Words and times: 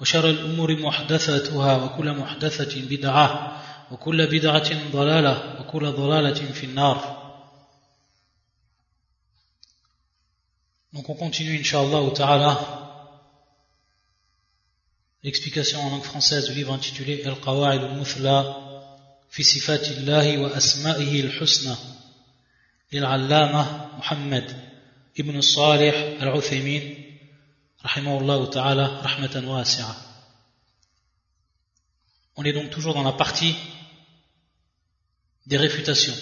وشر 0.00 0.30
الأمور 0.30 0.76
محدثاتها 0.76 1.76
وكل 1.84 2.12
محدثة 2.12 2.80
بدعة 2.80 3.62
وكل 3.92 4.26
بدعة 4.26 4.90
ضلالة 4.92 5.60
وكل 5.60 5.92
ضلالة 5.92 6.52
في 6.52 6.66
النار 6.66 7.20
Donc 10.92 11.08
on 11.08 11.14
continue, 11.14 11.54
Inch'Allah 11.56 12.12
ta'ala, 12.12 12.58
l'explication 15.22 15.78
en 15.80 15.90
langue 15.90 16.02
française 16.02 16.48
du 16.48 16.54
livre 16.54 16.72
intitulé 16.72 17.22
Al-Qawa'id 17.24 17.80
al-Muthla 17.80 18.56
fi 19.28 19.44
sifatillahi 19.44 20.38
wa 20.38 20.48
asma'ihi 20.54 21.22
al-husna 21.26 21.76
للعلامة 22.92 23.96
محمد 23.98 24.56
ابن 25.20 25.38
الصالح 25.38 25.94
العثيمين 26.22 26.99
On 32.36 32.44
est 32.44 32.52
donc 32.52 32.70
toujours 32.70 32.94
dans 32.94 33.02
la 33.02 33.12
partie 33.12 33.56
des 35.46 35.56
réfutations, 35.56 36.14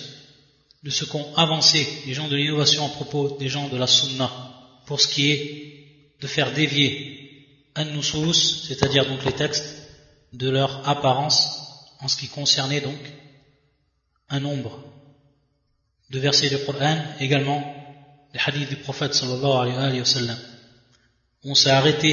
de 0.83 0.91
ce 0.91 1.05
qu'ont 1.05 1.34
avancé 1.34 1.86
les 2.06 2.14
gens 2.14 2.28
de 2.28 2.36
l'innovation 2.36 2.86
à 2.86 2.91
propos 2.91 3.36
des 3.38 3.48
gens 3.48 3.68
de 3.68 3.77
la 3.77 3.86
sunna, 3.86 4.30
pour 4.86 5.00
ce 5.00 5.08
qui 5.08 5.30
est 5.30 5.68
de 6.20 6.27
faire 6.27 6.52
dévier 6.52 7.46
an-nusus, 7.74 8.66
c'est-à-dire 8.66 9.06
donc 9.06 9.24
les 9.24 9.33
textes, 9.33 9.88
de 10.33 10.50
leur 10.50 10.88
apparence 10.88 11.58
en 12.00 12.08
ce 12.08 12.16
qui 12.16 12.28
concernait 12.28 12.80
donc 12.80 13.00
un 14.28 14.40
nombre 14.40 14.84
de 16.11 16.18
versets 16.18 16.50
du 16.50 16.58
Coran, 16.64 17.02
également 17.18 17.74
les 18.33 18.40
hadiths 18.40 18.68
du 18.68 18.77
prophète 18.77 19.14
sallallahu 19.14 19.72
alayhi 19.72 20.00
wa 20.00 20.05
sallam 20.05 20.38
On 21.47 21.55
s'est 21.55 21.72
arrêté 21.72 22.11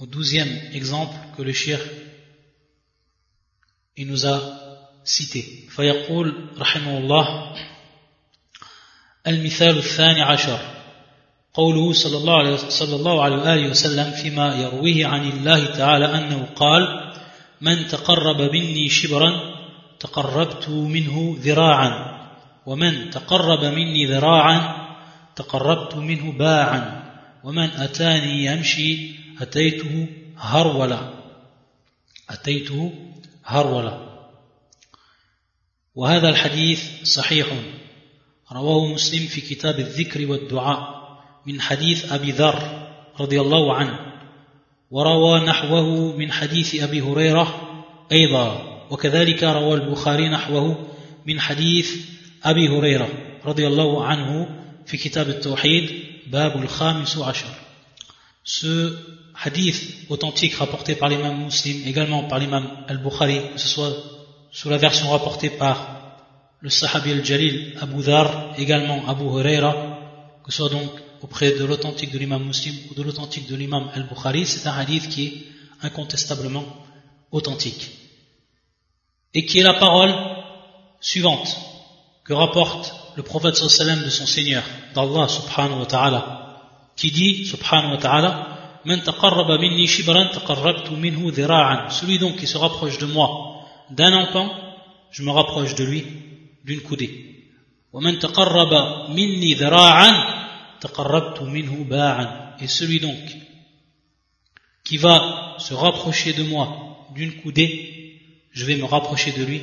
au 0.00 0.06
douzième 0.06 0.52
exemple 0.72 1.14
que 1.36 1.42
le 1.42 1.52
shir 1.52 1.78
il 3.96 4.06
nous 4.06 4.26
a 4.26 4.40
cité. 5.04 5.68
فيقول 5.68 6.48
رحمه 6.58 6.98
الله 6.98 7.54
المثال 9.26 9.78
الثاني 9.78 10.22
عشر 10.22 10.58
قوله 11.54 11.92
صلى 11.92 12.16
الله 12.16 12.38
عليه 12.38 12.56
صلى 12.56 12.96
الله 12.96 13.22
عليه 13.24 13.36
وآله 13.36 13.70
وسلم 13.70 14.10
فيما 14.10 14.54
يرويه 14.54 15.06
عن 15.06 15.28
الله 15.28 15.64
تعالى 15.66 16.06
أنه 16.06 16.48
قال 16.56 17.12
من 17.60 17.86
تقرب 17.86 18.40
مني 18.40 18.88
شبرا 18.88 19.32
تقربت 20.00 20.68
منه 20.68 21.36
ذراعا 21.38 22.22
ومن 22.66 23.10
تقرب 23.10 23.64
مني 23.64 24.06
ذراعا 24.06 24.82
تقربت 25.36 25.94
منه 25.94 26.32
باعا 26.32 27.05
ومن 27.43 27.69
أتاني 27.69 28.45
يمشي 28.45 29.11
أتيته 29.41 30.07
هرولا 30.37 31.13
أتيته 32.29 32.93
هرولا 33.45 34.07
وهذا 35.95 36.29
الحديث 36.29 37.03
صحيح. 37.03 37.47
رواه 38.51 38.93
مسلم 38.93 39.27
في 39.27 39.41
كتاب 39.41 39.79
الذكر 39.79 40.31
والدعاء 40.31 40.97
من 41.45 41.61
حديث 41.61 42.11
أبي 42.11 42.31
ذر 42.31 42.87
رضي 43.19 43.41
الله 43.41 43.73
عنه 43.75 43.99
وروى 44.91 45.39
نحوه 45.45 46.17
من 46.17 46.31
حديث 46.31 46.83
أبي 46.83 47.01
هريرة 47.01 47.61
أيضا 48.11 48.77
وكذلك 48.89 49.43
روى 49.43 49.73
البخاري 49.73 50.29
نحوه 50.29 50.87
من 51.25 51.39
حديث 51.39 51.95
أبي 52.43 52.67
هريرة 52.69 53.09
رضي 53.45 53.67
الله 53.67 54.05
عنه 54.05 54.49
في 54.85 54.97
كتاب 54.97 55.29
التوحيد 55.29 56.03
Babul 56.29 56.67
Khamisu 56.67 57.23
Ashar. 57.23 57.51
Ce 58.43 58.97
hadith 59.43 60.05
authentique 60.09 60.55
rapporté 60.55 60.95
par 60.95 61.09
l'imam 61.09 61.45
muslim, 61.45 61.85
également 61.85 62.23
par 62.23 62.39
l'imam 62.39 62.85
al-Bukhari, 62.87 63.41
que 63.53 63.59
ce 63.59 63.67
soit 63.67 63.93
sous 64.51 64.69
la 64.69 64.77
version 64.77 65.09
rapportée 65.09 65.49
par 65.49 65.97
le 66.61 66.69
sahabi 66.69 67.11
al-Jalil, 67.11 67.77
Abu 67.79 68.03
Dhar, 68.03 68.53
également 68.57 69.07
Abu 69.07 69.25
Huraira, 69.25 69.73
que 70.43 70.51
ce 70.51 70.57
soit 70.57 70.69
donc 70.69 70.89
auprès 71.21 71.51
de 71.51 71.63
l'authentique 71.65 72.11
de 72.11 72.17
l'imam 72.17 72.43
muslim 72.43 72.75
ou 72.89 72.93
de 72.95 73.03
l'authentique 73.03 73.47
de 73.47 73.55
l'imam 73.55 73.89
al-Bukhari, 73.93 74.45
c'est 74.45 74.67
un 74.67 74.73
hadith 74.73 75.09
qui 75.09 75.27
est 75.27 75.33
incontestablement 75.81 76.65
authentique. 77.31 77.91
Et 79.33 79.45
qui 79.45 79.59
est 79.59 79.63
la 79.63 79.75
parole 79.75 80.13
suivante 80.99 81.57
que 82.23 82.33
rapporte 82.33 82.93
le 83.17 83.23
prophète 83.23 83.55
sallam 83.55 84.03
de 84.03 84.09
son 84.11 84.27
Seigneur, 84.27 84.63
d'Allah 84.93 85.27
subhanahu 85.27 85.79
wa 85.79 85.85
ta'ala, 85.87 86.21
qui 86.95 87.09
dit, 87.09 87.45
subhanahu 87.47 87.93
wa 87.93 87.97
ta'ala. 87.97 88.53
Celui 91.89 92.19
donc 92.19 92.35
qui 92.37 92.45
se 92.45 92.57
rapproche 92.57 92.99
de 92.99 93.07
moi 93.07 93.65
d'un 93.89 94.13
enfant, 94.13 94.51
je 95.09 95.23
me 95.23 95.31
rapproche 95.31 95.73
de 95.73 95.83
lui 95.83 96.05
d'une 96.63 96.81
coudée. 96.81 97.49
Et 102.59 102.67
celui 102.67 102.99
donc 102.99 103.15
qui 104.83 104.97
va 104.97 105.55
se 105.57 105.73
rapprocher 105.73 106.33
de 106.33 106.43
moi 106.43 107.07
d'une 107.15 107.41
coudée, 107.41 108.21
je 108.51 108.63
vais 108.63 108.75
me 108.75 108.85
rapprocher 108.85 109.31
de 109.31 109.43
lui, 109.43 109.61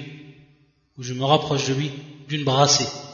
ou 0.99 1.05
je 1.05 1.15
me 1.15 1.25
rapproche 1.25 1.69
de 1.69 1.75
lui 1.75 1.93
d'une 2.29 2.43
brassée. 2.43 3.14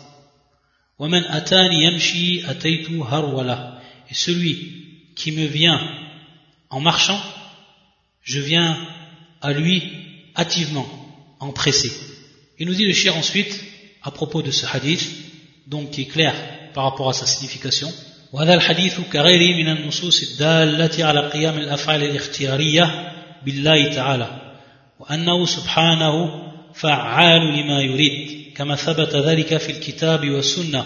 وَمَنْ 0.99 1.23
أَتَانِ 1.23 1.71
يَمْشِي 1.71 2.49
أَتَيْتُ 2.49 2.89
هَرْوَلَهُ 2.89 3.79
Et 4.09 4.13
celui 4.13 4.55
qui 5.15 5.31
me 5.31 5.45
vient 5.45 5.79
en 6.69 6.79
marchant, 6.79 7.19
je 8.23 8.39
viens 8.39 8.77
à 9.41 9.51
lui 9.51 9.83
hâtivement, 10.37 10.87
empressé. 11.39 11.91
Il 12.59 12.67
nous 12.67 12.73
dit 12.73 12.85
le 12.85 12.93
shir 12.93 13.15
ensuite, 13.17 13.63
à 14.03 14.11
propos 14.11 14.41
de 14.41 14.51
ce 14.51 14.65
hadith, 14.65 15.05
donc 15.67 15.91
qui 15.91 16.01
est 16.03 16.05
clair 16.05 16.33
par 16.73 16.85
rapport 16.85 17.09
à 17.09 17.13
sa 17.13 17.25
signification, 17.25 17.91
وهذا 18.33 18.53
الحديث 18.53 18.99
كغيره 19.13 19.63
من 19.63 19.77
النصوص 19.77 20.23
الدالة 20.23 21.05
على 21.05 21.29
قيام 21.29 21.57
الأفعال 21.57 22.03
الاختيارية 22.03 23.13
بالله 23.45 23.93
تعالى 23.93 24.57
وأنه 24.99 25.45
سبحانه 25.45 26.43
فعال 26.73 27.41
لما 27.41 27.81
يريد 27.81 28.38
كما 28.60 28.74
ثبت 28.74 29.16
ذلك 29.16 29.56
في 29.56 29.72
الكتاب 29.72 30.30
والسنة 30.30 30.84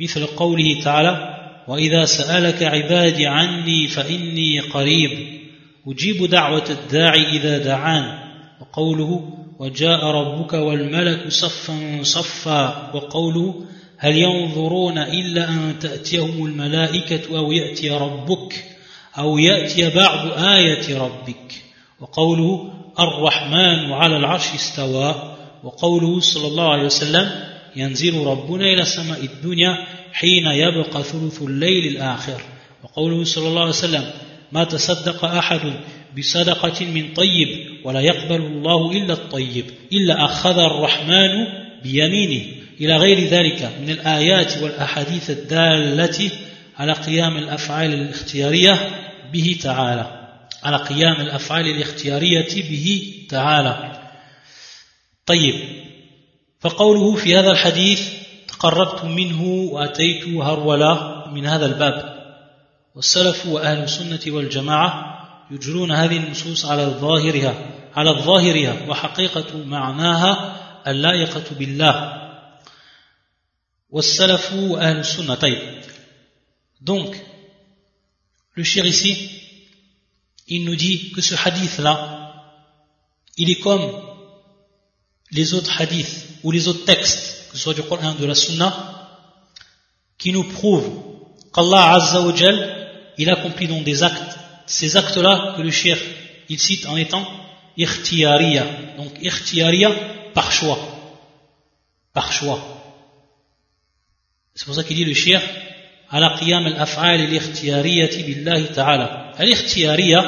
مثل 0.00 0.26
قوله 0.26 0.82
تعالى 0.84 1.36
وإذا 1.68 2.04
سألك 2.04 2.62
عبادي 2.62 3.26
عني 3.26 3.88
فإني 3.88 4.60
قريب 4.60 5.40
أجيب 5.86 6.30
دعوة 6.30 6.64
الداعي 6.70 7.36
إذا 7.36 7.58
دعان 7.58 8.18
وقوله 8.60 9.30
وجاء 9.58 10.04
ربك 10.04 10.52
والملك 10.52 11.28
صفا 11.28 12.02
صفا 12.02 12.90
وقوله 12.94 13.64
هل 13.98 14.18
ينظرون 14.18 14.98
إلا 14.98 15.48
أن 15.48 15.74
تأتيهم 15.80 16.46
الملائكة 16.46 17.38
أو 17.38 17.52
يأتي 17.52 17.90
ربك 17.90 18.64
أو 19.18 19.38
يأتي 19.38 19.90
بعض 19.90 20.38
آية 20.38 20.98
ربك 20.98 21.62
وقوله 22.00 22.72
الرحمن 23.00 23.92
على 23.92 24.16
العرش 24.16 24.54
استوى 24.54 25.39
وقوله 25.64 26.20
صلى 26.20 26.46
الله 26.46 26.72
عليه 26.72 26.82
وسلم 26.84 27.30
ينزل 27.76 28.24
ربنا 28.26 28.64
إلى 28.64 28.84
سماء 28.84 29.20
الدنيا 29.24 29.86
حين 30.12 30.46
يبقى 30.46 31.02
ثلث 31.02 31.42
الليل 31.42 31.86
الآخر. 31.96 32.42
وقوله 32.84 33.24
صلى 33.24 33.48
الله 33.48 33.60
عليه 33.60 33.70
وسلم 33.70 34.04
ما 34.52 34.64
تصدق 34.64 35.24
أحد 35.24 35.60
بصدقة 36.18 36.84
من 36.84 37.14
طيب 37.14 37.48
ولا 37.84 38.00
يقبل 38.00 38.36
الله 38.36 38.92
إلا 38.92 39.12
الطيب 39.12 39.64
إلا 39.92 40.24
أخذ 40.24 40.58
الرحمن 40.58 41.30
بيمينه. 41.82 42.44
إلى 42.80 42.96
غير 42.96 43.28
ذلك 43.28 43.70
من 43.82 43.90
الآيات 43.90 44.62
والأحاديث 44.62 45.30
الدالة 45.30 46.30
على 46.76 46.92
قيام 46.92 47.36
الأفعال 47.36 47.94
الاختيارية 47.94 48.90
به 49.32 49.56
تعالى. 49.62 50.30
على 50.62 50.76
قيام 50.76 51.20
الأفعال 51.20 51.66
الاختيارية 51.66 52.48
به 52.70 53.14
تعالى. 53.28 54.00
طيب 55.30 55.54
فقوله 56.60 57.16
في 57.16 57.38
هذا 57.38 57.50
الحديث 57.50 58.00
تقربت 58.48 59.04
منه 59.04 59.42
وأتيت 59.72 60.28
هرولا 60.28 61.26
من 61.28 61.46
هذا 61.46 61.66
الباب. 61.66 61.96
والسلف 62.94 63.46
وأهل 63.46 63.82
السنة 63.82 64.34
والجماعة 64.34 64.90
يجرون 65.50 65.92
هذه 65.92 66.16
النصوص 66.16 66.64
على 66.64 66.84
ظاهرها 66.84 67.54
على 67.96 68.10
ظاهرها 68.10 68.88
وحقيقة 68.88 69.64
معناها 69.64 70.56
اللائقة 70.86 71.44
بالله. 71.58 71.94
والسلف 73.90 74.52
وأهل 74.52 74.98
السنة 74.98 75.34
طيب. 75.34 75.80
Donc 76.80 77.14
le 78.56 78.64
shir 78.64 78.84
ici 78.84 79.30
il 80.48 80.64
nous 80.64 80.76
dit 80.76 81.12
que 81.12 81.20
ce 81.20 81.34
hadith 81.36 81.78
là 81.78 81.96
il 83.36 83.50
est 83.50 83.60
comme 83.60 84.09
les 85.32 85.54
autres 85.54 85.80
hadiths 85.80 86.26
ou 86.42 86.50
les 86.50 86.68
autres 86.68 86.84
textes 86.84 87.48
que 87.50 87.56
ce 87.56 87.62
soit 87.62 87.74
du 87.74 87.82
Coran 87.82 88.12
ou 88.12 88.20
de 88.20 88.26
la 88.26 88.34
Sunna 88.34 88.70
qui 90.18 90.32
nous 90.32 90.44
prouvent 90.44 90.90
qu'Allah 91.52 91.94
Azza 91.94 92.20
wa 92.20 92.32
il 93.18 93.30
accomplit 93.30 93.68
donc 93.68 93.84
des 93.84 94.02
actes 94.02 94.38
ces 94.66 94.96
actes 94.96 95.16
là 95.16 95.54
que 95.56 95.62
le 95.62 95.70
shir 95.70 95.98
il 96.48 96.58
cite 96.58 96.86
en 96.86 96.96
étant 96.96 97.26
ikhtiyariya. 97.76 98.64
Donc 98.98 99.12
ikhtiyariya 99.22 99.90
par 100.34 100.50
choix. 100.52 100.78
Par 102.12 102.32
choix. 102.32 102.60
C'est 104.54 104.66
pour 104.66 104.74
ça 104.74 104.84
qu'il 104.84 104.96
dit 104.96 105.04
le 105.04 105.14
shir 105.14 105.40
ala 106.10 106.36
qiyam 106.38 106.66
al-af'al 106.66 107.20
al-ikhtiyariyati 107.20 108.22
billahi 108.24 108.72
ta'ala. 108.74 109.32
Al-ikhtiyariya, 109.38 110.20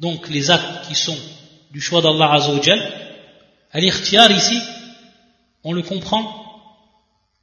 donc 0.00 0.28
les 0.30 0.50
actes 0.50 0.86
qui 0.86 0.94
sont 0.94 1.18
du 1.72 1.80
choix 1.80 2.00
d'Allah 2.00 2.32
Azzawajal, 2.34 2.80
al-ikhtiyar 3.74 4.30
ici, 4.30 4.58
on 5.64 5.72
le 5.72 5.82
comprend 5.82 6.24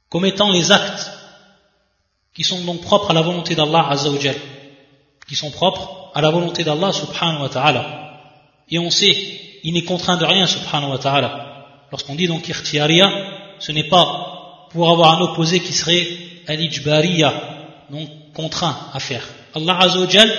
comme 0.08 0.24
étant 0.26 0.50
les 0.50 0.72
actes 0.72 1.10
qui 2.34 2.42
sont 2.42 2.62
donc 2.64 2.80
propres 2.80 3.10
à 3.10 3.14
la 3.14 3.22
volonté 3.22 3.54
d'Allah 3.54 3.88
Azzawajal, 3.90 4.36
qui 5.28 5.36
sont 5.36 5.50
propres 5.50 6.10
à 6.14 6.20
la 6.20 6.30
volonté 6.30 6.64
d'Allah 6.64 6.92
subhanahu 6.92 7.42
wa 7.42 7.48
ta'ala. 7.48 8.20
Et 8.70 8.78
on 8.78 8.90
sait, 8.90 9.14
il 9.64 9.74
n'est 9.74 9.84
contraint 9.84 10.16
de 10.16 10.24
rien, 10.24 10.46
subhanahu 10.46 10.90
wa 10.90 10.98
ta'ala. 10.98 11.66
Lorsqu'on 11.90 12.14
dit 12.14 12.26
donc 12.26 12.48
irtiaria, 12.48 13.10
ce 13.58 13.72
n'est 13.72 13.88
pas 13.88 14.68
pour 14.70 14.90
avoir 14.90 15.18
un 15.18 15.20
opposé 15.22 15.60
qui 15.60 15.72
serait 15.72 16.06
al-ijbariya, 16.46 17.32
donc 17.90 18.08
contraint 18.34 18.90
à 18.92 19.00
faire. 19.00 19.26
Allah 19.54 19.78
Azzawajal, 19.80 20.30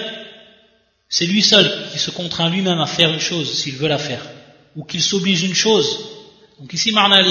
c'est 1.09 1.27
lui 1.27 1.43
seul 1.43 1.89
qui 1.91 1.99
se 1.99 2.09
contraint 2.09 2.49
lui-même 2.49 2.79
à 2.79 2.87
faire 2.87 3.11
une 3.11 3.19
chose 3.19 3.53
s'il 3.53 3.75
veut 3.75 3.87
la 3.87 3.99
faire, 3.99 4.21
ou 4.75 4.83
qu'il 4.83 5.01
s'oblige 5.01 5.43
une 5.43 5.53
chose. 5.53 6.09
Donc 6.59 6.73
ici, 6.73 6.91
marna 6.91 7.17
al 7.17 7.25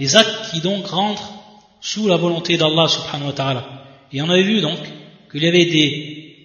les 0.00 0.16
actes 0.16 0.50
qui 0.50 0.60
donc 0.60 0.86
rentrent 0.86 1.32
sous 1.80 2.08
la 2.08 2.16
volonté 2.16 2.56
d'Allah 2.56 2.88
subhanahu 2.88 3.28
wa 3.28 3.32
ta'ala. 3.32 3.84
Et 4.12 4.22
on 4.22 4.28
avait 4.28 4.42
vu 4.42 4.60
donc 4.60 4.78
qu'il 5.30 5.42
y 5.42 5.48
avait 5.48 5.66
des, 5.66 6.36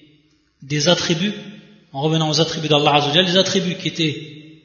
des 0.61 0.89
attributs 0.89 1.33
en 1.91 2.01
revenant 2.01 2.29
aux 2.29 2.41
attributs 2.41 2.67
d'Allah 2.67 2.95
Azzawajal, 2.95 3.25
les 3.25 3.37
attributs 3.37 3.75
qui 3.75 3.87
étaient, 3.87 4.61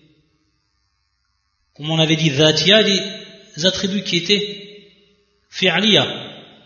comme 1.75 1.91
on 1.91 1.99
avait 1.99 2.17
dit, 2.17 2.31
dhatia, 2.31 2.83
des 2.83 3.67
attributs 3.67 4.03
qui 4.03 4.17
étaient 4.17 4.91
fi'aliya, 5.49 6.07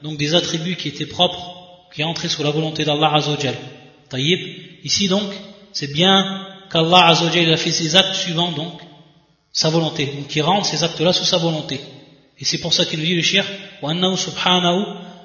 donc 0.02 0.19
des 0.19 0.34
attributs 0.34 0.76
qui 0.76 0.88
étaient 0.88 1.06
propres, 1.06 1.88
qui 1.94 2.02
entraient 2.02 2.28
sous 2.28 2.43
la 2.43 2.50
volonté 2.50 2.84
d'Allah 2.84 3.14
Azzawajal. 3.14 3.55
Taïb, 4.08 4.40
ici 4.84 5.08
donc, 5.08 5.31
c'est 5.72 5.93
bien 5.93 6.47
qu'Allah 6.71 7.07
Azzawajal 7.07 7.53
a 7.53 7.57
fait 7.57 7.71
ses 7.71 7.95
actes 7.95 8.15
suivant 8.15 8.51
donc 8.51 8.81
sa 9.51 9.69
volonté, 9.69 10.06
donc 10.06 10.27
qui 10.27 10.41
rend 10.41 10.63
ces 10.63 10.83
actes-là 10.83 11.13
sous 11.13 11.25
sa 11.25 11.38
volonté. 11.38 11.80
Et 12.39 12.45
c'est 12.45 12.57
pour 12.57 12.74
ça 12.74 12.85
qu'il 12.85 13.00
nous 13.00 13.06
dit 13.06 13.15
le 13.15 13.21
shir, 13.21 13.45
وَأَنَّهُ 13.81 14.15
سُبْحَانَهُ 14.15 14.77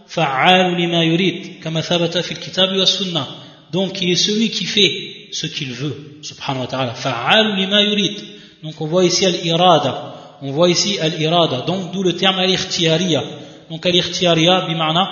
فَعَّالُ 0.08 0.76
لِمَا 0.76 1.04
يُرِيدُ 1.04 1.62
كَمَا 1.62 1.80
ثَبَتَ 1.80 2.18
فِي 2.18 2.32
الْكِتَابِ 2.32 2.76
وَالسُّنَّةِ 2.76 3.26
Donc 3.72 4.00
il 4.00 4.10
est 4.10 4.16
celui 4.16 4.50
qui 4.50 4.64
fait 4.64 5.28
ce 5.32 5.46
qu'il 5.46 5.72
veut, 5.72 6.18
subhanahu 6.22 6.62
wa 6.62 6.66
ta'ala. 6.66 6.94
Fa'al 6.94 7.56
lima 7.56 7.82
yurid. 7.82 8.16
Donc 8.62 8.80
on 8.80 8.86
voit 8.86 9.04
ici 9.04 9.26
al-irada. 9.26 10.14
On 10.42 10.52
voit 10.52 10.70
ici 10.70 10.98
al-irada. 10.98 11.62
Donc 11.62 11.92
d'où 11.92 12.02
le 12.02 12.14
terme 12.16 12.38
al-ikhtiyariya. 12.38 13.22
Donc 13.70 13.84
al-ikhtiyariya 13.84 14.66
bima'na 14.66 15.08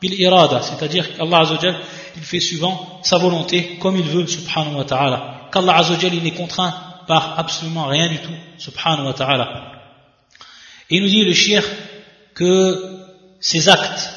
bil 0.00 0.14
irada. 0.20 0.62
C'est-à-dire 0.62 1.16
qu'Allah 1.16 1.40
Azzawajal, 1.40 1.76
il 2.16 2.22
fait 2.22 2.40
suivant 2.40 3.00
sa 3.02 3.18
volonté 3.18 3.78
comme 3.80 3.96
il 3.96 4.04
veut, 4.04 4.26
subhanahu 4.26 4.76
wa 4.76 4.84
ta'ala. 4.84 5.41
Qu'Allah 5.52 5.76
Azzawajal, 5.76 6.14
il 6.14 6.22
n'est 6.22 6.32
contraint 6.32 6.74
par 7.06 7.38
absolument 7.38 7.86
rien 7.86 8.08
du 8.08 8.18
tout, 8.18 8.34
subhanahu 8.58 9.06
wa 9.06 9.12
ta'ala. 9.14 9.72
Et 10.90 10.96
il 10.96 11.02
nous 11.02 11.08
dit 11.08 11.24
le 11.24 11.32
shir 11.32 11.62
que 12.34 13.00
ces 13.40 13.68
actes 13.68 14.10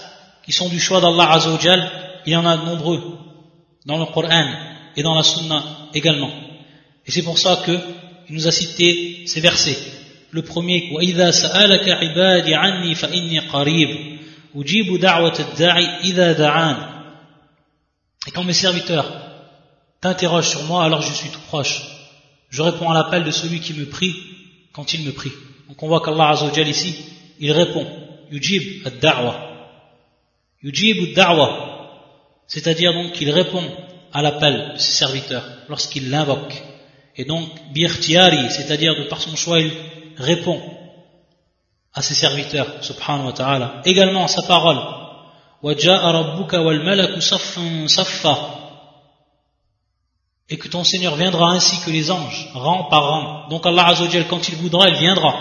qui 0.43 0.51
sont 0.51 0.69
du 0.69 0.79
choix 0.79 1.01
d'Allah 1.01 1.31
Azzawajal, 1.31 1.91
il 2.25 2.33
y 2.33 2.35
en 2.35 2.45
a 2.45 2.57
de 2.57 2.65
nombreux 2.65 3.17
dans 3.85 3.97
le 3.97 4.05
Coran 4.05 4.47
et 4.95 5.03
dans 5.03 5.15
la 5.15 5.23
sunna 5.23 5.63
également. 5.93 6.31
Et 7.05 7.11
c'est 7.11 7.23
pour 7.23 7.37
ça 7.37 7.61
que 7.65 7.77
il 8.29 8.35
nous 8.35 8.47
a 8.47 8.51
cité 8.51 9.23
ces 9.25 9.41
versets. 9.41 9.77
Le 10.31 10.41
premier, 10.41 10.89
وَإِذَا 10.93 11.31
سَأَلَكَ 11.31 11.89
عِبَادِ 11.89 12.47
عَنِّي 12.53 12.95
فَإِنِّي 12.95 13.39
قَرِيبٌ 13.39 14.19
أُجِيبُ 14.55 14.99
دَعْوَةَ 14.99 15.39
الدَّاعِ 15.39 15.77
إِذَا 16.03 16.33
دَعَانِ 16.33 16.77
Et 18.27 18.31
quand 18.31 18.43
mes 18.43 18.53
serviteurs 18.53 19.24
t'interrogent 20.00 20.48
sur 20.48 20.62
moi, 20.64 20.84
alors 20.84 21.02
je 21.02 21.12
suis 21.12 21.30
tout 21.30 21.40
proche. 21.48 21.82
Je 22.50 22.62
réponds 22.62 22.90
à 22.90 22.94
l'appel 22.94 23.24
de 23.24 23.30
celui 23.30 23.60
qui 23.60 23.74
me 23.74 23.86
prie 23.86 24.14
quand 24.72 24.92
il 24.94 25.04
me 25.04 25.12
prie. 25.12 25.32
Donc 25.68 25.82
on 25.82 25.88
voit 25.88 26.00
qu'Allah 26.00 26.30
Azzawajal 26.30 26.68
ici, 26.68 26.96
il 27.38 27.52
répond. 27.52 27.86
Yujib 28.30 28.86
ad-da'wa. 28.86 29.34
Yujib 30.62 31.10
ad-da'wa. 31.10 31.48
C'est-à-dire 32.46 32.92
donc 32.92 33.12
qu'il 33.12 33.30
répond 33.30 33.64
à 34.12 34.22
l'appel 34.22 34.72
de 34.74 34.78
ses 34.78 34.92
serviteurs 34.92 35.44
lorsqu'il 35.68 36.10
l'invoque. 36.10 36.62
Et 37.16 37.24
donc, 37.24 37.48
birtiari, 37.72 38.50
c'est-à-dire 38.50 38.94
de 38.94 39.04
par 39.04 39.20
son 39.20 39.36
choix, 39.36 39.58
il 39.60 39.72
répond 40.16 40.60
à 41.94 42.02
ses 42.02 42.14
serviteurs, 42.14 42.66
subhanahu 42.82 43.26
wa 43.26 43.32
ta'ala. 43.32 43.80
Également, 43.86 44.28
sa 44.28 44.42
parole, 44.42 44.78
et 50.49 50.57
que 50.57 50.67
ton 50.67 50.83
Seigneur 50.83 51.15
viendra 51.15 51.51
ainsi 51.51 51.79
que 51.85 51.91
les 51.91 52.11
anges, 52.11 52.49
rang 52.53 52.83
par 52.89 53.03
rang. 53.03 53.49
Donc 53.49 53.65
Allah 53.65 53.87
Azzawajal, 53.87 54.27
quand 54.27 54.49
il 54.49 54.55
voudra, 54.55 54.89
il 54.89 54.95
viendra. 54.95 55.33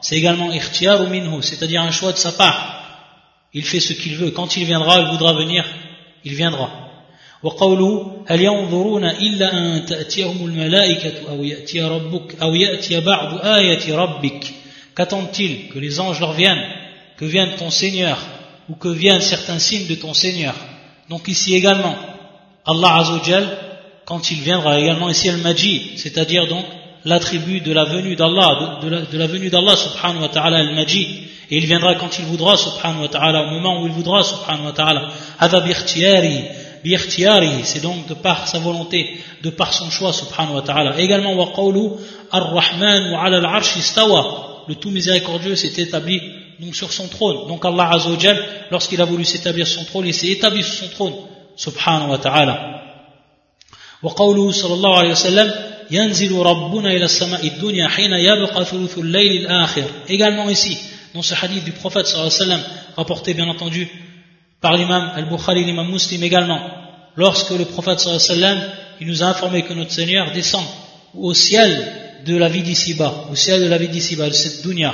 C'est 0.00 0.16
également 0.16 0.48
ou 0.48 1.06
minhu, 1.08 1.42
c'est-à-dire 1.42 1.82
un 1.82 1.92
choix 1.92 2.12
de 2.12 2.18
sa 2.18 2.32
part. 2.32 2.82
Il 3.54 3.64
fait 3.64 3.80
ce 3.80 3.92
qu'il 3.92 4.16
veut. 4.16 4.32
Quand 4.32 4.56
il 4.56 4.64
viendra, 4.64 5.00
il 5.00 5.06
voudra 5.08 5.32
venir, 5.34 5.64
il 6.24 6.34
viendra. 6.34 6.86
وقوله 7.42 8.24
هل 8.26 8.40
ينظرون 8.40 9.04
إلا 9.04 9.58
أن 9.58 9.86
تأتيهم 9.86 10.46
الملائكة 10.46 11.30
أو 11.30 11.44
يأتي 11.44 11.82
ربك 11.82 12.42
أو 12.42 12.54
يأتي 12.54 13.00
بعض 13.00 13.44
آية 13.44 13.96
ربك 13.96 14.44
Qu'attendent-ils 14.96 15.68
Que 15.68 15.78
les 15.78 16.00
anges 16.00 16.20
leur 16.20 16.32
viennent 16.32 16.64
Que 17.18 17.26
vienne 17.26 17.50
ton 17.58 17.70
Seigneur 17.70 18.18
Ou 18.68 18.74
que 18.74 18.88
viennent 18.88 19.20
certains 19.20 19.58
signes 19.58 19.86
de 19.86 19.94
ton 19.94 20.14
Seigneur 20.14 20.54
Donc 21.10 21.28
ici 21.28 21.54
également, 21.54 21.94
Allah 22.64 22.96
Azzawajal, 22.96 23.58
quand 24.11 24.29
il 24.29 24.41
viendra 24.41 24.77
également 24.77 25.09
ici 25.09 25.29
Al-Majid, 25.29 25.97
c'est-à-dire 25.97 26.45
donc 26.45 26.65
l'attribut 27.05 27.61
de 27.61 27.71
la 27.71 27.85
venue 27.85 28.17
d'Allah, 28.17 28.79
de, 28.83 29.17
la, 29.17 29.25
venue 29.25 29.49
d'Allah 29.49 29.77
subhanahu 29.77 30.23
wa 30.23 30.27
ta'ala 30.27 30.57
Al-Majid, 30.57 31.07
et 31.49 31.57
il 31.57 31.65
viendra 31.65 31.95
quand 31.95 32.19
il 32.19 32.25
voudra 32.25 32.57
subhanahu 32.57 33.03
wa 33.03 33.07
ta'ala, 33.07 33.43
au 33.43 33.51
moment 33.51 33.81
où 33.81 33.87
il 33.87 33.93
voudra 33.93 34.21
subhanahu 34.21 34.65
wa 34.65 34.73
ta'ala, 34.73 35.07
Hada 35.39 35.63
c'est 37.63 37.81
donc 37.81 38.05
de 38.09 38.13
par 38.13 38.49
sa 38.49 38.59
volonté, 38.59 39.17
de 39.43 39.49
par 39.49 39.73
son 39.73 39.89
choix, 39.89 40.11
subhanahu 40.11 40.55
wa 40.55 40.61
ta'ala. 40.61 40.99
Également, 40.99 41.33
wa 41.33 41.53
qawlu 41.55 41.91
ar-Rahman 42.33 43.13
wa 43.13 43.23
ala 43.23 43.37
al-arsh 43.37 43.77
istawa. 43.77 44.65
Le 44.67 44.75
tout 44.75 44.89
miséricordieux 44.89 45.55
s'est 45.55 45.81
établi 45.81 46.21
donc 46.59 46.75
sur 46.75 46.91
son 46.91 47.07
trône. 47.07 47.47
Donc 47.47 47.63
Allah 47.63 47.91
Azzawajal, 47.93 48.37
lorsqu'il 48.71 48.99
a 48.99 49.05
voulu 49.05 49.23
s'établir 49.23 49.65
sur 49.65 49.79
son 49.79 49.85
trône, 49.85 50.05
il 50.05 50.13
s'est 50.13 50.27
établi 50.27 50.63
sur 50.63 50.73
son 50.73 50.89
trône, 50.89 51.13
subhanahu 51.55 52.09
wa 52.09 52.17
ta'ala. 52.17 52.80
Wa 54.02 54.12
qawlu 54.14 54.52
sallallahu 54.52 54.94
alayhi 54.94 55.10
wa 55.10 55.16
sallam, 55.16 55.52
ينزل 55.90 56.32
ربنا 56.36 56.90
إلى 56.90 57.04
السماء 57.04 57.46
الدنيا 57.46 57.88
حين 57.88 58.12
يبقى 58.12 58.64
ثلث 58.64 58.98
الليل 58.98 59.46
الآخر. 59.46 59.84
Également 60.08 60.50
ici, 60.50 60.76
dans 61.14 61.22
ce 61.22 61.34
hadith 61.34 61.62
du 61.62 61.70
prophète 61.70 62.06
sallallahu 62.06 62.34
alayhi 62.34 62.50
wa 62.50 62.56
sallam, 62.56 62.62
rapporté 62.96 63.34
bien 63.34 63.48
entendu 63.48 63.88
par 64.60 64.72
l'imam 64.72 65.12
Al-Bukhari, 65.14 65.64
l'imam 65.64 65.88
Muslim 65.88 66.24
également, 66.24 66.60
lorsque 67.14 67.50
le 67.50 67.64
prophète 67.66 68.00
sallam, 68.00 68.58
il 69.00 69.06
nous 69.06 69.22
a 69.22 69.26
informé 69.26 69.62
que 69.62 69.74
notre 69.74 69.92
Seigneur 69.92 70.32
descend 70.32 70.64
au 71.14 71.32
ciel 71.34 71.86
de 72.26 72.36
la 72.36 72.48
vie 72.48 72.62
d'ici-bas, 72.62 73.26
au 73.30 73.36
ciel 73.36 73.62
de 73.62 73.68
la 73.68 73.78
vie 73.78 73.86
d'ici-bas, 73.86 74.26
de 74.26 74.34
cette 74.34 74.66
dunya. 74.66 74.92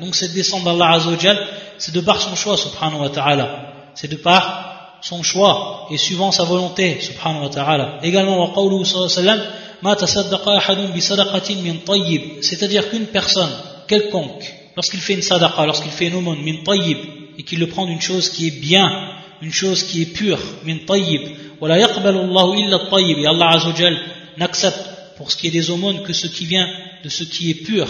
Donc 0.00 0.14
cette 0.14 0.32
descente 0.32 0.62
d'Allah 0.62 0.90
Azzawajal, 0.92 1.38
c'est 1.76 1.92
de 1.92 2.00
par 2.00 2.20
son 2.20 2.36
choix, 2.36 2.56
subhanahu 2.56 3.00
wa 3.00 3.08
ta'ala. 3.08 3.90
C'est 3.94 4.08
de 4.08 4.16
par 4.16 4.73
son 5.05 5.21
choix 5.21 5.87
et 5.91 5.97
suivant 5.97 6.31
sa 6.31 6.45
volonté, 6.45 6.99
subhanahu 6.99 7.43
wa 7.43 7.49
ta'ala. 7.49 7.99
Également, 8.01 8.39
wa 8.43 8.51
qawluhu 8.55 8.85
sallallahu 8.85 9.39
ma 9.83 9.91
ahadun 9.91 10.87
bi 10.87 11.01
min. 11.61 11.75
C'est-à-dire 12.41 12.89
qu'une 12.89 13.05
personne, 13.05 13.51
quelconque, 13.87 14.51
lorsqu'il 14.75 14.99
fait 14.99 15.13
une 15.13 15.21
sadaqa, 15.21 15.63
lorsqu'il 15.67 15.91
fait 15.91 16.07
une 16.07 16.15
aumône, 16.15 16.41
min 16.43 16.63
tayyib, 16.63 16.97
et 17.37 17.43
qu'il 17.43 17.59
le 17.59 17.67
prend 17.67 17.85
d'une 17.85 18.01
chose 18.01 18.29
qui 18.29 18.47
est 18.47 18.59
bien, 18.59 18.89
une 19.43 19.51
chose 19.53 19.83
qui 19.83 20.01
est 20.01 20.11
pure, 20.11 20.39
min 20.65 20.77
tayyib, 20.87 21.21
wa 21.61 21.69
la 21.69 21.77
yaqbalu 21.77 22.17
Allahu 22.17 22.57
illa 22.57 22.79
tayyib, 22.89 23.19
et 23.19 23.27
Allah 23.27 23.49
azawajal 23.57 23.95
n'accepte 24.37 24.89
pour 25.17 25.31
ce 25.31 25.37
qui 25.37 25.47
est 25.47 25.51
des 25.51 25.69
aumônes 25.69 26.01
que 26.01 26.13
ce 26.13 26.25
qui 26.25 26.45
vient 26.45 26.67
de 27.03 27.09
ce 27.09 27.23
qui 27.23 27.51
est 27.51 27.63
pur, 27.63 27.87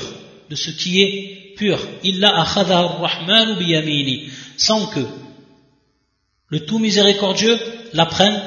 de 0.49 0.55
ce 0.55 0.69
qui 0.69 1.01
est 1.01 1.55
pur, 1.55 1.79
illa 2.03 2.41
akhadha 2.41 2.77
ar-rahmanu 2.79 3.55
bi 3.55 4.29
sans 4.57 4.87
que 4.87 4.99
le 6.48 6.64
tout 6.66 6.78
miséricordieux 6.78 7.58
la 7.92 8.06
prenne 8.06 8.40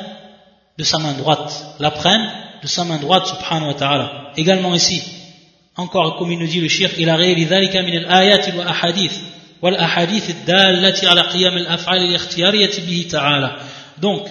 de 0.78 0.84
sa 0.84 0.98
main 1.00 1.14
droite 1.14 1.76
la 1.80 1.92
prenne 1.92 2.26
de 2.62 2.68
sa 2.68 2.84
main 2.84 2.98
droite 2.98 3.28
subhanahu 3.28 3.68
wa 3.68 3.74
ta'ala 3.74 4.32
également 4.38 4.74
ici 4.76 5.02
encore 5.76 6.18
comme 6.18 6.32
il 6.32 6.40
nous 6.40 6.48
dit 6.48 6.62
le 6.62 6.68
shirk 6.68 6.94
il 6.98 7.10
a 7.10 7.16
réalisé 7.16 7.50
ذلك 7.56 7.76
من 7.78 7.98
الآيات 7.98 8.56
والأحاديث 8.56 9.14
والأحاديث 9.62 10.30
الدالة 10.30 11.10
على 11.10 11.22
قيام 11.22 11.58
الأفعال 11.58 12.02
الاختيارية 12.02 12.72
به 12.88 13.06
تعالى 13.10 13.58
donc 14.02 14.28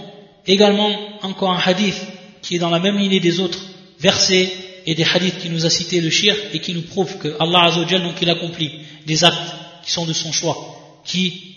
également 0.46 0.90
encore 1.22 1.52
un 1.52 1.60
hadith 1.64 1.96
qui 2.42 2.56
est 2.56 2.58
dans 2.58 2.70
la 2.70 2.80
même 2.80 2.98
lignée 2.98 3.20
des 3.20 3.40
autres 3.40 3.60
versets 4.00 4.52
et 4.86 4.94
des 4.94 5.04
hadiths 5.04 5.38
qui 5.38 5.48
nous 5.48 5.64
a 5.64 5.70
cité 5.70 6.00
le 6.00 6.10
shirk 6.10 6.38
et 6.52 6.58
qui 6.58 6.74
nous 6.74 6.82
prouve 6.82 7.18
que 7.18 7.36
Allah 7.40 7.66
Azzawajal 7.66 8.02
donc 8.02 8.20
il 8.20 8.28
accomplit 8.30 8.72
des 9.06 9.24
actes 9.24 9.54
qui 9.84 9.90
sont 9.90 10.06
de 10.06 10.12
son 10.12 10.32
choix 10.32 10.56
qui 11.04 11.52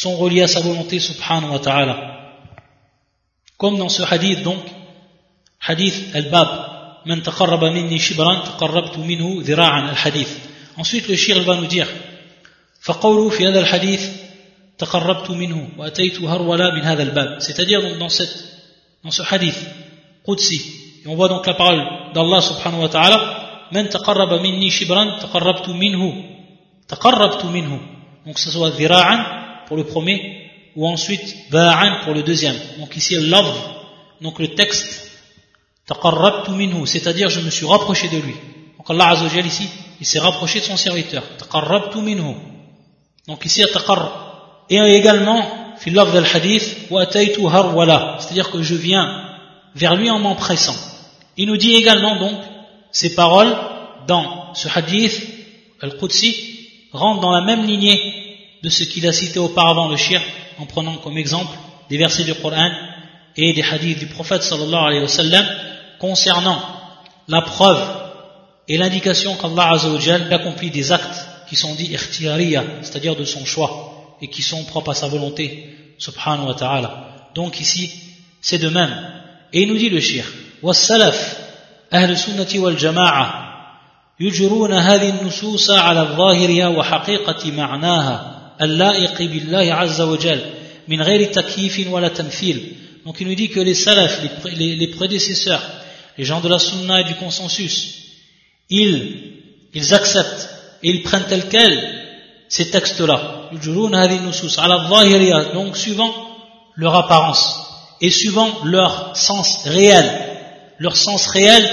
sont 0.00 0.14
reliés 0.22 0.42
à 0.42 0.48
sa 0.48 0.60
volonté 0.60 0.98
subhanahu 0.98 1.52
wa 1.56 1.60
ta'ala 1.66 1.94
comme 3.56 3.78
dans 3.78 3.88
ce 3.88 4.02
hadith 4.02 4.42
donc 4.42 4.62
hadith 5.68 5.98
al-bab 6.20 6.50
man 7.06 7.22
taqarraba 7.22 7.70
minni 7.70 7.98
shibran 8.06 8.36
taqarrabtu 8.48 8.98
minhu 9.10 9.42
dhira'an 9.48 9.84
al-hadith 9.94 10.32
ensuite 10.76 11.06
le 11.08 11.16
shirk 11.16 11.42
va 11.50 11.56
nous 11.56 11.70
dire 11.76 11.88
فقوله 12.84 13.30
في 13.30 13.48
هذا 13.48 13.60
الحديث 13.60 14.02
تقربت 14.78 15.30
منه 15.30 15.68
وأتيت 15.78 16.20
هرولا 16.20 16.74
من 16.74 16.82
هذا 16.82 17.02
الباب 17.02 17.38
c'est-à-dire 17.40 17.80
donc 17.80 17.98
dans 17.98 18.10
cette 18.10 18.36
dans 19.04 19.10
ce 19.10 19.22
hadith 19.22 19.56
Qudsi 20.26 20.60
et 21.04 21.08
on 21.08 21.14
voit 21.14 21.28
donc 21.28 21.46
la 21.46 21.54
parole 21.54 21.82
d'Allah 22.14 22.40
subhanahu 22.40 22.82
wa 22.82 22.88
ta'ala 22.88 23.18
من 23.72 23.88
تقرب 23.88 24.32
مني 24.42 24.70
شبرا 24.70 25.18
تقربت 25.18 25.68
منه 25.68 26.24
تقربت 26.88 27.44
منه 27.44 27.80
donc 28.26 28.38
ce 28.38 28.50
soit 28.50 28.68
ذراعا 28.68 29.43
pour 29.66 29.76
le 29.76 29.84
premier 29.84 30.50
ou 30.76 30.88
ensuite 30.88 31.50
ba'an 31.50 32.04
pour 32.04 32.14
le 32.14 32.22
deuxième. 32.22 32.56
Donc 32.78 32.96
ici 32.96 33.16
love 33.16 33.54
donc 34.20 34.38
le 34.38 34.48
texte 34.54 35.10
taqarrabtu 35.86 36.52
minhu 36.52 36.86
c'est-à-dire 36.86 37.28
je 37.28 37.40
me 37.40 37.50
suis 37.50 37.66
rapproché 37.66 38.08
de 38.08 38.18
lui. 38.18 38.34
Donc 38.78 38.90
Allah 38.90 39.10
Azza 39.10 39.24
wa 39.24 39.40
ici 39.42 39.68
il 40.00 40.06
s'est 40.06 40.20
rapproché 40.20 40.60
de 40.60 40.64
son 40.64 40.76
serviteur. 40.76 41.22
Taqarrabtu 41.38 41.98
minhu. 41.98 42.34
Donc 43.28 43.44
ici 43.44 43.62
taqarrab 43.72 44.10
et 44.70 44.78
également 44.78 45.76
fil 45.78 45.94
love 45.94 46.12
del 46.12 46.24
hadith 46.24 46.90
wa 46.90 47.02
ataytu 47.02 47.46
harwala. 47.46 48.16
C'est-à-dire 48.20 48.50
que 48.50 48.62
je 48.62 48.74
viens 48.74 49.06
vers 49.74 49.96
lui 49.96 50.10
en 50.10 50.18
m'empressant. 50.18 50.76
Il 51.36 51.48
nous 51.48 51.56
dit 51.56 51.74
également 51.74 52.16
donc 52.16 52.38
ces 52.92 53.14
paroles 53.14 53.54
dans 54.06 54.54
ce 54.54 54.68
hadith 54.74 55.20
al-Qudsi 55.80 56.88
rentrent 56.92 57.20
dans 57.20 57.32
la 57.32 57.42
même 57.42 57.66
lignée 57.66 58.23
de 58.63 58.69
ce 58.69 58.83
qu'il 58.83 59.07
a 59.07 59.13
cité 59.13 59.39
auparavant 59.39 59.87
le 59.87 59.97
shirk 59.97 60.23
en 60.59 60.65
prenant 60.65 60.97
comme 60.97 61.17
exemple 61.17 61.55
des 61.89 61.97
versets 61.97 62.23
du 62.23 62.33
Coran 62.35 62.71
et 63.35 63.53
des 63.53 63.63
hadiths 63.63 63.99
du 63.99 64.07
prophète 64.07 64.43
sallallahu 64.43 64.85
alayhi 64.87 65.01
wa 65.01 65.07
sallam 65.07 65.45
concernant 65.99 66.61
la 67.27 67.41
preuve 67.41 67.81
et 68.67 68.77
l'indication 68.77 69.35
qu'Allah 69.35 69.71
Azzawajal 69.71 70.31
accomplit 70.33 70.71
des 70.71 70.91
actes 70.91 71.27
qui 71.47 71.55
sont 71.55 71.73
dits 71.75 71.93
ikhtiyariya, 71.93 72.63
c'est-à-dire 72.81 73.15
de 73.15 73.25
son 73.25 73.45
choix 73.45 74.15
et 74.21 74.27
qui 74.27 74.41
sont 74.41 74.63
propres 74.65 74.91
à 74.91 74.93
sa 74.93 75.07
volonté 75.07 75.75
subhanahu 75.97 76.47
wa 76.47 76.53
ta'ala. 76.53 77.31
Donc 77.33 77.59
ici, 77.59 77.91
c'est 78.41 78.59
de 78.59 78.69
même. 78.69 78.95
Et 79.53 79.61
il 79.61 79.67
nous 79.67 79.77
dit 79.77 79.89
le 79.89 79.99
shir, 79.99 80.25
والسلف 80.61 81.37
أهل 81.93 82.11
السنة 82.11 82.63
والجماعة 82.63 83.49
يجرون 84.19 84.73
هذه 84.73 85.09
النصوص 85.09 85.71
على 85.71 86.01
الظاهرها 86.01 86.67
وحقيقة 86.67 87.51
معناها 87.51 88.32
اللائق 88.61 89.21
بالله 89.21 89.73
عز 89.73 90.01
وجل 90.01 90.41
من 90.87 91.01
غير 91.01 91.31
تكييف 91.31 91.87
ولا 91.91 92.07
تمثيل 92.07 92.75
donc 93.05 93.21
il 93.21 93.27
nous 93.27 93.35
dit 93.35 93.49
que 93.49 93.59
les 93.59 93.73
salafs, 93.73 94.21
les, 94.55 94.75
les, 94.75 94.87
prédécesseurs, 94.87 95.63
les 96.17 96.25
gens 96.25 96.41
de 96.41 96.49
la 96.49 96.59
sunna 96.59 97.01
et 97.01 97.05
du 97.05 97.15
consensus, 97.15 97.95
ils, 98.69 99.33
ils 99.73 99.93
acceptent 99.93 100.49
et 100.83 100.89
ils 100.89 101.01
prennent 101.01 101.25
tel 101.27 101.47
quel 101.49 101.99
ces 102.49 102.69
textes-là. 102.69 103.49
Donc 105.53 105.77
suivant 105.77 106.13
leur 106.75 106.95
apparence 106.95 107.55
et 108.01 108.09
suivant 108.09 108.63
leur 108.65 109.15
sens 109.15 109.63
réel, 109.65 110.05
leur 110.77 110.95
sens 110.95 111.27
réel 111.27 111.67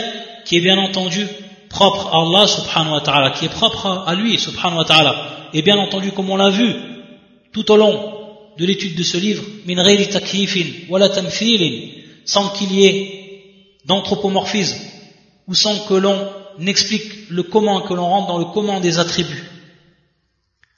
qui 0.44 0.56
est 0.56 0.60
bien 0.60 0.78
entendu 0.78 1.26
propre 1.71 2.07
à 2.07 2.21
Allah 2.21 2.47
subhanahu 2.47 2.93
wa 2.93 3.01
ta'ala, 3.01 3.31
qui 3.31 3.45
est 3.45 3.49
propre 3.49 4.03
à 4.05 4.13
lui 4.15 4.37
subhanahu 4.37 4.77
wa 4.77 4.85
ta'ala. 4.85 5.13
Et 5.53 5.61
bien 5.61 5.77
entendu, 5.77 6.11
comme 6.11 6.29
on 6.29 6.37
l'a 6.37 6.49
vu 6.49 6.75
tout 7.53 7.69
au 7.71 7.77
long 7.77 7.95
de 8.57 8.65
l'étude 8.65 8.95
de 8.95 9.03
ce 9.03 9.17
livre, 9.17 9.43
min 9.65 9.83
sans 12.25 12.49
qu'il 12.49 12.71
y 12.73 12.85
ait 12.85 13.21
d'anthropomorphisme 13.85 14.79
ou 15.47 15.55
sans 15.55 15.79
que 15.87 15.95
l'on 15.95 16.29
n'explique 16.59 17.29
le 17.29 17.43
comment, 17.43 17.81
que 17.81 17.93
l'on 17.93 18.07
rentre 18.07 18.27
dans 18.27 18.37
le 18.37 18.45
comment 18.45 18.79
des 18.79 18.99
attributs. 18.99 19.43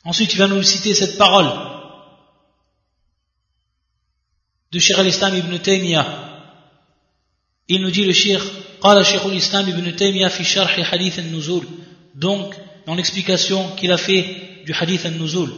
Ensuite, 0.06 0.34
il 0.34 0.40
va 0.40 0.48
nous 0.48 0.64
citer 0.64 0.94
cette 0.94 1.18
parole 1.18 1.50
de 4.72 4.80
Cheikh 4.80 4.98
al-Islam 4.98 5.36
ibn 5.36 5.58
Taymiyyah. 5.58 6.08
Il 7.68 7.82
nous 7.82 7.92
dit 7.92 8.06
le 8.06 8.14
Cheikh, 8.14 8.42
قال 8.84 9.06
شيخ 9.06 9.26
الإسلام 9.26 9.70
ابن 9.70 9.96
تيمية 9.96 10.28
في 10.28 10.44
شرح 10.44 10.82
حديث 10.82 11.20
النزول. 11.20 11.64
Donc 12.16 12.54
dans 12.86 12.96
l'explication 12.96 13.60
qu'il 13.78 13.92
a 13.92 13.98
fait 13.98 14.26
du 14.66 14.74
hadith 14.74 15.06
al-nuzul 15.06 15.50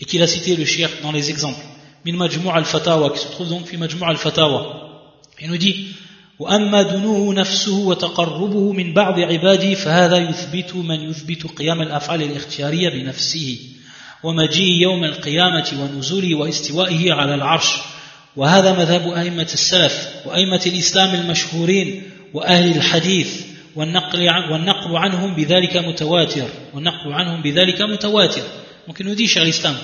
et 0.00 0.04
qu'il 0.04 0.22
a 0.22 0.26
cité 0.26 0.56
le 0.56 0.64
Cheikh 0.64 1.02
dans 1.02 1.12
les 1.12 1.30
exemples. 1.30 1.64
min 2.04 2.16
majmu' 2.16 2.50
al-fatawa 2.50 3.10
qui 3.10 3.18
se 3.18 3.28
trouve 3.28 3.48
donc 3.48 3.66
fi 3.66 3.76
majmu' 3.76 4.04
al-fatawa 4.04 4.60
il 5.40 5.48
nous 5.50 5.58
dit 5.58 5.76
وأما 6.40 6.82
دنوه 6.82 7.34
نفسه 7.34 7.78
وتقربه 7.78 8.72
من 8.72 8.94
بعض 8.94 9.20
عباده 9.20 9.74
فهذا 9.74 10.18
يثبت 10.18 10.74
من 10.74 11.10
يثبت 11.10 11.46
قيام 11.46 11.82
الأفعال 11.82 12.22
الاختيارية 12.22 12.88
بنفسه 12.88 13.58
ومجيء 14.22 14.82
يوم 14.82 15.04
القيامة 15.04 15.68
ونزوله 15.80 16.34
واستوائه 16.34 17.12
على 17.12 17.34
العرش. 17.34 17.68
وهذا 18.36 18.72
مذهب 18.72 19.08
أئمة 19.08 19.50
السلف 19.52 20.08
وأئمة 20.26 20.62
الإسلام 20.66 21.14
المشهورين. 21.14 22.02
وأهل 22.34 22.76
الحديث 22.76 23.46
والنقل, 23.76 24.28
والنقل 24.50 24.96
عنهم 24.96 25.34
بذلك 25.34 25.76
متواتر 25.76 26.48
والنقل 26.74 27.12
عنهم 27.12 27.42
بذلك 27.42 27.82
متواتر 27.82 28.42
Donc 28.86 28.98
il 28.98 29.06
nous 29.06 29.14
dit, 29.14 29.28
cher 29.28 29.44
l'islam, 29.44 29.76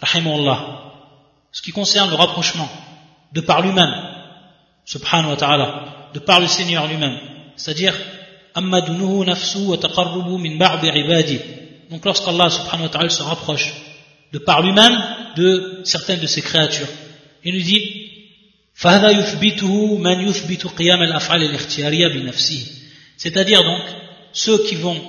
rahimahullah, 0.00 0.92
ce 1.52 1.60
qui 1.60 1.72
concerne 1.72 2.08
le 2.08 2.16
rapprochement 2.16 2.68
de 3.32 3.40
par 3.40 3.60
lui-même, 3.60 3.92
subhanahu 4.86 5.30
wa 5.30 5.36
ta'ala, 5.36 5.84
de 6.14 6.20
par 6.20 6.40
le 6.40 6.46
Seigneur 6.46 6.86
lui-même, 6.86 7.18
c'est-à-dire, 7.56 7.94
ammadunuhu 8.54 9.26
nafsu 9.26 9.58
wa 9.66 9.76
taqarrubu 9.76 10.38
min 10.38 10.56
ba'di 10.56 10.88
ibadi. 10.88 11.38
Donc 11.90 12.04
lorsqu'Allah 12.04 12.48
subhanahu 12.48 12.84
wa 12.84 12.88
ta'ala 12.88 13.10
se 13.10 13.22
rapproche 13.22 13.74
de 14.32 14.38
par 14.38 14.62
lui-même 14.62 14.96
de 15.36 15.82
certaines 15.84 16.20
de 16.20 16.26
ses 16.26 16.40
créatures, 16.40 16.88
il 17.44 17.54
nous 17.54 17.62
dit, 17.62 18.19
فهذا 18.79 19.09
يثبته 19.09 19.97
من 19.97 20.27
يثبت 20.27 20.67
قيام 20.67 21.01
الأفعال 21.01 21.43
الاختيارية 21.43 22.07
بنفسه 22.07 22.67
c'est-à-dire 23.17 23.63
donc 23.63 23.81
ceux 24.33 24.57
qui 24.65 24.75
vont 24.75 25.01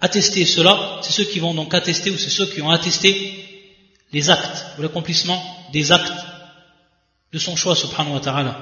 attester 0.00 0.46
cela 0.46 1.00
c'est 1.02 1.12
ceux 1.12 1.24
qui 1.24 1.38
vont 1.40 1.54
donc 1.54 1.74
attester 1.74 2.10
ou 2.10 2.16
c'est 2.18 2.30
ceux 2.30 2.46
qui 2.46 2.62
ont 2.62 2.70
attesté 2.70 3.12
les 4.12 4.30
actes 4.30 4.64
ou 4.78 4.82
l'accomplissement 4.82 5.40
des 5.72 5.92
actes 5.92 6.12
de 7.32 7.38
son 7.38 7.54
choix 7.56 7.76
subhanahu 7.76 8.14
wa 8.14 8.20
ta'ala 8.20 8.52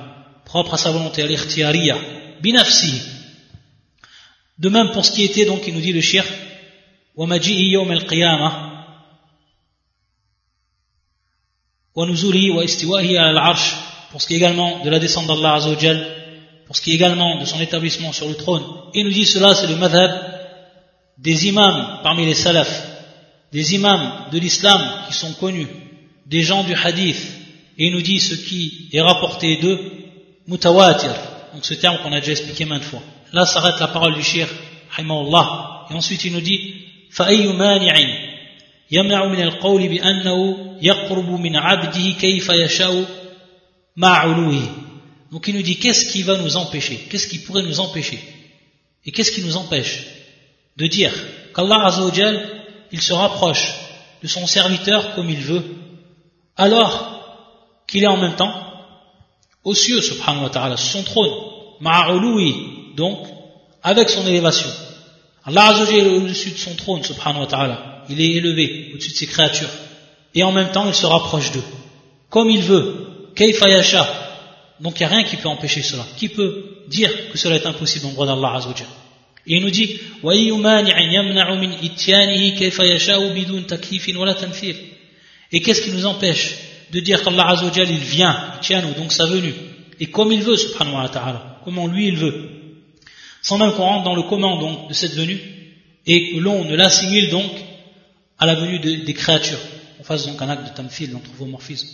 propre 0.44 0.74
à 0.74 0.76
sa 0.76 0.90
volonté 0.90 1.22
al-ikhtiyariya 1.22 1.96
binafsi 2.42 3.00
de 4.58 4.68
même 4.68 4.90
pour 4.90 5.04
ce 5.04 5.12
qui 5.12 5.24
était 5.24 5.46
donc 5.46 5.66
il 5.68 5.74
nous 5.74 5.80
dit 5.80 5.92
le 5.92 6.00
shir 6.00 6.24
wa 7.16 7.26
maji'i 7.26 7.70
yawm 7.70 7.90
al-qiyamah 7.90 8.54
wa 11.94 12.06
nuzulihi 12.06 12.50
wa 12.50 12.64
istiwahi 12.64 13.16
al-arsh 13.16 13.74
pour 14.12 14.22
ce 14.22 14.26
qui 14.26 14.34
est 14.34 14.36
également 14.36 14.84
de 14.84 14.90
la 14.90 14.98
descente 14.98 15.26
d'Allah 15.26 15.54
Azzawajal, 15.54 16.06
pour 16.66 16.76
ce 16.76 16.82
qui 16.82 16.92
est 16.92 16.94
également 16.94 17.38
de 17.40 17.44
son 17.44 17.60
établissement 17.60 18.12
sur 18.12 18.28
le 18.28 18.34
trône. 18.34 18.62
Il 18.94 19.04
nous 19.04 19.12
dit 19.12 19.24
cela, 19.24 19.54
c'est 19.54 19.66
le 19.66 19.76
madhab 19.76 20.10
des 21.18 21.48
imams 21.48 22.00
parmi 22.02 22.26
les 22.26 22.34
salafs, 22.34 22.86
des 23.52 23.74
imams 23.74 24.26
de 24.30 24.38
l'islam 24.38 24.80
qui 25.08 25.14
sont 25.14 25.32
connus, 25.34 25.68
des 26.26 26.42
gens 26.42 26.64
du 26.64 26.74
hadith, 26.74 27.22
et 27.78 27.86
il 27.86 27.92
nous 27.92 28.02
dit 28.02 28.20
ce 28.20 28.34
qui 28.34 28.88
est 28.92 29.00
rapporté 29.00 29.56
d'eux, 29.56 29.80
mutawatir, 30.46 31.12
donc 31.54 31.64
ce 31.64 31.74
terme 31.74 31.98
qu'on 32.02 32.12
a 32.12 32.20
déjà 32.20 32.32
expliqué 32.32 32.64
maintes 32.64 32.84
fois. 32.84 33.02
Là 33.32 33.46
s'arrête 33.46 33.80
la 33.80 33.88
parole 33.88 34.14
du 34.14 34.22
shir, 34.22 34.48
Allah, 34.96 35.86
et 35.90 35.94
ensuite 35.94 36.24
il 36.24 36.32
nous 36.32 36.40
dit, 36.40 36.74
فأي 37.10 37.46
مانع 37.46 37.94
يمنع 38.90 39.24
من 39.26 39.40
القول 39.40 39.88
بأنه 39.88 40.56
يقرب 40.82 41.30
من 41.30 41.56
عبده 41.56 42.10
كيف 42.20 42.48
يشاء 42.48 43.04
ma'ulouhi. 43.95 44.61
Donc 45.31 45.47
il 45.47 45.55
nous 45.55 45.61
dit 45.61 45.77
qu'est-ce 45.77 46.11
qui 46.11 46.23
va 46.23 46.37
nous 46.37 46.57
empêcher? 46.57 47.07
Qu'est-ce 47.09 47.27
qui 47.27 47.39
pourrait 47.39 47.63
nous 47.63 47.79
empêcher? 47.79 48.19
Et 49.05 49.11
qu'est-ce 49.11 49.31
qui 49.31 49.41
nous 49.41 49.57
empêche 49.57 50.05
De 50.77 50.87
dire 50.87 51.11
qu'Allah 51.55 51.87
Azzawajal, 51.87 52.49
il 52.91 53.01
se 53.01 53.13
rapproche 53.13 53.73
de 54.21 54.27
son 54.27 54.47
serviteur 54.47 55.15
comme 55.15 55.29
il 55.29 55.39
veut, 55.39 55.63
alors 56.55 57.83
qu'il 57.87 58.03
est 58.03 58.07
en 58.07 58.17
même 58.17 58.35
temps 58.35 58.53
aux 59.63 59.73
cieux, 59.73 60.01
subhanahu 60.01 60.43
wa 60.43 60.49
ta'ala, 60.49 60.77
son 60.77 61.03
trône, 61.03 61.31
ma'ulouhi, 61.81 62.93
donc 62.95 63.27
avec 63.81 64.09
son 64.09 64.25
élévation. 64.27 64.69
Allah 65.45 65.67
Azzawajal 65.67 66.07
est 66.07 66.17
au-dessus 66.17 66.51
de 66.51 66.57
son 66.57 66.75
trône, 66.75 67.03
subhanahu 67.03 67.41
wa 67.41 67.47
ta'ala. 67.47 68.03
Il 68.09 68.21
est 68.21 68.31
élevé 68.31 68.91
au-dessus 68.93 69.11
de 69.11 69.15
ses 69.15 69.27
créatures. 69.27 69.69
Et 70.35 70.43
en 70.43 70.51
même 70.51 70.71
temps, 70.71 70.87
il 70.87 70.93
se 70.93 71.05
rapproche 71.05 71.51
d'eux, 71.51 71.63
comme 72.29 72.49
il 72.49 72.61
veut, 72.61 73.12
donc 74.79 74.99
il 74.99 74.99
n'y 74.99 75.05
a 75.05 75.07
rien 75.07 75.23
qui 75.23 75.37
peut 75.37 75.47
empêcher 75.47 75.81
cela. 75.81 76.05
Qui 76.17 76.29
peut 76.29 76.83
dire 76.87 77.31
que 77.31 77.37
cela 77.37 77.55
est 77.55 77.65
impossible 77.65 78.05
en 78.07 78.11
droit 78.11 78.25
d'Allah 78.25 78.55
Azzawajal 78.55 78.87
Et 79.47 79.55
il 79.55 79.63
nous 79.63 79.69
dit 79.69 79.99
Et 85.51 85.61
qu'est-ce 85.61 85.81
qui 85.81 85.91
nous 85.91 86.05
empêche 86.05 86.55
de 86.91 86.99
dire 86.99 87.23
qu'Allah 87.23 87.49
Azzawajal 87.49 87.89
il 87.89 87.97
vient, 87.97 88.59
donc 88.97 89.11
sa 89.11 89.25
venue, 89.25 89.53
et 89.99 90.07
comme 90.07 90.31
il 90.31 90.41
veut, 90.41 90.57
subhanahu 90.57 90.95
wa 90.95 91.09
ta'ala, 91.09 91.59
comment 91.63 91.87
lui 91.87 92.07
il 92.07 92.17
veut, 92.17 92.49
sans 93.41 93.57
même 93.57 93.73
qu'on 93.73 93.83
rentre 93.83 94.03
dans 94.03 94.15
le 94.15 94.23
comment 94.23 94.59
donc 94.59 94.89
de 94.89 94.93
cette 94.93 95.13
venue, 95.13 95.39
et 96.05 96.31
que 96.31 96.39
l'on 96.39 96.65
ne 96.65 96.75
l'assimile 96.75 97.29
donc 97.29 97.51
à 98.37 98.45
la 98.45 98.55
venue 98.55 98.79
des 98.79 99.13
créatures. 99.13 99.59
On 99.99 100.03
fasse 100.03 100.25
donc 100.27 100.41
un 100.41 100.49
acte 100.49 100.69
de 100.69 100.75
tamfil, 100.75 101.11
d'anthropomorphisme. 101.11 101.87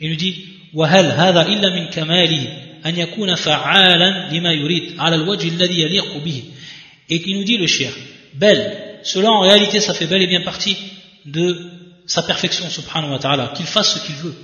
Il 0.00 0.10
nous 0.10 0.16
dit 0.16 0.34
وهل 0.74 1.06
هذا 1.06 1.46
إلا 1.46 1.68
من 1.74 1.86
كماله 1.90 2.42
أن 2.86 2.96
يكون 2.98 3.34
فعالا 3.34 4.32
لما 4.32 4.52
يريد 4.52 5.00
على 5.00 5.16
الوجه 5.16 5.48
الذي 5.48 5.80
يليق 5.80 6.16
به 6.16 6.42
et 7.10 7.20
qui 7.22 7.34
nous 7.34 7.44
dit 7.44 7.56
le 7.56 7.66
shir 7.66 7.90
bel 8.34 9.00
cela 9.02 9.30
en 9.32 9.40
réalité 9.40 9.80
ça 9.80 9.94
fait 9.94 10.06
bel 10.06 10.22
et 10.22 10.26
bien 10.26 10.42
partie 10.42 10.76
de 11.26 11.56
sa 12.06 12.22
perfection 12.22 12.68
subhanahu 12.70 13.10
wa 13.12 13.18
ta'ala 13.18 13.52
qu'il 13.56 13.66
fasse 13.66 13.94
ce 13.94 14.06
qu'il 14.06 14.14
veut 14.16 14.34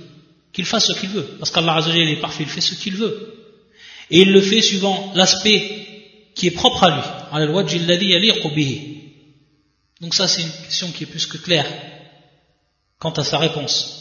qu'il 0.53 0.65
fasse 0.65 0.87
ce 0.87 0.93
qu'il 0.99 1.09
veut 1.09 1.27
parce 1.39 1.51
qu'Allah 1.51 1.75
Azzawajal 1.75 2.09
est 2.09 2.17
parfait 2.17 2.43
il 2.43 2.49
fait 2.49 2.61
ce 2.61 2.75
qu'il 2.75 2.95
veut 2.95 3.33
et 4.11 4.19
il 4.21 4.31
le 4.31 4.41
fait 4.41 4.61
suivant 4.61 5.13
l'aspect 5.15 5.61
qui 6.35 6.47
est 6.47 6.51
propre 6.51 6.83
à 6.83 6.89
lui 6.95 7.03
على 7.31 7.43
الوجه 7.43 7.77
الذي 7.77 8.11
يليق 8.11 8.47
به 8.47 8.79
donc 10.01 10.13
ça 10.13 10.27
c'est 10.27 10.41
une 10.41 10.51
question 10.65 10.91
qui 10.91 11.03
est 11.03 11.07
plus 11.07 11.25
que 11.25 11.37
claire 11.37 11.67
quant 12.99 13.11
à 13.11 13.23
sa 13.23 13.37
réponse 13.37 14.00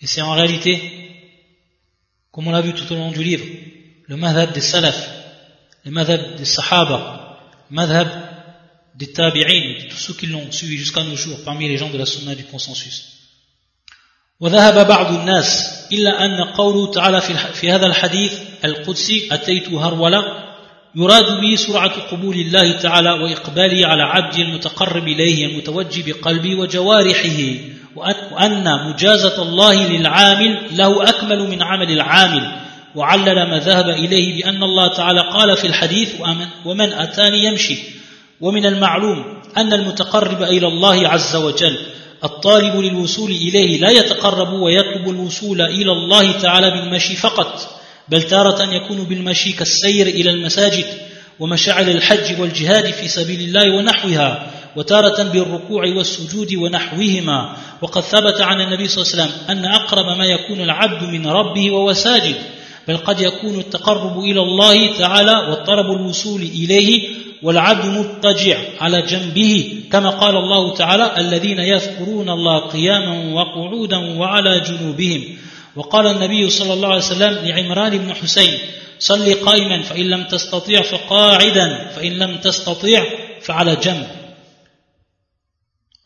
et 0.00 0.06
c'est 0.06 0.22
en 0.22 0.32
réalité, 0.34 0.80
comme 2.30 2.48
on 2.48 2.52
l'a 2.52 2.60
vu 2.60 2.74
tout 2.74 2.90
au 2.92 2.96
long 2.96 3.10
du 3.10 3.22
livre, 3.22 3.44
le 4.06 4.16
madhab 4.16 4.52
des 4.52 4.60
salaf, 4.60 5.08
le 5.84 5.90
madhab 5.90 6.36
des 6.36 6.44
sahaba, 6.44 7.38
le 7.70 7.76
madhab 7.76 8.08
des 8.94 9.12
tabi'in, 9.12 9.88
tous 9.90 9.96
ceux 9.96 10.14
qui 10.14 10.26
l'ont 10.26 10.50
suivi 10.52 10.76
jusqu'à 10.76 11.02
nos 11.02 11.16
jours 11.16 11.38
parmi 11.44 11.68
les 11.68 11.76
gens 11.76 11.90
de 11.90 11.98
la 11.98 12.06
sunna 12.06 12.34
du 12.34 12.44
consensus. 12.44 13.12
وذهب 14.40 14.86
بعض 14.86 15.12
الناس 15.14 15.70
إلا 15.92 16.24
أن 16.24 16.44
قوله 16.44 16.92
تعالى 16.92 17.20
في 17.54 17.70
هذا 17.70 17.86
الحديث 17.86 18.32
القدسي 18.64 19.28
أتيت 19.32 19.68
هرولا 19.68 20.22
يراد 20.96 21.40
به 21.40 21.54
سرعة 21.54 22.00
قبول 22.10 22.36
الله 22.36 22.72
تعالى 22.72 23.10
وإقباله 23.12 23.86
على 23.86 24.02
عبد 24.02 24.38
المتقرب 24.38 25.08
إليه 25.08 25.46
المتوجه 25.46 26.12
بقلبه 26.12 26.54
وجوارحه 26.54 27.38
وأن 27.95 28.89
مجازة 28.89 29.41
الله 29.41 29.87
للعامل 29.87 30.59
له 30.71 31.09
أكمل 31.09 31.39
من 31.49 31.61
عمل 31.61 31.91
العامل. 31.91 32.51
وعلل 32.95 33.49
ما 33.49 33.59
ذهب 33.59 33.89
إليه 33.89 34.43
بأن 34.43 34.63
الله 34.63 34.87
تعالى 34.87 35.19
قال 35.19 35.57
في 35.57 35.67
الحديث 35.67 36.09
ومن 36.65 36.93
أتاني 36.93 37.45
يمشي. 37.45 37.77
ومن 38.41 38.65
المعلوم 38.65 39.41
أن 39.57 39.73
المتقرب 39.73 40.43
إلى 40.43 40.67
الله 40.67 41.07
عز 41.07 41.35
وجل 41.35 41.77
الطالب 42.23 42.75
للوصول 42.75 43.31
إليه 43.31 43.79
لا 43.79 43.89
يتقرب 43.89 44.53
ويطلب 44.53 45.09
الوصول 45.09 45.61
إلى 45.61 45.91
الله 45.91 46.31
تعالى 46.31 46.71
بالمشي 46.71 47.15
فقط 47.15 47.79
بل 48.09 48.23
تارة 48.23 48.73
يكون 48.73 49.03
بالمشي 49.03 49.51
كالسير 49.51 50.07
إلى 50.07 50.29
المساجد 50.29 50.85
ومشاعر 51.39 51.87
الحج 51.87 52.41
والجهاد 52.41 52.85
في 52.91 53.07
سبيل 53.07 53.39
الله 53.39 53.75
ونحوها. 53.77 54.51
وتارة 54.75 55.23
بالركوع 55.23 55.83
والسجود 55.87 56.55
ونحوهما. 56.55 57.57
وقد 57.81 58.01
ثبت 58.01 58.41
عن 58.41 58.61
النبي 58.61 58.87
صلى 58.87 59.03
الله 59.03 59.13
عليه 59.13 59.23
وسلم 59.23 59.49
أن 59.49 59.65
أقرب 59.65 60.17
ما 60.17 60.25
يكون 60.25 60.61
العبد 60.61 61.03
من 61.03 61.27
ربه 61.27 61.71
وهو 61.71 61.93
ساجد 61.93 62.35
بل 62.87 62.97
قد 62.97 63.21
يكون 63.21 63.59
التقرب 63.59 64.19
إلى 64.19 64.41
الله 64.41 64.97
تعالى 64.97 65.31
والطلب 65.49 65.85
الوصول 65.85 66.41
إليه 66.41 67.09
والعبد 67.43 67.85
مضطجع 67.85 68.57
على 68.81 69.01
جنبه 69.01 69.83
كما 69.91 70.09
قال 70.09 70.35
الله 70.35 70.73
تعالى 70.73 71.11
الذين 71.17 71.59
يذكرون 71.59 72.29
الله 72.29 72.59
قياما 72.59 73.33
وقعودا 73.33 73.97
وعلى 73.97 74.59
جنوبهم. 74.59 75.23
وقال 75.75 76.07
النبي 76.07 76.49
صلى 76.49 76.73
الله 76.73 76.87
عليه 76.87 76.97
وسلم 76.97 77.45
لعمران 77.45 77.97
بن 77.97 78.13
حسين 78.13 78.59
صل 78.99 79.33
قائما 79.33 79.81
فإن 79.81 80.09
لم 80.09 80.23
تستطيع 80.23 80.81
فقاعدا 80.81 81.87
فإن 81.95 82.11
لم 82.11 82.37
تستطيع 82.37 83.05
فعلى 83.41 83.75
جنب. 83.75 84.20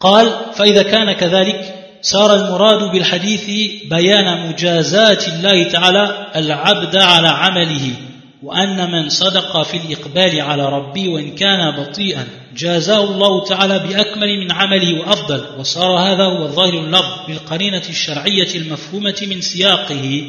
قال 0.06 0.32
فإذا 0.54 0.84
كان 0.84 1.12
كذلك 1.12 1.76
صار 2.02 2.36
المراد 2.36 2.92
بالحديث 2.92 3.72
بيان 3.90 4.48
مجازات 4.48 5.28
الله 5.28 5.64
تعالى 5.64 6.28
العبد 6.36 6.96
على 6.96 7.28
عمله 7.28 7.92
وأن 8.44 8.92
من 8.92 9.10
صدق 9.10 9.64
في 9.64 9.78
الإقبال 9.78 10.42
على 10.42 10.70
ربي 10.70 11.08
وإن 11.08 11.36
كان 11.36 11.72
بطيئا 11.72 12.28
جازاه 12.56 13.04
الله 13.04 13.46
تعالى 13.46 13.80
بأكمل 13.80 14.40
من 14.40 14.52
عمله 14.52 15.00
وأفضل 15.00 15.46
وصار 15.60 15.98
هذا 15.98 16.24
هو 16.24 16.48
ظاهر 16.48 16.74
اللفظ 16.74 17.28
بالقرينة 17.28 17.84
الشرعية 17.90 18.56
المفهومة 18.56 19.28
من 19.30 19.42
سياقه 19.42 20.24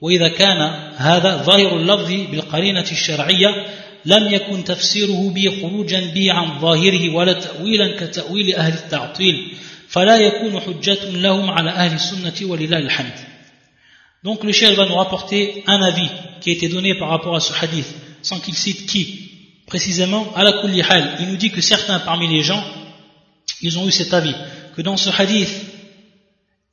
وإذا 0.00 0.28
كان 0.28 0.72
هذا 0.96 1.36
ظاهر 1.36 1.76
اللفظ 1.76 2.12
بالقرينة 2.30 2.86
الشرعية 2.92 3.66
لم 4.05 4.33
يكن 4.33 4.63
تفسيره 4.63 5.29
به 5.29 5.61
خروجا 5.61 6.11
به 6.13 6.31
عن 6.31 6.59
ظاهره 6.59 7.15
ولا 7.15 7.33
تأويلا 7.33 7.99
كتأويل 7.99 8.55
أهل 8.55 8.73
التعطيل 8.73 9.53
فلا 9.87 10.17
يكون 10.17 10.59
حجة 10.59 11.09
لهم 11.09 11.51
على 11.51 11.69
أهل 11.69 11.93
السنة 11.93 12.49
ولله 12.49 12.77
الحمد 12.77 13.13
Donc 14.23 14.43
le 14.43 14.51
cheikh 14.51 14.75
va 14.75 14.85
nous 14.85 14.95
rapporter 14.95 15.63
un 15.67 15.81
avis 15.81 16.09
qui 16.41 16.49
a 16.49 16.53
été 16.53 16.67
donné 16.67 16.95
par 16.95 17.09
rapport 17.09 17.35
à 17.35 17.39
ce 17.39 17.53
hadith, 17.61 17.87
sans 18.21 18.39
qu'il 18.39 18.55
cite 18.55 18.87
qui. 18.87 19.29
Précisément, 19.67 20.33
à 20.35 20.43
la 20.43 20.53
kulli 20.53 20.81
hal, 20.81 21.17
il 21.19 21.27
nous 21.27 21.37
dit 21.37 21.51
que 21.51 21.61
certains 21.61 21.99
parmi 21.99 22.27
les 22.27 22.41
gens, 22.41 22.63
ils 23.61 23.77
ont 23.77 23.87
eu 23.87 23.91
cet 23.91 24.13
avis, 24.13 24.35
que 24.75 24.81
dans 24.81 24.97
ce 24.97 25.09
hadith, 25.09 25.53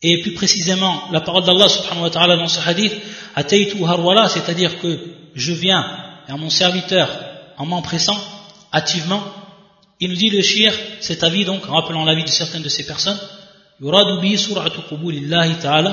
et 0.02 0.20
plus 0.22 0.32
précisément 0.32 1.04
la 1.12 1.20
parole 1.20 1.44
d'Allah 1.44 1.68
subhanahu 1.68 2.04
wa 2.04 2.10
ta'ala 2.10 2.36
dans 2.36 2.48
ce 2.48 2.66
hadith, 2.66 2.94
ataytu 3.36 3.84
harwala, 3.84 4.28
c'est-à-dire 4.28 4.80
que 4.80 4.98
je 5.34 5.52
viens 5.52 5.84
à 6.28 6.36
mon 6.36 6.50
serviteur 6.50 7.08
en 7.56 7.66
m'empressant 7.66 8.18
activement, 8.72 9.22
il 10.00 10.10
nous 10.10 10.16
dit 10.16 10.30
le 10.30 10.42
shir, 10.42 10.72
cet 11.00 11.22
avis 11.22 11.44
donc, 11.44 11.68
en 11.68 11.74
rappelant 11.74 12.04
l'avis 12.04 12.24
de 12.24 12.28
certaines 12.28 12.62
de 12.62 12.68
ces 12.68 12.86
personnes, 12.86 13.18
يراد 13.80 14.20
به 14.22 14.36
سرعة 14.36 14.72
قبول 14.90 15.14
الله 15.14 15.52
تعالى 15.52 15.92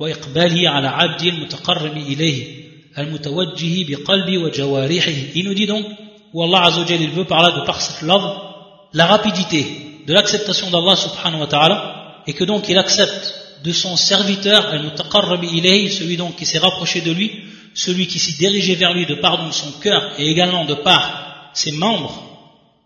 وإقباله 0.00 0.68
على 0.70 0.88
عبد 0.88 1.22
المتقرب 1.22 1.96
إليه 1.96 2.46
المتوجه 2.98 3.84
بقلبه 3.88 4.38
وجوارحه 4.38 5.12
il 5.34 5.44
nous 5.44 5.54
dit 5.54 5.66
donc 5.66 5.86
où 6.32 6.42
Allah 6.42 6.62
Azzawajal 6.66 7.00
il 7.00 7.10
veut 7.10 7.24
par 7.24 7.42
là 7.42 7.60
de 7.60 7.64
par 7.64 7.80
cette 7.80 8.02
love 8.02 8.36
la 8.94 9.06
rapidité 9.06 9.66
de 10.06 10.12
l'acceptation 10.12 10.70
d'Allah 10.70 10.96
subhanahu 10.96 11.40
wa 11.40 11.46
ta'ala 11.46 12.22
et 12.26 12.32
que 12.32 12.44
donc 12.44 12.68
il 12.68 12.76
accepte 12.78 13.34
de 13.62 13.72
son 13.72 13.96
serviteur 13.96 14.66
al-mutaqarrab 14.66 15.44
ilayhi 15.44 15.90
celui 15.90 16.16
donc 16.16 16.34
qui 16.36 16.46
s'est 16.46 16.58
rapproché 16.58 17.00
de 17.00 17.12
lui 17.12 17.30
celui 17.75 18.07
qui 18.07 18.19
s'est 18.19 18.37
dirigé 18.37 18.75
vers 18.75 18.93
lui 18.93 19.05
de 19.05 19.15
par 19.15 19.53
son 19.53 19.71
cœur 19.73 20.13
et 20.17 20.27
également 20.27 20.65
de 20.65 20.73
par 20.73 21.51
ses 21.53 21.73
membres, 21.73 22.23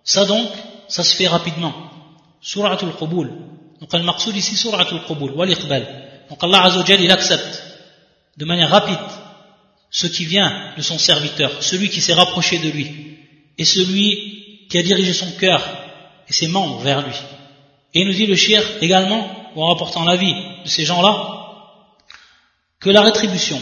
ça 0.04 0.25
donc, 0.25 0.49
ça 0.88 1.04
se 1.04 1.15
fait 1.15 1.28
rapidement. 1.28 1.73
Suratul 2.41 2.93
Qubul. 2.97 3.32
Donc 3.80 3.93
al 3.93 4.04
maqsoud 4.04 4.36
ici, 4.36 4.56
Suratul 4.56 5.02
Qubul, 5.08 5.32
wal 5.32 5.52
iqbal. 5.52 6.25
Donc 6.30 6.43
Allah 6.43 6.63
Azzawajal, 6.63 7.02
il 7.02 7.12
accepte 7.12 7.63
de 8.36 8.45
manière 8.45 8.69
rapide 8.69 8.97
ce 9.91 10.08
qui 10.08 10.25
vient 10.25 10.73
de 10.75 10.82
son 10.82 10.97
serviteur, 10.97 11.62
celui 11.62 11.89
qui 11.89 12.02
s'est 12.02 12.13
rapproché 12.13 12.58
de 12.58 12.69
lui, 12.69 13.17
et 13.58 13.65
celui 13.65 14.67
qui 14.69 14.78
a 14.78 14.84
dirigé 14.84 15.13
son 15.13 15.32
cœur 15.32 15.62
et 16.28 16.34
ses 16.34 16.47
membres 16.47 16.80
vers 16.80 17.02
lui. 17.02 17.15
Et 17.93 18.02
il 18.02 18.08
nous 18.08 18.13
dit 18.13 18.28
le 18.28 18.36
shir 18.36 18.63
également, 18.82 19.52
en 19.56 19.67
rapportant 19.67 20.04
l'avis 20.04 20.34
de 20.63 20.69
ces 20.69 20.86
gens-là, 20.86 21.36
que 22.80 22.89
la 22.89 23.02
rétribution, 23.02 23.60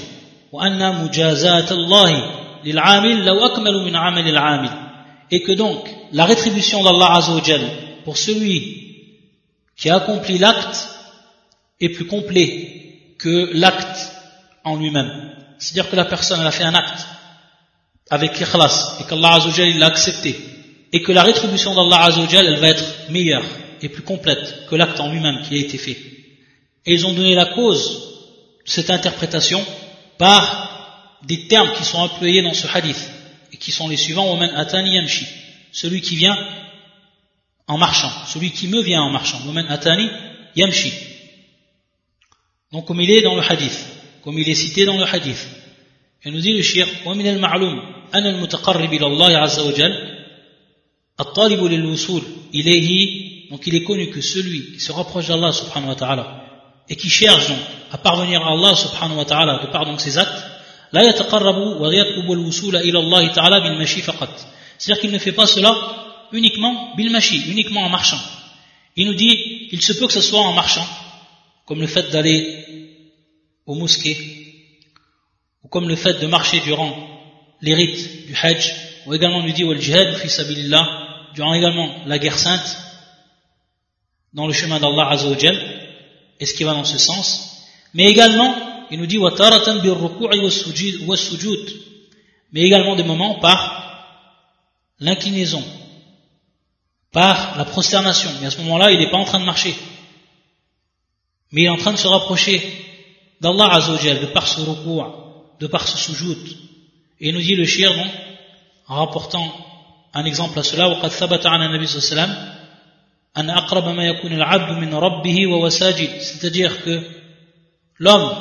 et 5.31 5.43
que 5.43 5.51
donc 5.51 5.89
la 6.11 6.25
rétribution 6.25 6.83
d'Allah 6.83 7.15
Azzawajal 7.17 7.61
pour 8.05 8.17
celui 8.17 8.83
qui 9.75 9.89
a 9.89 9.97
accompli 9.97 10.37
l'acte 10.37 10.89
est 11.79 11.89
plus 11.89 12.07
complet 12.07 13.13
que 13.19 13.49
l'acte 13.53 14.11
en 14.63 14.77
lui-même. 14.77 15.33
C'est-à-dire 15.59 15.89
que 15.89 15.95
la 15.95 16.05
personne 16.05 16.39
a 16.39 16.51
fait 16.51 16.63
un 16.63 16.73
acte 16.73 17.07
avec 18.09 18.39
ikhlas 18.39 18.97
et 18.99 19.03
qu'Allah 19.03 19.33
Azzawajal 19.35 19.77
l'a 19.77 19.87
accepté 19.87 20.35
et 20.93 21.01
que 21.01 21.11
la 21.11 21.23
rétribution 21.23 21.75
d'Allah 21.75 22.05
Azzawajal 22.05 22.47
elle 22.47 22.59
va 22.59 22.69
être 22.69 23.09
meilleure 23.09 23.45
et 23.81 23.89
plus 23.89 24.03
complète 24.03 24.65
que 24.69 24.75
l'acte 24.75 24.99
en 24.99 25.11
lui-même 25.11 25.41
qui 25.43 25.55
a 25.55 25.59
été 25.59 25.77
fait. 25.77 25.97
Et 26.85 26.93
ils 26.93 27.05
ont 27.05 27.13
donné 27.13 27.35
la 27.35 27.45
cause 27.45 27.99
de 28.65 28.71
cette 28.71 28.89
interprétation 28.89 29.63
par 30.18 31.18
des 31.24 31.46
termes 31.46 31.72
qui 31.74 31.84
sont 31.84 31.98
employés 31.98 32.42
dans 32.42 32.54
ce 32.54 32.66
hadith 32.66 33.10
et 33.52 33.56
qui 33.56 33.70
sont 33.70 33.88
les 33.88 33.96
suivants 33.96 34.32
Oman 34.32 34.50
Atani 34.54 34.94
Yamshi, 34.94 35.26
celui 35.72 36.00
qui 36.00 36.16
vient 36.16 36.36
en 37.66 37.78
marchant, 37.78 38.10
celui 38.26 38.50
qui 38.50 38.68
me 38.68 38.82
vient 38.82 39.02
en 39.02 39.10
marchant, 39.10 39.40
Oman 39.48 39.66
Atani 39.68 40.08
Yamshi. 40.56 40.92
Donc 42.72 42.86
comme 42.86 43.00
il 43.00 43.10
est 43.10 43.22
dans 43.22 43.34
le 43.34 43.42
hadith, 43.42 43.78
comme 44.22 44.38
il 44.38 44.48
est 44.48 44.54
cité 44.54 44.84
dans 44.84 44.96
le 44.96 45.04
hadith. 45.04 45.48
Et 46.24 46.30
nous 46.30 46.40
dit 46.40 46.52
le 46.56 46.62
shir, 46.62 46.86
ومن 47.04 47.26
المعلوم 47.26 47.80
أن 48.14 48.26
المتقرب 48.26 48.92
إلى 48.92 49.06
الله 49.06 49.36
عز 49.38 49.58
وجل 49.60 49.92
الطالب 51.20 51.64
للوصول 51.64 52.22
إليه 52.54 53.22
donc 53.50 53.66
il 53.66 53.74
est 53.74 53.82
connu 53.82 54.08
que 54.08 54.22
celui 54.22 54.72
qui 54.72 54.80
se 54.80 54.92
rapproche 54.92 55.28
d'Allah 55.28 55.52
subhanahu 55.52 55.90
wa 55.90 55.94
ta'ala 55.94 56.45
et 56.89 56.95
qui 56.95 57.09
cherchent 57.09 57.47
donc 57.49 57.59
à 57.91 57.97
parvenir 57.97 58.41
à 58.45 58.51
Allah 58.51 58.75
subhanahu 58.75 59.17
wa 59.17 59.25
ta'ala 59.25 59.59
de 59.63 59.67
par 59.71 59.85
donc 59.85 60.01
ses 60.01 60.17
actes, 60.17 60.43
c'est-à-dire 64.77 65.01
qu'il 65.01 65.11
ne 65.11 65.19
fait 65.19 65.31
pas 65.33 65.47
cela 65.47 65.75
uniquement 66.31 66.95
bilmashi, 66.95 67.43
uniquement 67.49 67.81
en 67.81 67.89
marchant. 67.89 68.19
Il 68.95 69.07
nous 69.07 69.13
dit, 69.13 69.67
il 69.71 69.81
se 69.81 69.93
peut 69.93 70.07
que 70.07 70.13
ce 70.13 70.21
soit 70.21 70.39
en 70.39 70.53
marchant, 70.53 70.87
comme 71.65 71.81
le 71.81 71.87
fait 71.87 72.09
d'aller 72.09 72.65
au 73.65 73.75
mosquée, 73.75 74.17
ou 75.63 75.67
comme 75.67 75.89
le 75.89 75.95
fait 75.95 76.19
de 76.21 76.27
marcher 76.27 76.61
durant 76.61 76.95
les 77.61 77.75
rites 77.75 78.27
du 78.27 78.35
Hajj, 78.41 78.73
ou 79.05 79.13
également 79.13 79.43
nous 79.43 79.51
dit 79.51 79.65
au 79.65 79.75
jihad 79.75 80.15
fi 80.15 80.29
sabilillah, 80.29 80.87
durant 81.35 81.53
également 81.53 81.89
la 82.05 82.17
guerre 82.17 82.39
sainte, 82.39 82.77
dans 84.33 84.47
le 84.47 84.53
chemin 84.53 84.79
d'Allah 84.79 85.09
Azzawajal, 85.09 85.76
et 86.40 86.46
ce 86.46 86.54
qui 86.54 86.64
va 86.64 86.72
dans 86.72 86.84
ce 86.84 86.98
sens. 86.98 87.62
Mais 87.94 88.04
également, 88.04 88.54
il 88.90 88.98
nous 88.98 89.06
dit 89.06 89.18
mais 92.52 92.60
également 92.60 92.96
des 92.96 93.02
moments 93.02 93.36
par 93.36 93.82
l'inclinaison, 95.00 95.64
par 97.10 97.56
la 97.56 97.64
prosternation. 97.64 98.30
Mais 98.40 98.46
à 98.46 98.50
ce 98.50 98.58
moment-là, 98.58 98.90
il 98.90 98.98
n'est 98.98 99.10
pas 99.10 99.16
en 99.16 99.24
train 99.24 99.40
de 99.40 99.44
marcher. 99.44 99.74
Mais 101.50 101.62
il 101.62 101.64
est 101.66 101.70
en 101.70 101.76
train 101.76 101.92
de 101.92 101.98
se 101.98 102.06
rapprocher 102.06 102.62
d'Allah 103.40 103.74
Azzawajal, 103.74 104.20
de 104.20 104.26
par 104.26 104.46
ce 104.46 104.60
ruku', 104.60 105.02
de 105.60 105.66
par 105.66 105.86
ce 105.88 105.98
sujud. 105.98 106.38
Et 107.20 107.28
il 107.28 107.34
nous 107.34 107.40
dit 107.40 107.56
le 107.56 107.64
shir, 107.64 107.92
en 108.88 108.96
rapportant 108.96 109.52
un 110.14 110.24
exemple 110.24 110.58
à 110.58 110.62
cela, 110.62 110.88
وقد 110.88 111.08
ثبت 111.08 111.46
عن 111.46 111.62
النبي 111.62 111.86
صلى 111.86 111.98
الله 111.98 112.22
عليه 112.22 112.22
وسلم 112.22 112.55
c'est-à-dire 116.19 116.83
que 116.83 117.01
l'homme 117.99 118.35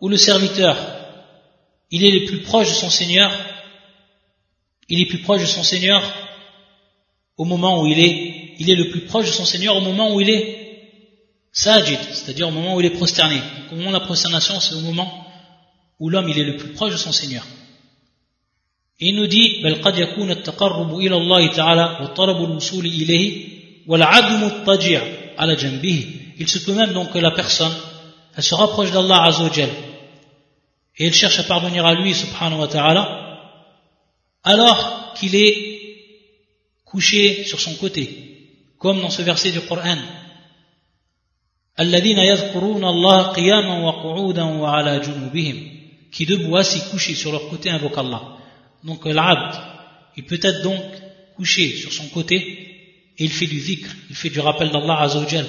ou 0.00 0.08
le 0.08 0.16
serviteur 0.16 0.76
il 1.90 2.04
est 2.04 2.10
le 2.10 2.26
plus 2.26 2.42
proche 2.42 2.68
de 2.68 2.74
son 2.74 2.90
Seigneur 2.90 3.30
il 4.88 5.00
est 5.00 5.06
plus 5.06 5.18
proche 5.18 5.42
de 5.42 5.46
son 5.46 5.62
Seigneur 5.62 6.02
au 7.36 7.44
moment 7.44 7.82
où 7.82 7.86
il 7.86 8.00
est 8.00 8.56
il 8.58 8.68
est 8.70 8.74
le 8.74 8.90
plus 8.90 9.02
proche 9.02 9.26
de 9.26 9.32
son 9.32 9.44
Seigneur 9.44 9.76
au 9.76 9.80
moment 9.80 10.12
où 10.12 10.20
il 10.20 10.30
est 10.30 10.58
sajid 11.52 12.00
c'est-à-dire 12.10 12.48
au 12.48 12.52
moment 12.52 12.74
où 12.74 12.80
il 12.80 12.86
est 12.86 12.90
prosterné. 12.90 13.36
Donc, 13.36 13.72
au 13.72 13.76
moment 13.76 13.90
de 13.90 13.98
la 13.98 14.04
prosternation 14.04 14.58
c'est 14.58 14.74
au 14.74 14.80
moment 14.80 15.26
où 16.00 16.10
l'homme 16.10 16.28
il 16.28 16.38
est 16.38 16.44
le 16.44 16.56
plus 16.56 16.72
proche 16.72 16.92
de 16.92 16.96
son 16.96 17.12
Seigneur. 17.12 17.46
Et 19.00 19.10
il 19.10 19.14
nous 19.14 19.28
dit 19.28 19.62
il 26.40 26.48
se 26.48 26.58
peut 26.58 26.74
même 26.74 26.92
donc 26.92 27.12
que 27.12 27.18
la 27.18 27.30
personne, 27.30 27.74
elle 28.36 28.42
se 28.42 28.54
rapproche 28.54 28.90
d'Allah 28.92 29.24
Azzawajal 29.24 29.70
et 30.98 31.06
elle 31.06 31.14
cherche 31.14 31.38
à 31.38 31.44
parvenir 31.44 31.86
à 31.86 31.94
lui, 31.94 32.14
subhanahu 32.14 32.60
wa 32.60 32.68
ta'ala, 32.68 33.48
alors 34.44 35.14
qu'il 35.14 35.34
est 35.34 35.78
couché 36.84 37.44
sur 37.44 37.60
son 37.60 37.74
côté, 37.76 38.04
comme 38.78 39.00
dans 39.00 39.10
ce 39.10 39.22
verset 39.22 39.52
du 39.52 39.60
Coran. 39.60 39.96
qui 46.10 46.26
debout 46.26 46.56
assis 46.56 46.82
couché 46.90 47.14
sur 47.14 47.32
leur 47.32 47.48
côté 47.48 47.70
invoque 47.70 47.96
Allah. 47.96 48.36
Donc 48.84 49.06
l'abd 49.06 49.54
il 50.16 50.24
peut 50.24 50.40
être 50.42 50.62
donc 50.62 50.82
couché 51.36 51.76
sur 51.76 51.92
son 51.92 52.08
côté 52.08 52.77
et 53.18 53.24
il 53.24 53.32
fait 53.32 53.46
du 53.46 53.60
dhikr, 53.60 53.88
il 54.10 54.16
fait 54.16 54.30
du 54.30 54.38
rappel 54.38 54.70
d'Allah 54.70 55.00
Azzawajal. 55.00 55.44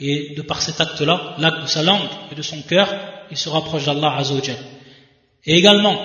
Et 0.00 0.34
de 0.34 0.42
par 0.42 0.60
cet 0.60 0.80
acte-là, 0.80 1.36
l'acte 1.38 1.62
de 1.62 1.66
sa 1.66 1.84
langue 1.84 2.08
et 2.32 2.34
de 2.34 2.42
son 2.42 2.60
cœur, 2.62 2.92
il 3.30 3.36
se 3.36 3.48
rapproche 3.48 3.84
d'Allah 3.84 4.16
Azzawajal. 4.16 4.56
Et 5.44 5.54
également, 5.54 5.96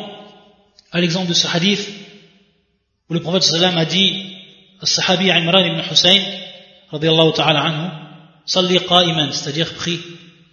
à 0.92 1.02
l'exemple 1.02 1.30
de 1.30 1.34
ce 1.34 1.48
hadith, 1.48 1.90
où 3.10 3.16
le 3.16 3.22
prophète 3.22 3.42
sallam 3.44 3.78
a 3.78 3.86
dit, 3.86 4.36
Al-Sahabi 4.80 5.32
Imran 5.32 5.66
ibn 5.66 5.82
Hussein, 5.92 6.22
radiallahu 6.92 7.34
ta'ala 7.34 7.64
anhu, 7.64 7.90
salli 8.46 8.78
qa'iman, 8.80 9.32
c'est-à-dire 9.32 9.74
prie 9.74 10.00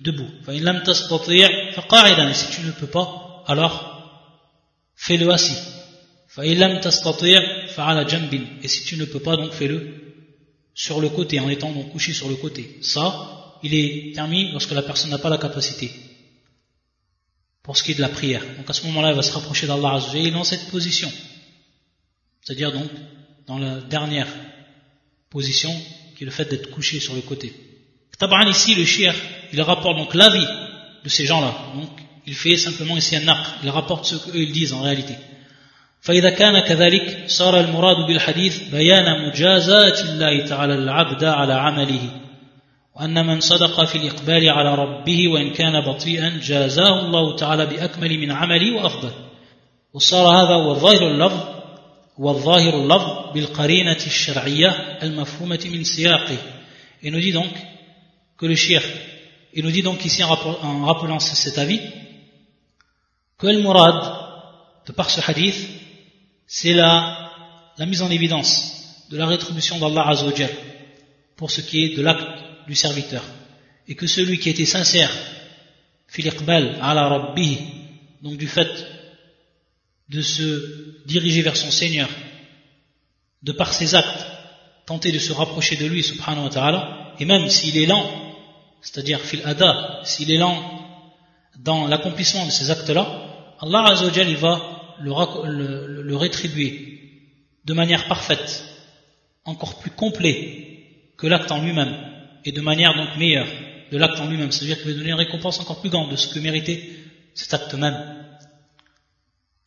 debout. 0.00 0.30
Et 0.48 0.60
si 2.34 2.50
tu 2.50 2.62
ne 2.62 2.70
peux 2.70 2.86
pas, 2.86 3.42
alors 3.46 4.00
fais-le 4.96 5.30
assis. 5.30 5.58
Et 6.38 6.56
si 8.68 8.84
tu 8.84 8.96
ne 8.96 9.04
peux 9.04 9.20
pas, 9.20 9.36
donc 9.36 9.52
fais-le 9.52 10.03
sur 10.74 11.00
le 11.00 11.08
côté, 11.08 11.40
en 11.40 11.48
étant 11.48 11.72
donc 11.72 11.92
couché 11.92 12.12
sur 12.12 12.28
le 12.28 12.34
côté. 12.34 12.78
Ça, 12.82 13.58
il 13.62 13.74
est 13.74 14.12
permis 14.14 14.50
lorsque 14.52 14.72
la 14.72 14.82
personne 14.82 15.10
n'a 15.10 15.18
pas 15.18 15.30
la 15.30 15.38
capacité. 15.38 15.90
Pour 17.62 17.76
ce 17.76 17.82
qui 17.82 17.92
est 17.92 17.94
de 17.94 18.02
la 18.02 18.08
prière. 18.08 18.42
Donc 18.58 18.68
à 18.68 18.72
ce 18.72 18.84
moment-là, 18.86 19.10
elle 19.10 19.16
va 19.16 19.22
se 19.22 19.32
rapprocher 19.32 19.66
d'Allah 19.66 19.94
Azzawajal 19.94 20.32
dans 20.32 20.44
cette 20.44 20.68
position. 20.68 21.10
C'est-à-dire 22.42 22.72
donc 22.72 22.90
dans 23.46 23.58
la 23.58 23.80
dernière 23.80 24.28
position, 25.30 25.74
qui 26.16 26.24
est 26.24 26.26
le 26.26 26.30
fait 26.30 26.50
d'être 26.50 26.70
couché 26.70 27.00
sur 27.00 27.14
le 27.14 27.22
côté. 27.22 27.54
Tabaran 28.18 28.48
ici, 28.48 28.74
le 28.74 28.84
shir, 28.84 29.14
il 29.52 29.60
rapporte 29.62 29.96
donc 29.96 30.14
l'avis 30.14 30.46
de 31.04 31.08
ces 31.08 31.24
gens-là. 31.24 31.72
Donc 31.74 31.90
il 32.26 32.34
fait 32.34 32.56
simplement 32.56 32.96
ici 32.96 33.16
un 33.16 33.20
naq. 33.20 33.38
Il 33.62 33.70
rapporte 33.70 34.04
ce 34.04 34.16
qu'eux 34.16 34.42
ils 34.42 34.52
disent 34.52 34.72
en 34.72 34.82
réalité. 34.82 35.14
فإذا 36.04 36.30
كان 36.30 36.60
كذلك 36.60 37.24
صار 37.26 37.60
المراد 37.60 37.96
بالحديث 38.06 38.68
بيان 38.68 39.28
مجازات 39.28 40.00
الله 40.00 40.46
تعالى 40.46 40.74
العبد 40.74 41.24
على 41.24 41.54
عمله 41.54 42.20
وأن 42.94 43.26
من 43.26 43.40
صدق 43.40 43.84
في 43.84 43.98
الإقبال 43.98 44.48
على 44.48 44.74
ربه 44.74 45.28
وإن 45.28 45.52
كان 45.52 45.80
بطيئا 45.80 46.40
جازاه 46.42 47.06
الله 47.06 47.36
تعالى 47.36 47.66
بأكمل 47.66 48.18
من 48.18 48.30
عمله 48.32 48.76
وأفضل. 48.76 49.10
وصار 49.94 50.26
هذا 50.26 50.54
هو 50.54 50.74
ظاهر 50.74 51.10
اللفظ 51.10 51.40
والظاهر 52.18 52.74
اللفظ 52.74 53.32
بالقرينة 53.34 53.98
الشرعية 54.06 54.98
المفهومة 55.02 55.60
من 55.64 55.84
سياقه. 55.84 56.38
Et 57.02 57.10
nous 57.10 57.20
dit 57.20 57.32
donc 57.32 57.52
que 58.38 58.46
le 58.46 58.54
shir, 58.54 58.82
il 59.54 59.64
nous 59.64 59.70
dit 59.70 59.82
donc 59.82 60.04
ici 60.04 60.22
en 60.22 60.84
rappelant 60.84 61.18
cet 61.18 61.58
avis, 61.58 61.80
que 63.38 63.46
le 63.46 63.62
murad, 63.62 64.00
de 64.86 64.92
par 64.92 65.08
ce 65.08 65.20
hadith, 65.30 65.83
c'est 66.46 66.72
la, 66.72 67.30
la 67.78 67.86
mise 67.86 68.02
en 68.02 68.10
évidence 68.10 69.06
de 69.10 69.16
la 69.16 69.26
rétribution 69.26 69.78
d'Allah 69.78 70.08
Azzawajal 70.08 70.50
pour 71.36 71.50
ce 71.50 71.60
qui 71.60 71.84
est 71.84 71.96
de 71.96 72.02
l'acte 72.02 72.26
du 72.66 72.74
serviteur. 72.74 73.22
Et 73.88 73.94
que 73.94 74.06
celui 74.06 74.38
qui 74.38 74.50
était 74.50 74.64
sincère, 74.64 75.10
fil 76.08 76.30
ala 76.80 77.08
rabbi, 77.08 77.58
donc 78.22 78.36
du 78.38 78.46
fait 78.46 78.86
de 80.08 80.22
se 80.22 81.06
diriger 81.06 81.42
vers 81.42 81.56
son 81.56 81.70
Seigneur, 81.70 82.08
de 83.42 83.52
par 83.52 83.72
ses 83.72 83.94
actes, 83.94 84.26
tenter 84.86 85.12
de 85.12 85.18
se 85.18 85.32
rapprocher 85.32 85.76
de 85.76 85.86
lui, 85.86 86.02
subhanahu 86.02 86.44
wa 86.44 86.50
ta'ala, 86.50 87.14
et 87.18 87.24
même 87.24 87.48
s'il 87.48 87.76
est 87.78 87.86
lent, 87.86 88.10
c'est-à-dire 88.80 89.20
fil 89.20 89.42
ada, 89.44 90.00
s'il 90.04 90.30
est 90.30 90.38
lent 90.38 90.62
dans 91.58 91.86
l'accomplissement 91.86 92.46
de 92.46 92.50
ces 92.50 92.70
actes-là, 92.70 93.54
Allah 93.60 93.84
Azzawajal, 93.90 94.28
il 94.28 94.36
va 94.36 94.73
le, 95.00 96.16
rétribuer 96.16 97.00
de 97.64 97.74
manière 97.74 98.06
parfaite, 98.08 98.64
encore 99.44 99.78
plus 99.78 99.90
complet 99.90 101.10
que 101.16 101.26
l'acte 101.26 101.50
en 101.50 101.62
lui-même, 101.62 101.94
et 102.44 102.52
de 102.52 102.60
manière 102.60 102.94
donc 102.94 103.16
meilleure 103.16 103.48
de 103.90 103.98
l'acte 103.98 104.20
en 104.20 104.28
lui-même, 104.28 104.52
c'est-à-dire 104.52 104.78
qu'il 104.78 104.92
va 104.92 104.98
donner 104.98 105.10
une 105.10 105.16
récompense 105.16 105.60
encore 105.60 105.80
plus 105.80 105.90
grande 105.90 106.10
de 106.10 106.16
ce 106.16 106.28
que 106.28 106.38
méritait 106.38 106.90
cet 107.34 107.54
acte 107.54 107.74
même. 107.74 108.24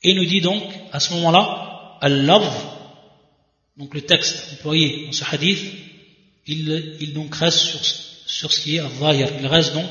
Et 0.04 0.12
il 0.12 0.18
nous 0.18 0.26
dit 0.26 0.42
donc, 0.42 0.64
à 0.92 1.00
ce 1.00 1.14
moment-là, 1.14 1.98
Al-Love, 2.02 2.54
donc 3.78 3.94
le 3.94 4.02
texte 4.02 4.54
employé 4.54 5.06
dans 5.06 5.12
ce 5.12 5.24
hadith, 5.32 5.74
il, 6.46 7.14
donc 7.14 7.36
reste 7.36 7.60
sur, 7.60 7.80
sur 8.26 8.52
ce 8.52 8.62
qui 8.62 8.78
est 8.78 8.80
al 8.80 8.90
il 9.40 9.48
reste 9.48 9.74
donc 9.74 9.90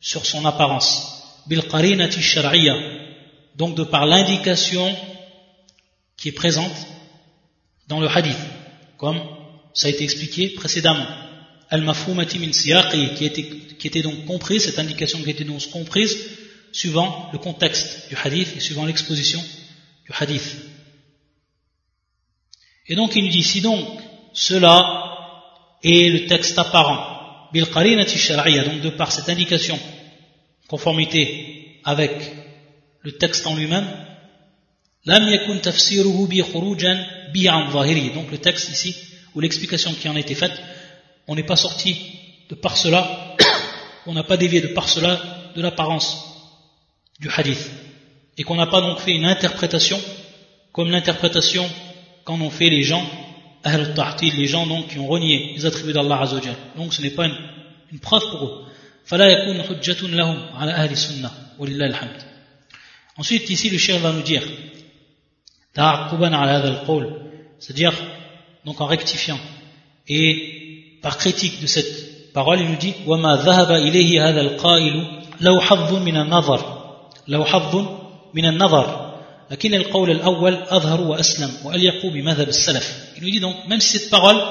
sur 0.00 0.24
son 0.24 0.44
apparence. 0.44 1.42
Bil 1.46 1.62
donc 3.56 3.74
de 3.74 3.84
par 3.84 4.06
l'indication 4.06 4.94
qui 6.16 6.28
est 6.28 6.32
présente 6.32 6.76
dans 7.88 8.00
le 8.00 8.08
hadith, 8.08 8.38
comme 8.98 9.20
ça 9.74 9.88
a 9.88 9.90
été 9.90 10.04
expliqué 10.04 10.50
précédemment. 10.50 11.06
Al-mafhumati 11.68 12.38
min 12.38 12.52
siyaqi, 12.52 13.14
qui 13.78 13.86
était, 13.86 14.02
donc 14.02 14.24
comprise, 14.24 14.64
cette 14.64 14.78
indication 14.78 15.22
qui 15.22 15.30
était 15.30 15.44
donc 15.44 15.68
comprise, 15.70 16.16
suivant 16.72 17.30
le 17.32 17.38
contexte 17.38 18.08
du 18.08 18.16
hadith 18.16 18.54
et 18.56 18.60
suivant 18.60 18.84
l'exposition 18.84 19.42
du 20.04 20.12
hadith. 20.18 20.56
Et 22.88 22.94
donc 22.94 23.16
il 23.16 23.24
nous 23.24 23.30
dit, 23.30 23.42
si 23.42 23.60
donc 23.60 23.86
cela 24.32 25.78
est 25.82 26.10
le 26.10 26.26
texte 26.26 26.58
apparent, 26.58 27.48
bil 27.52 27.64
donc 27.64 28.80
de 28.80 28.90
par 28.90 29.12
cette 29.12 29.28
indication, 29.28 29.78
conformité 30.68 31.80
avec 31.84 32.45
le 33.06 33.12
texte 33.12 33.46
en 33.46 33.54
lui-même, 33.54 33.86
bi 35.06 35.12
Donc 38.12 38.30
le 38.32 38.38
texte 38.38 38.68
ici, 38.68 38.96
ou 39.32 39.40
l'explication 39.40 39.94
qui 39.94 40.08
en 40.08 40.16
a 40.16 40.18
été 40.18 40.34
faite, 40.34 40.60
on 41.28 41.36
n'est 41.36 41.44
pas 41.44 41.54
sorti 41.54 41.96
de 42.50 42.56
par 42.56 42.76
cela, 42.76 43.36
on 44.06 44.12
n'a 44.12 44.24
pas 44.24 44.36
dévié 44.36 44.60
de 44.60 44.66
par 44.78 44.88
cela 44.88 45.20
de 45.54 45.62
l'apparence 45.62 46.16
du 47.20 47.30
hadith. 47.30 47.70
Et 48.38 48.42
qu'on 48.42 48.56
n'a 48.56 48.66
pas 48.66 48.80
donc 48.80 48.98
fait 48.98 49.12
une 49.12 49.24
interprétation 49.24 50.00
comme 50.72 50.90
l'interprétation 50.90 51.70
qu'en 52.24 52.40
ont 52.40 52.50
fait 52.50 52.70
les 52.70 52.82
gens, 52.82 53.08
les 53.64 54.46
gens 54.46 54.66
donc 54.66 54.88
qui 54.88 54.98
ont 54.98 55.06
renié 55.06 55.52
les 55.54 55.64
attributs 55.64 55.92
d'Allah 55.92 56.22
Azzawajal. 56.22 56.56
Donc 56.76 56.92
ce 56.92 57.02
n'est 57.02 57.10
pas 57.10 57.26
une, 57.26 57.36
une 57.92 58.00
preuve 58.00 58.28
pour 58.32 58.46
eux. 58.46 58.64
Ensuite, 63.17 63.49
ici, 63.49 63.69
le 63.69 63.77
chien 63.77 63.99
va 63.99 64.11
nous 64.11 64.21
dire, 64.21 64.43
c'est-à-dire, 67.59 67.93
donc 68.65 68.81
en 68.81 68.85
rectifiant, 68.85 69.39
et 70.07 70.97
par 71.01 71.17
critique 71.17 71.61
de 71.61 71.67
cette 71.67 72.33
parole, 72.33 72.61
il 72.61 72.69
nous 72.69 72.77
dit, 72.77 72.93
وَمَا 73.05 73.35
ذَهَبَ 73.37 73.71
إِلَيْهِ 73.71 74.21
هَذَا 74.21 74.41
الْقَائِلُ 74.41 75.05
لَوْ 75.41 75.59
حَظٌ 75.59 75.93
مِنَ 75.93 76.17
النَّظَرِ 76.17 76.59
لَوْ 77.27 77.45
حَظٌ 77.45 77.75
مِنَ 78.33 78.45
النَّظَرِ 78.45 79.11
لكن 79.51 79.73
القول 79.73 80.11
الأول 80.11 80.53
أظهر 80.53 81.01
وأسلم 81.01 81.51
وأليق 81.65 82.05
بمذهب 82.05 82.47
السلف 82.47 83.11
Il 83.17 83.23
nous 83.23 83.29
dit 83.29 83.39
donc, 83.39 83.55
même 83.67 83.81
si 83.81 83.99
cette 83.99 84.09
parole, 84.09 84.41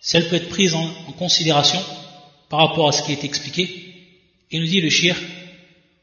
si 0.00 0.16
elle 0.16 0.28
peut 0.28 0.36
être 0.36 0.48
prise 0.48 0.74
en, 0.74 0.82
en 0.82 1.12
considération 1.12 1.80
par 2.48 2.60
rapport 2.60 2.88
à 2.88 2.92
ce 2.92 3.02
qui 3.02 3.12
est 3.12 3.24
expliqué, 3.24 3.70
il 4.50 4.60
nous 4.60 4.66
dit 4.66 4.80
le 4.80 4.90
shir 4.90 5.14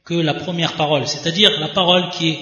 que 0.04 0.14
la 0.14 0.34
première 0.34 0.74
parole, 0.74 1.06
c'est-à-dire 1.08 1.50
la 1.60 1.68
parole 1.68 2.10
qui 2.10 2.30
est 2.30 2.38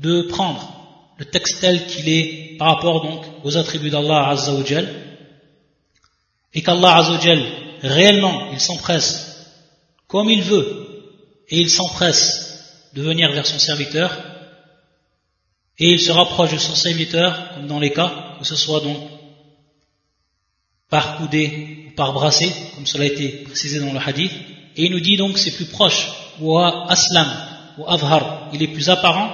de 0.00 0.22
prendre 0.22 0.74
le 1.16 1.24
texte 1.24 1.60
tel 1.60 1.86
qu'il 1.86 2.08
est 2.08 2.56
par 2.58 2.68
rapport 2.68 3.02
donc 3.02 3.24
aux 3.44 3.56
attributs 3.56 3.90
d'Allah 3.90 4.28
Azzawajal, 4.28 4.88
et 6.54 6.62
qu'Allah 6.62 6.96
Azzawajal, 6.96 7.42
réellement, 7.82 8.50
il 8.52 8.60
s'empresse 8.60 9.46
comme 10.06 10.30
il 10.30 10.42
veut, 10.42 10.86
et 11.48 11.58
il 11.58 11.70
s'empresse 11.70 12.90
de 12.94 13.02
venir 13.02 13.32
vers 13.32 13.46
son 13.46 13.58
serviteur, 13.58 14.16
et 15.78 15.92
il 15.92 16.00
se 16.00 16.12
rapproche 16.12 16.52
de 16.52 16.58
son 16.58 16.74
serviteur, 16.74 17.54
comme 17.54 17.66
dans 17.66 17.80
les 17.80 17.92
cas, 17.92 18.36
que 18.38 18.44
ce 18.44 18.56
soit 18.56 18.80
donc 18.80 18.98
par 20.90 21.18
coudée 21.18 21.86
ou 21.88 21.94
par 21.94 22.12
brassée, 22.12 22.52
comme 22.74 22.86
cela 22.86 23.04
a 23.04 23.06
été 23.06 23.28
précisé 23.44 23.80
dans 23.80 23.92
le 23.92 23.98
hadith, 23.98 24.32
et 24.76 24.84
il 24.84 24.90
nous 24.90 25.00
dit 25.00 25.16
donc 25.16 25.38
c'est 25.38 25.56
plus 25.56 25.66
proche, 25.66 26.08
ou 26.40 26.58
aslam, 26.58 27.28
ou 27.78 27.84
avhar, 27.86 28.50
il 28.52 28.62
est 28.62 28.68
plus 28.68 28.88
apparent, 28.88 29.30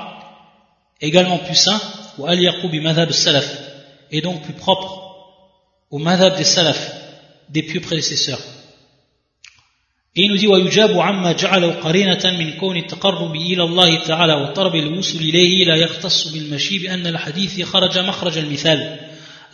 également 1.00 1.38
plus 1.38 1.56
sain, 1.56 1.80
ou 2.18 2.26
al 2.26 2.38
bi 2.70 2.80
madhab 2.80 3.10
salaf, 3.10 3.48
et 4.10 4.20
donc 4.20 4.42
plus 4.42 4.54
propre 4.54 4.90
au 5.90 5.98
madhab 5.98 6.36
des 6.36 6.44
salaf, 6.44 6.92
des 7.48 7.62
pieux 7.62 7.80
prédécesseurs. 7.80 8.40
Et 10.16 10.22
il 10.22 10.30
nous 10.30 10.36
dit 10.36 10.46
ويجاب 10.46 11.00
عما 11.00 11.32
جعله 11.32 11.72
قرينة 11.72 12.38
من 12.38 12.52
كون 12.52 12.76
التقرب 12.76 13.34
إلى 13.34 13.62
الله 13.62 14.04
تعالى 14.04 14.34
وطلب 14.34 14.74
الوصول 14.74 15.20
إليه 15.20 15.64
لا 15.64 15.76
يختص 15.76 16.28
بالمشي 16.28 16.78
بأن 16.78 17.06
الحديث 17.06 17.62
خرج 17.62 17.98
مخرج 17.98 18.38
المثال 18.38 19.00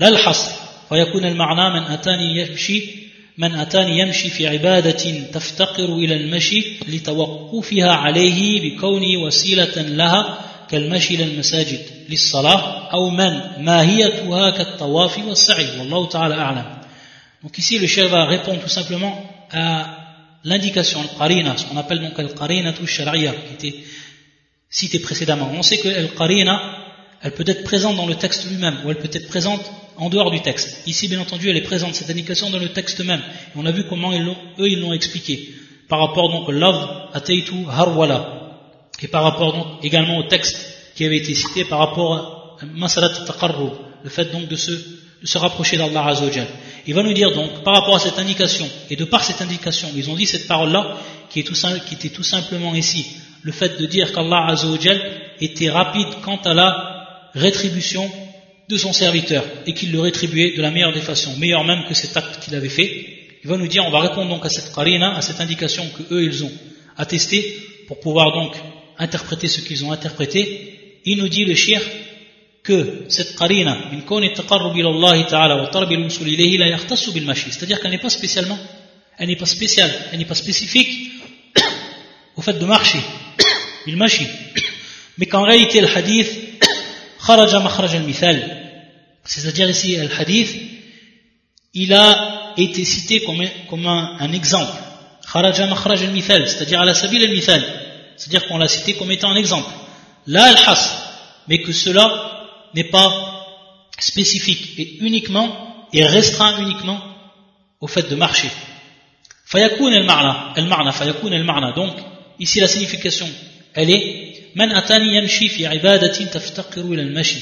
لا 0.01 0.09
الحصر 0.09 0.51
فيكون 0.89 1.25
المعنى 1.25 1.81
من 1.81 1.87
أتاني 1.87 2.41
يمشي 2.41 3.00
من 3.39 3.56
أتاني 3.56 4.00
يمشي 4.00 4.30
في 4.30 4.48
عبادة 4.48 5.28
تفتقر 5.34 5.96
إلى 5.96 6.15
المشي 6.15 6.65
لتوقفها 6.88 7.91
عليه 7.91 8.62
بكونه 8.76 9.24
وسيلة 9.26 9.82
لها 9.82 10.39
كالمشي 10.70 11.15
إلى 11.15 11.24
المساجد 11.24 11.80
للصلاة 12.10 12.91
أو 12.94 13.10
من 13.10 13.41
ماهيتها 13.60 14.50
كالطواف 14.50 15.20
والسعي 15.28 15.80
والله 15.80 16.10
تعالى 16.10 16.36
أعلم 16.36 16.76
Donc 17.44 17.60
ici 17.60 17.78
le 17.78 17.86
chef 17.86 18.10
va 18.10 18.26
répondre 18.26 18.60
tout 18.60 18.70
simplement 18.70 19.24
à 19.52 20.06
l'indication, 20.44 21.00
al-qarina, 21.02 21.56
ce 21.58 21.65
qu'on 21.65 21.78
appelle 21.78 22.00
donc 22.00 22.18
al-qarina 22.18 22.74
tout 22.74 22.88
shari'a, 22.88 23.34
qui 23.34 23.68
était 23.68 23.80
cité 24.70 24.98
précédemment. 25.00 25.52
On 25.54 25.62
sait 25.62 25.78
que 25.78 25.89
al-qarina, 25.89 26.60
elle 27.22 27.34
peut 27.34 27.44
être 27.48 27.63
présente 27.63 27.98
dans 27.98 28.08
le 28.08 28.15
texte 28.15 28.50
lui-même, 28.50 28.78
ou 28.84 28.89
elle 28.89 28.98
peut 28.98 29.12
être 29.12 29.28
présente 29.28 29.62
en 30.01 30.09
dehors 30.09 30.31
du 30.31 30.41
texte. 30.41 30.83
Ici, 30.87 31.09
bien 31.09 31.21
entendu, 31.21 31.51
elle 31.51 31.59
est 31.59 31.61
présente, 31.61 31.95
cette 31.95 32.11
indication 32.11 32.49
dans 32.51 32.59
le 32.59 32.71
texte 32.71 33.01
même. 33.05 33.23
On 33.55 33.67
a 33.67 33.71
vu 33.71 33.85
comment 33.85 34.13
eux, 34.13 34.69
ils 34.69 34.81
l'ont 34.81 34.95
expliqué. 34.95 35.55
Par 35.89 36.01
rapport 36.01 36.31
donc 36.31 36.49
au 36.49 36.53
love, 36.53 36.89
ateitu, 37.13 37.67
harwala. 37.69 38.57
Et 39.03 39.09
par 39.09 39.23
rapport 39.23 39.53
donc 39.53 39.85
également 39.85 40.17
au 40.17 40.23
texte 40.25 40.57
qui 40.95 41.05
avait 41.05 41.19
été 41.19 41.35
cité 41.35 41.65
par 41.65 41.79
rapport 41.79 42.57
à 42.61 42.67
masalat 42.67 43.11
taqarrub, 43.27 43.73
le 44.03 44.11
fait 44.11 44.33
donc 44.33 44.49
de 44.49 44.57
se, 44.57 44.71
de 44.71 45.27
se 45.27 45.39
rapprocher 45.39 45.77
d'Allah 45.77 46.07
Azzawajal. 46.07 46.47
Il 46.87 46.95
va 46.95 47.03
nous 47.03 47.13
dire 47.13 47.33
donc, 47.35 47.63
par 47.63 47.75
rapport 47.75 47.97
à 47.97 47.99
cette 47.99 48.19
indication, 48.19 48.67
et 48.89 48.97
de 48.97 49.05
par 49.05 49.23
cette 49.23 49.43
indication, 49.43 49.89
ils 49.95 50.09
ont 50.11 50.15
dit 50.15 50.27
cette 50.27 50.47
parole-là, 50.49 50.97
qui, 51.29 51.45
qui, 51.45 51.95
était 51.95 52.09
tout 52.09 52.23
simplement 52.23 52.75
ici, 52.75 53.07
le 53.43 53.53
fait 53.53 53.79
de 53.81 53.87
dire 53.87 54.13
qu'Allah 54.13 54.47
Azzawajal 54.49 54.99
était 55.41 55.71
rapide 55.71 56.09
quant 56.23 56.41
à 56.45 56.55
la 56.55 57.31
rétribution 57.35 58.11
de 58.71 58.77
son 58.77 58.93
serviteur, 58.93 59.45
et 59.67 59.75
qu'il 59.75 59.91
le 59.91 60.01
rétribuait 60.01 60.57
de 60.57 60.63
la 60.63 60.71
meilleure 60.71 60.93
des 60.93 61.01
façons, 61.01 61.37
meilleur 61.37 61.65
même 61.65 61.85
que 61.89 61.95
cet 61.95 62.17
acte 62.17 62.39
qu'il 62.41 62.55
avait 62.55 62.69
fait. 62.69 62.89
Il 63.43 63.51
va 63.51 63.57
nous 63.57 63.67
dire, 63.67 63.85
on 63.85 63.91
va 63.91 63.99
répondre 63.99 64.29
donc 64.29 64.47
à 64.47 64.49
cette 64.49 64.73
qarina, 64.73 65.17
à 65.17 65.23
cette 65.23 65.41
indication 65.41 65.85
que 65.89 66.15
eux 66.15 66.23
ils 66.23 66.45
ont 66.45 66.53
attestée, 66.97 67.57
pour 67.89 67.99
pouvoir 67.99 68.33
donc 68.33 68.55
interpréter 68.97 69.49
ce 69.49 69.61
qu'ils 69.61 69.85
ont 69.85 69.91
interprété. 69.91 71.01
Il 71.05 71.19
nous 71.19 71.29
dit 71.29 71.45
le 71.45 71.57
shir 71.57 71.81
que 72.63 73.07
cette 73.09 73.35
qarina. 73.35 73.77
C'est-à-dire 77.51 77.81
qu'elle 77.81 77.91
n'est 77.91 77.99
pas 77.99 78.11
spécialement, 78.11 78.59
elle 79.19 79.29
n'est 79.29 79.37
pas 79.37 79.47
spéciale, 79.47 79.93
elle 80.13 80.21
n'est 80.21 80.25
pas 80.25 80.37
spécifique 80.37 81.11
au 82.37 82.43
fait 82.43 82.57
de 82.57 82.65
marcher, 82.65 83.01
bil 83.87 83.97
mashi. 83.97 84.29
Mais 85.19 85.27
qu'en 85.27 85.43
réalité, 85.43 85.81
le 85.81 85.89
hadith, 85.89 86.31
kharaja 87.27 87.59
makhraj 87.59 87.97
al-mithal. 87.97 88.60
C'est-à-dire 89.25 89.69
ici, 89.71 89.97
le 89.97 90.09
hadith, 90.19 90.55
il 91.75 91.93
a 91.93 92.55
été 92.57 92.85
cité 92.85 93.23
comme, 93.25 93.43
comme 93.69 93.87
un, 93.87 94.17
un 94.19 94.33
exemple. 94.33 94.73
C'est-à-dire 95.23 96.81
à 96.81 96.85
la 96.85 96.95
sabil 96.95 97.23
al-mithal. 97.23 97.63
C'est-à-dire 98.17 98.49
qu'on 98.49 98.59
l'a 98.59 98.69
cité 98.69 98.95
comme 98.95 99.11
étant 99.11 99.31
un 99.31 99.37
exemple. 99.37 99.71
Là, 100.27 100.45
al-has, 100.45 101.45
mais 101.49 101.63
que 101.63 101.73
cela 101.73 102.49
n'est 102.75 102.91
pas 102.91 103.47
spécifique 103.99 104.79
et 104.79 104.99
uniquement 105.01 105.87
et 105.93 106.05
restreint 106.05 106.61
uniquement 106.61 107.01
au 107.81 107.87
fait 107.87 108.09
de 108.09 108.15
marcher. 108.15 108.51
Fayakoun 109.47 109.93
el-ma'na, 109.93 110.55
el-ma'na, 110.57 110.93
fayakoun 110.93 111.33
el-ma'na. 111.33 111.73
Donc, 111.73 111.97
ici 112.39 112.61
la 112.61 112.69
signification, 112.69 113.29
elle 113.75 113.91
est 113.91 114.31
Man 114.55 114.73
atani 114.73 115.15
yamshi 115.15 115.49
fi 115.49 115.63
ibadatin 115.63 116.27
taftaqiru 116.27 116.95
ila 116.95 117.03
al-mashi 117.03 117.39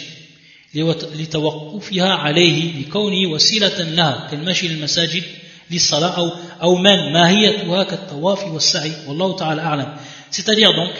لتوقفها 1.16 2.14
عليه 2.14 2.82
لكونه 2.82 3.32
وسيلة 3.32 3.82
لها 3.82 4.28
كالمشي 4.32 4.68
للمساجد 4.68 5.24
للصلاة 5.72 6.18
أو 6.18 6.32
أو 6.62 6.76
من 6.76 7.14
ماهيتها 7.14 7.84
كالطواف 7.84 8.44
والسعي 8.44 8.94
والله 9.08 9.36
تعالى 9.36 9.62
أعلم. 9.62 9.98
C'est-à-dire 10.32 10.74
donc, 10.74 10.92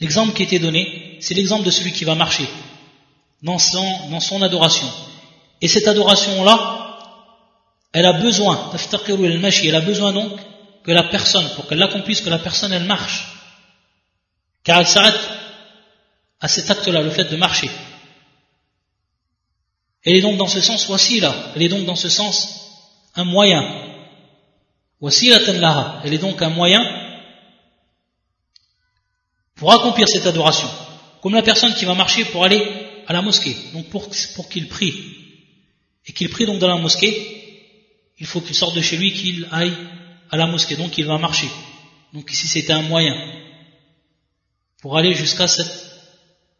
l'exemple 0.00 0.32
qui 0.34 0.44
était 0.44 0.60
donné, 0.60 1.18
c'est 1.20 1.34
l'exemple 1.34 1.64
de 1.64 1.70
celui 1.70 1.92
qui 1.92 2.04
va 2.04 2.14
marcher 2.14 2.48
dans 3.42 3.58
son, 3.58 4.08
dans 4.10 4.20
son 4.20 4.42
adoration. 4.42 4.88
Et 5.60 5.68
cette 5.68 5.88
adoration-là, 5.88 6.98
elle 7.92 8.06
a 8.06 8.12
besoin, 8.12 8.70
elle 8.72 9.74
a 9.74 9.80
besoin 9.80 10.12
donc 10.12 10.32
que 10.84 10.92
la 10.92 11.04
personne, 11.04 11.48
pour 11.56 11.66
qu'elle 11.66 11.78
l'accomplisse, 11.78 12.20
que 12.20 12.30
la 12.30 12.38
personne 12.38 12.72
elle 12.72 12.84
marche. 12.84 13.26
Car 14.64 14.78
elle 14.80 14.86
s'arrête 14.86 15.20
à 16.40 16.48
cet 16.48 16.70
acte-là, 16.70 17.02
le 17.02 17.10
fait 17.10 17.24
de 17.24 17.36
marcher. 17.36 17.70
Elle 20.03 20.15
est 20.15 20.21
donc 20.21 20.37
dans 20.37 20.47
ce 20.47 20.61
sens 20.61 20.85
voici 20.87 21.19
là, 21.19 21.33
elle 21.55 21.63
est 21.63 21.69
donc 21.69 21.85
dans 21.85 21.95
ce 21.95 22.09
sens 22.09 22.63
un 23.15 23.23
moyen. 23.23 23.61
Voici 24.99 25.29
la 25.29 26.01
elle 26.03 26.13
est 26.13 26.17
donc 26.17 26.41
un 26.41 26.49
moyen 26.49 26.81
pour 29.55 29.71
accomplir 29.71 30.07
cette 30.07 30.25
adoration. 30.25 30.69
Comme 31.21 31.33
la 31.33 31.41
personne 31.41 31.73
qui 31.73 31.85
va 31.85 31.93
marcher 31.93 32.25
pour 32.25 32.43
aller 32.43 32.61
à 33.07 33.13
la 33.13 33.21
mosquée, 33.21 33.55
donc 33.73 33.87
pour, 33.89 34.09
pour 34.35 34.49
qu'il 34.49 34.67
prie, 34.67 34.93
et 36.05 36.13
qu'il 36.13 36.29
prie 36.29 36.45
donc 36.45 36.59
dans 36.59 36.67
la 36.67 36.77
mosquée, 36.77 37.33
il 38.19 38.25
faut 38.25 38.41
qu'il 38.41 38.55
sorte 38.55 38.75
de 38.75 38.81
chez 38.81 38.97
lui, 38.97 39.13
qu'il 39.13 39.47
aille 39.51 39.73
à 40.31 40.37
la 40.37 40.47
mosquée, 40.47 40.75
donc 40.75 40.97
il 40.97 41.05
va 41.05 41.17
marcher. 41.17 41.49
Donc 42.13 42.31
ici 42.31 42.47
c'était 42.47 42.73
un 42.73 42.81
moyen 42.81 43.15
pour 44.81 44.97
aller 44.97 45.13
jusqu'à 45.13 45.47
cette, 45.47 45.71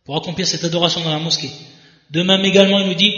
pour 0.05 0.15
accomplir 0.15 0.47
cette 0.47 0.63
adoration 0.63 1.01
dans 1.01 1.11
la 1.11 1.19
mosquée. 1.19 1.51
De 2.11 2.21
même 2.21 2.45
également 2.45 2.79
il 2.79 2.87
nous 2.87 2.93
dit, 2.93 3.13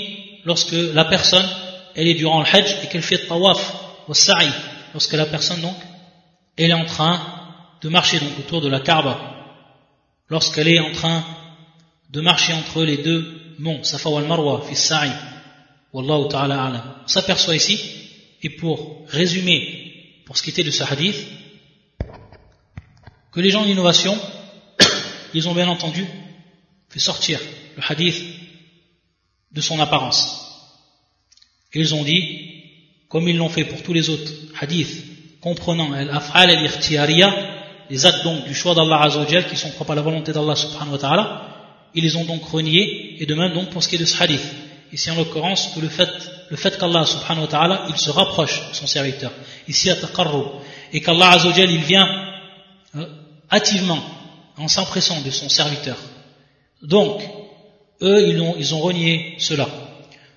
lorsque 0.45 0.71
la 0.71 1.05
personne, 1.05 1.47
elle 1.95 2.07
est 2.07 2.13
durant 2.13 2.41
le 2.41 2.47
hajj 2.47 2.77
et 2.83 2.87
qu'elle 2.87 3.01
fait 3.01 3.27
tawaf, 3.27 3.73
au 4.07 4.13
sa'i, 4.13 4.49
lorsque 4.93 5.13
la 5.13 5.25
personne 5.25 5.61
donc, 5.61 5.75
elle 6.57 6.69
est 6.69 6.73
en 6.73 6.85
train 6.85 7.19
de 7.81 7.89
marcher 7.89 8.19
donc 8.19 8.39
autour 8.39 8.61
de 8.61 8.69
la 8.69 8.79
Kaaba, 8.79 9.19
lorsqu'elle 10.29 10.67
est 10.67 10.79
en 10.79 10.91
train 10.91 11.23
de 12.09 12.21
marcher 12.21 12.53
entre 12.53 12.83
les 12.83 12.97
deux 12.97 13.55
monts, 13.59 13.83
Safa 13.83 14.09
wal 14.09 14.25
Marwa, 14.25 14.63
fi 14.67 14.75
sa'i, 14.75 15.11
wallahu 15.91 16.29
ta'ala 16.29 16.63
alam. 16.63 16.95
On 17.03 17.07
s'aperçoit 17.07 17.55
ici, 17.55 17.79
et 18.41 18.49
pour 18.49 19.05
résumer, 19.07 20.21
pour 20.25 20.37
ce 20.37 20.43
qui 20.43 20.51
était 20.51 20.63
de 20.63 20.71
ce 20.71 20.83
hadith, 20.83 21.25
que 23.31 23.41
les 23.41 23.49
gens 23.49 23.65
d'innovation, 23.65 24.17
ils 25.33 25.49
ont 25.49 25.53
bien 25.53 25.67
entendu 25.67 26.05
fait 26.89 26.99
sortir 26.99 27.39
le 27.75 27.83
hadith 27.87 28.34
de 29.55 29.61
son 29.61 29.79
apparence. 29.79 30.45
Ils 31.73 31.95
ont 31.95 32.03
dit, 32.03 32.21
comme 33.09 33.27
ils 33.27 33.37
l'ont 33.37 33.49
fait 33.49 33.65
pour 33.65 33.81
tous 33.83 33.93
les 33.93 34.09
autres 34.09 34.31
hadiths 34.59 35.03
comprenant 35.41 35.91
al-af'al 35.93 36.49
al 36.49 36.69
les 37.89 38.05
actes 38.05 38.23
donc 38.23 38.45
du 38.45 38.55
choix 38.55 38.73
d'Allah 38.73 39.03
Azzawajal 39.03 39.47
qui 39.47 39.55
sont 39.55 39.69
propres 39.69 39.91
à 39.91 39.95
la 39.95 40.01
volonté 40.01 40.33
d'Allah 40.33 40.55
subhanahu 40.55 40.93
wa 40.93 40.97
ta'ala, 40.97 41.25
ils 41.93 42.03
les 42.03 42.15
ont 42.15 42.25
donc 42.25 42.43
reniés, 42.45 43.15
et 43.19 43.25
de 43.25 43.35
même 43.35 43.53
donc 43.53 43.69
pour 43.69 43.83
ce 43.83 43.89
qui 43.89 43.95
est 43.95 43.99
de 43.99 44.05
ce 44.05 44.21
hadith. 44.21 44.41
Ici 44.91 45.11
en 45.11 45.15
l'occurrence, 45.15 45.75
le 45.79 45.87
fait, 45.87 46.09
le 46.49 46.57
fait 46.57 46.77
qu'Allah 46.79 47.05
subhanahu 47.05 47.43
wa 47.43 47.47
ta'ala, 47.47 47.85
il 47.89 47.97
se 47.97 48.09
rapproche 48.09 48.69
de 48.69 48.73
son 48.73 48.87
serviteur. 48.87 49.31
Ici 49.67 49.89
à 49.91 49.95
taqarrub. 49.95 50.47
Et 50.93 50.99
qu'Allah 51.01 51.31
Azzawajal, 51.33 51.69
il 51.69 51.83
vient 51.83 52.07
euh, 52.95 53.05
hâtivement, 53.51 54.01
en 54.57 54.67
s'impressant 54.67 55.21
de 55.21 55.29
son 55.29 55.49
serviteur. 55.49 55.97
Donc, 56.81 57.21
eux, 58.01 58.29
ils 58.29 58.41
ont, 58.41 58.55
ils 58.57 58.73
ont 58.75 58.79
renié 58.79 59.35
cela. 59.39 59.67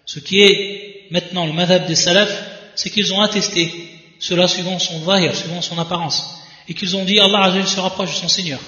Ce 0.04 0.20
qui 0.20 0.40
est 0.40 1.06
maintenant 1.10 1.46
le 1.46 1.52
madhab 1.52 1.86
des 1.86 1.94
salafs, 1.94 2.44
c'est 2.74 2.90
qu'ils 2.90 3.12
ont 3.12 3.20
attesté 3.20 3.72
cela 4.20 4.48
suivant 4.48 4.78
son 4.78 5.04
zahir, 5.04 5.34
suivant 5.34 5.62
son 5.62 5.78
apparence, 5.78 6.40
et 6.68 6.74
qu'ils 6.74 6.96
ont 6.96 7.04
dit 7.04 7.18
Allah 7.18 7.44
Azzawajal 7.44 7.66
se 7.66 7.80
rapproche 7.80 8.10
de 8.10 8.14
son 8.14 8.28
Seigneur. 8.28 8.60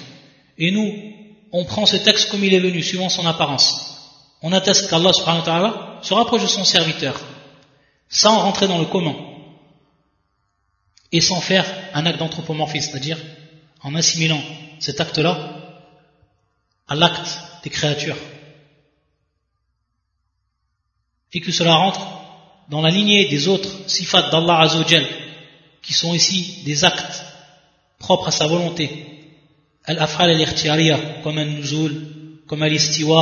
Et 0.57 0.71
nous, 0.71 0.91
on 1.51 1.65
prend 1.65 1.85
ce 1.85 1.97
texte 1.97 2.29
comme 2.29 2.43
il 2.43 2.53
est 2.53 2.59
venu, 2.59 2.81
suivant 2.81 3.09
son 3.09 3.25
apparence. 3.25 3.97
On 4.41 4.53
atteste 4.53 4.89
qu'Allah 4.89 5.13
subhanahu 5.13 5.39
wa 5.39 5.45
ta'ala 5.45 5.99
se 6.01 6.13
rapproche 6.13 6.41
de 6.43 6.47
son 6.47 6.63
serviteur, 6.63 7.19
sans 8.09 8.39
rentrer 8.39 8.67
dans 8.67 8.79
le 8.79 8.85
commun, 8.85 9.15
et 11.11 11.21
sans 11.21 11.41
faire 11.41 11.65
un 11.93 12.05
acte 12.05 12.19
d'anthropomorphisme, 12.19 12.91
c'est-à-dire 12.91 13.17
en 13.83 13.95
assimilant 13.95 14.41
cet 14.79 15.01
acte-là 15.01 15.57
à 16.87 16.95
l'acte 16.95 17.39
des 17.63 17.69
créatures. 17.69 18.17
Et 21.33 21.39
que 21.39 21.51
cela 21.51 21.75
rentre 21.75 22.01
dans 22.69 22.81
la 22.81 22.89
lignée 22.89 23.27
des 23.29 23.47
autres 23.47 23.69
sifat 23.87 24.29
d'Allah 24.29 24.61
Azzawajal, 24.61 25.05
qui 25.81 25.93
sont 25.93 26.13
ici 26.13 26.63
des 26.65 26.83
actes 26.83 27.23
propres 27.99 28.27
à 28.27 28.31
sa 28.31 28.47
volonté, 28.47 28.87
al-af'al 29.85 30.31
al 30.31 31.21
comme 31.23 31.37
al-nuzul, 31.37 31.93
comme 32.47 32.63
al-istiwa, 32.63 33.21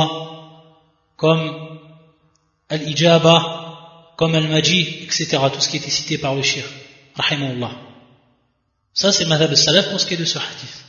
comme 1.16 1.78
al-ijaba, 2.68 4.12
comme 4.16 4.34
al-maji, 4.34 5.04
etc. 5.04 5.38
Tout 5.52 5.60
ce 5.60 5.68
qui 5.68 5.76
était 5.78 5.90
cité 5.90 6.18
par 6.18 6.34
le 6.34 6.42
shir, 6.42 6.64
rahimahullah. 7.14 7.72
Ça, 8.92 9.12
c'est 9.12 9.24
madhab 9.24 9.54
salaf 9.54 9.90
pour 9.90 10.00
ce 10.00 10.06
qui 10.06 10.14
est 10.14 10.16
de 10.16 10.24
ce 10.24 10.38
hadith. 10.38 10.84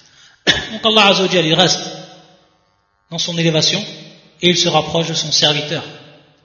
Donc 0.71 0.86
Allah 0.86 1.07
Azzawajal, 1.07 1.45
il 1.45 1.53
reste 1.53 1.81
dans 3.10 3.19
son 3.19 3.38
élévation 3.38 3.84
et 4.41 4.49
il 4.49 4.57
se 4.57 4.69
rapproche 4.69 5.10
de 5.10 5.13
son 5.13 5.31
serviteur, 5.31 5.84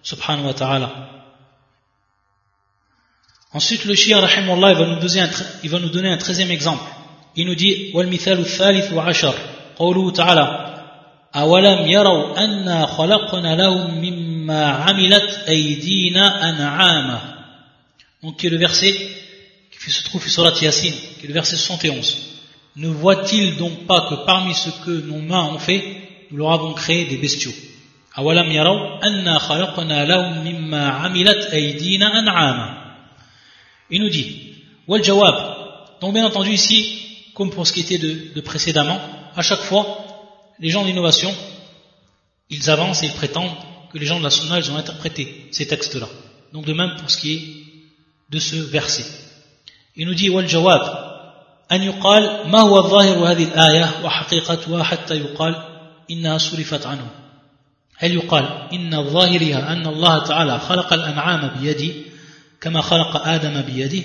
subhanahu 0.05 0.47
wa 0.47 0.53
ta'ala. 0.53 0.89
Ensuite, 3.53 3.85
le 3.85 3.95
shir, 3.95 4.21
rahimahullah, 4.21 4.71
il 4.71 4.77
va 4.77 4.85
nous 4.87 4.99
donner 4.99 5.19
un, 5.21 5.29
il 5.63 5.69
va 5.69 5.79
nous 5.79 5.89
donner 5.89 6.09
un 6.09 6.17
treizième 6.17 6.51
exemple. 6.51 6.83
Il 7.35 7.47
nous 7.47 7.55
dit 7.55 7.91
والمثال 7.93 8.39
الثالث 8.39 8.93
عشر 8.93 9.33
قوله 9.75 10.11
تعالى 10.11 10.71
أولم 11.35 11.87
يروا 11.87 12.43
أنا 12.43 12.85
خلقنا 12.85 13.55
لهم 13.55 14.01
مما 14.01 14.65
عملت 14.65 15.45
أيدينا 15.47 16.49
أنعاما 16.49 17.21
donc 18.23 18.37
qui 18.37 18.47
est 18.47 18.49
le 18.49 18.57
verset 18.57 18.93
qui 19.71 19.91
se 19.91 20.03
trouve 20.03 20.27
sur 20.27 20.43
la 20.43 20.51
Yassine 20.51 20.93
qui 21.19 21.25
est 21.25 21.27
le 21.27 21.33
verset 21.33 21.55
71 21.55 22.17
ne 22.75 22.87
voit-il 22.89 23.57
donc 23.57 23.87
pas 23.87 24.07
que 24.09 24.25
parmi 24.25 24.53
ce 24.53 24.69
que 24.85 24.91
nos 24.91 25.21
mains 25.21 25.45
ont 25.45 25.59
fait 25.59 25.81
nous 26.31 26.37
leur 26.37 26.51
avons 26.51 26.73
créé 26.73 27.05
des 27.05 27.17
bestiaux 27.17 27.53
أولم 28.17 28.51
يروا 28.51 29.07
أنا 29.07 29.39
خلقنا 29.39 30.05
لهم 30.05 30.43
مما 30.43 30.89
عملت 30.89 31.53
أيدينا 31.53 32.19
أنعاما 32.19 32.81
il 33.89 34.01
nous 34.01 34.09
dit 34.09 34.55
والجواب 34.87 35.51
donc 36.01 36.13
bien 36.13 36.25
entendu 36.25 36.51
ici 36.51 37.01
comme 37.33 37.49
pour 37.49 37.65
ce 37.65 37.73
qui 37.73 37.81
était 37.81 37.97
de, 37.97 38.41
précédemment, 38.41 38.99
à 39.35 39.41
chaque 39.41 39.61
fois, 39.61 39.97
les 40.59 40.69
gens 40.69 40.85
d'innovation, 40.85 41.33
ils 42.49 42.69
avancent 42.69 43.03
et 43.03 43.07
ils 43.07 43.13
prétendent 43.13 43.55
que 43.91 43.97
les 43.97 44.05
gens 44.05 44.19
de 44.19 44.23
la 44.23 44.29
Sunna, 44.29 44.59
ils 44.59 44.71
ont 44.71 44.77
interprété 44.77 45.47
ces 45.51 45.67
textes-là. 45.67 46.07
Donc 46.53 46.65
de 46.65 46.73
même 46.73 46.95
pour 46.97 47.09
ce 47.09 47.17
qui 47.17 47.33
est 47.33 47.41
de 48.29 48.39
ce 48.39 48.55
verset. 48.55 49.05
Il 49.95 50.07
nous 50.07 50.13
dit, 50.13 50.29
والجواب 50.29 51.11
أن 51.71 51.83
يقال 51.83 52.49
ما 52.49 52.61
هو 52.61 52.77
الظاهر 52.77 53.31
هذه 53.31 53.43
الآية 53.43 54.03
وحقيقتها 54.03 54.83
حتى 54.83 55.15
يقال 55.15 55.55
إنها 56.11 56.37
صرفت 56.37 56.85
عنه 56.85 57.07
هل 57.98 58.14
يقال 58.14 58.44
إن 58.72 58.94
الظاهرها 58.94 59.72
أن 59.72 59.86
الله 59.86 60.24
تعالى 60.24 60.58
خلق 60.58 60.92
الأنعام 60.92 61.50
بيده 61.60 61.94
كما 62.60 62.80
خلق 62.80 63.26
آدم 63.26 63.62
بيده. 63.62 64.02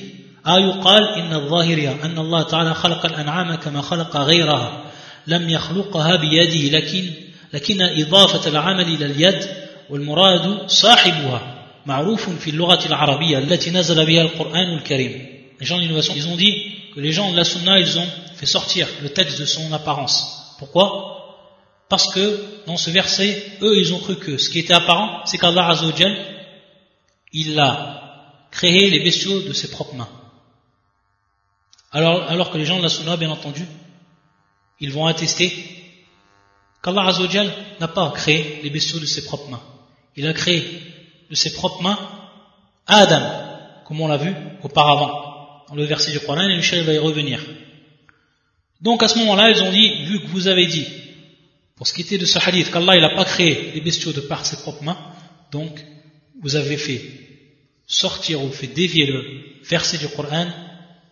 أو 0.47 0.57
يقال 0.57 1.07
إن 1.07 1.33
الظاهر 1.33 1.97
أن 2.03 2.17
الله 2.17 2.43
تعالى 2.43 2.73
خلق 2.73 3.05
الأنعام 3.05 3.55
كما 3.55 3.81
خلق 3.81 4.17
غيرها 4.17 4.83
لم 5.27 5.49
يخلقها 5.49 6.15
بيده 6.15 6.77
لكن 6.77 7.11
لكن 7.53 7.81
إضافة 7.81 8.49
العمل 8.49 8.83
إلى 8.83 9.05
اليد 9.05 9.47
والمراد 9.89 10.69
صاحبها 10.69 11.67
معروف 11.85 12.29
في 12.29 12.49
اللغة 12.49 12.85
العربية 12.85 13.37
التي 13.37 13.71
نزل 13.71 14.05
بها 14.05 14.21
القرآن 14.21 14.77
الكريم. 14.77 15.31
Les 15.59 15.65
gens 15.65 15.79
d'innovation, 15.79 16.13
ils 16.15 16.27
ont 16.27 16.35
dit 16.35 16.55
que 16.95 16.99
les 16.99 17.11
gens 17.11 17.31
de 17.31 17.37
la 17.37 17.43
sunna, 17.43 17.79
ils 17.79 17.99
ont 17.99 18.07
fait 18.35 18.47
sortir 18.47 18.87
le 19.03 19.09
texte 19.09 19.39
de 19.39 19.45
son 19.45 19.71
apparence. 19.73 20.55
Pourquoi? 20.57 21.20
Parce 21.91 22.09
que 22.13 22.39
dans 22.67 22.77
ce 22.77 22.89
verset, 22.89 23.57
eux, 23.61 23.77
ils 23.77 23.93
ont 23.93 23.99
cru 23.99 24.15
que 24.15 24.37
ce 24.37 24.49
qui 24.49 24.59
était 24.59 24.73
apparent, 24.73 25.25
c'est 25.25 25.37
qu'Allah 25.37 25.67
Azzawajal, 25.67 26.15
il 27.33 27.59
a 27.59 28.47
créé 28.49 28.89
les 28.89 29.01
bestiaux 29.01 29.41
de 29.41 29.51
ses 29.51 29.69
propres 29.69 29.95
mains. 29.95 30.07
Alors, 31.91 32.23
alors 32.29 32.49
que 32.49 32.57
les 32.57 32.63
gens 32.63 32.77
de 32.77 32.83
la 32.83 32.87
Sunna, 32.87 33.17
bien 33.17 33.29
entendu, 33.29 33.65
ils 34.79 34.93
vont 34.93 35.05
attester 35.05 35.51
qu'Allah 36.81 37.07
Azzawajal 37.07 37.51
n'a 37.81 37.89
pas 37.89 38.09
créé 38.11 38.61
les 38.63 38.69
bestiaux 38.69 38.99
de 38.99 39.05
ses 39.05 39.25
propres 39.25 39.49
mains. 39.49 39.63
Il 40.15 40.25
a 40.27 40.31
créé 40.31 40.63
de 41.29 41.35
ses 41.35 41.51
propres 41.51 41.81
mains 41.81 41.99
Adam, 42.87 43.83
comme 43.85 43.99
on 43.99 44.07
l'a 44.07 44.15
vu 44.15 44.33
auparavant 44.63 45.65
dans 45.67 45.75
le 45.75 45.83
verset 45.83 46.13
du 46.13 46.21
Coran, 46.21 46.47
et 46.47 46.55
le 46.55 46.81
va 46.83 46.93
y 46.93 46.97
revenir. 46.97 47.41
Donc 48.79 49.03
à 49.03 49.09
ce 49.09 49.19
moment-là, 49.19 49.49
ils 49.49 49.61
ont 49.61 49.71
dit, 49.71 50.05
vu 50.05 50.21
que 50.21 50.27
vous 50.27 50.47
avez 50.47 50.67
dit, 50.67 50.87
pour 51.81 51.87
ce 51.87 51.95
qui 51.95 52.01
était 52.01 52.19
de 52.19 52.27
ce 52.27 52.37
hadith, 52.37 52.69
qu'Allah 52.69 52.95
n'a 52.99 53.15
pas 53.15 53.25
créé 53.25 53.71
les 53.73 53.81
bestiaux 53.81 54.13
de 54.13 54.21
par 54.21 54.45
ses 54.45 54.57
propres 54.57 54.83
mains, 54.83 54.99
donc 55.51 55.83
vous 56.39 56.55
avez 56.55 56.77
fait 56.77 57.01
sortir 57.87 58.43
ou 58.43 58.51
fait 58.51 58.67
dévier 58.67 59.07
le 59.07 59.23
verset 59.67 59.97
du 59.97 60.07
Coran 60.09 60.45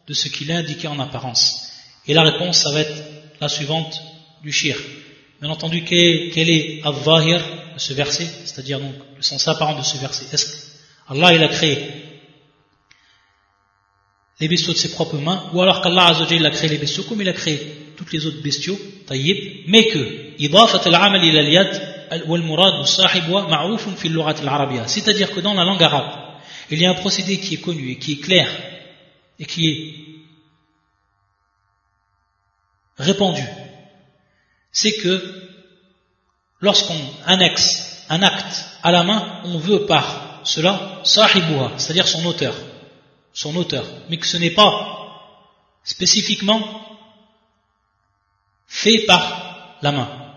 de 0.05 0.13
ce 0.13 0.27
qu'il 0.27 0.51
a 0.51 0.57
indiqué 0.57 0.87
en 0.87 0.99
apparence. 0.99 1.71
Et 2.05 2.13
la 2.13 2.21
réponse, 2.21 2.59
ça 2.59 2.69
va 2.71 2.81
être 2.81 3.03
la 3.41 3.49
suivante 3.49 3.99
du 4.43 4.51
shir. 4.51 4.77
Bien 5.41 5.49
entendu, 5.49 5.83
quel 5.83 6.49
est 6.51 6.81
al-zahir 6.83 7.43
de 7.73 7.79
ce 7.79 7.93
verset, 7.93 8.27
c'est-à-dire 8.45 8.79
donc 8.79 8.93
le 9.17 9.23
sens 9.23 9.47
apparent 9.47 9.75
de 9.75 9.83
ce 9.83 9.97
verset? 9.97 10.25
Est-ce 10.31 10.45
qu'Allah 11.07 11.33
il 11.33 11.41
a 11.41 11.47
créé 11.47 11.79
les 14.39 14.47
bestiaux 14.47 14.73
de 14.73 14.77
ses 14.77 14.91
propres 14.91 15.17
mains, 15.17 15.49
ou 15.51 15.63
alors 15.63 15.81
qu'Allah 15.81 16.09
a 16.09 16.51
créé 16.51 16.69
les 16.69 16.77
bestiaux 16.77 17.05
comme 17.05 17.23
il 17.23 17.29
a 17.29 17.33
créé 17.33 17.59
toutes 17.97 18.13
les 18.13 18.27
autres 18.27 18.43
bestiaux, 18.43 18.79
taïb, 19.07 19.63
mais 19.65 19.87
que 19.87 20.28
c'est-à-dire 24.87 25.33
que 25.33 25.41
dans 25.41 25.53
la 25.53 25.65
langue 25.65 25.83
arabe, 25.83 26.39
il 26.71 26.79
y 26.79 26.85
a 26.85 26.91
un 26.91 26.95
procédé 26.95 27.39
qui 27.39 27.55
est 27.55 27.61
connu 27.61 27.91
et 27.91 27.97
qui 27.97 28.13
est 28.13 28.21
clair 28.21 28.49
et 29.37 29.45
qui 29.45 29.69
est 29.69 29.95
répandu, 32.97 33.43
c'est 34.71 34.93
que 34.93 35.51
lorsqu'on 36.61 36.99
annexe 37.25 38.05
un 38.09 38.21
acte 38.21 38.65
à 38.81 38.91
la 38.91 39.03
main, 39.03 39.41
on 39.43 39.57
veut 39.57 39.85
par 39.85 40.41
cela 40.45 41.01
sahibuha, 41.03 41.73
c'est-à-dire 41.77 42.07
son 42.07 42.25
auteur, 42.25 42.55
son 43.33 43.55
auteur, 43.57 43.85
mais 44.09 44.17
que 44.17 44.25
ce 44.25 44.37
n'est 44.37 44.51
pas 44.51 44.95
spécifiquement 45.83 46.61
fait 48.67 49.05
par 49.05 49.77
la 49.81 49.91
main 49.91 50.28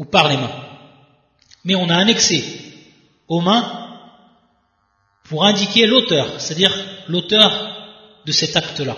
ou 0.00 0.06
par 0.06 0.28
les 0.28 0.38
mains. 0.38 0.50
Mais 1.64 1.74
on 1.74 1.90
a 1.90 1.96
annexé 1.96 2.42
aux 3.28 3.42
mains 3.42 3.64
pour 5.28 5.44
indiquer 5.44 5.86
l'auteur, 5.86 6.26
c'est-à-dire 6.38 6.74
l'auteur 7.06 7.50
de 8.24 8.32
cet 8.32 8.56
acte-là. 8.56 8.96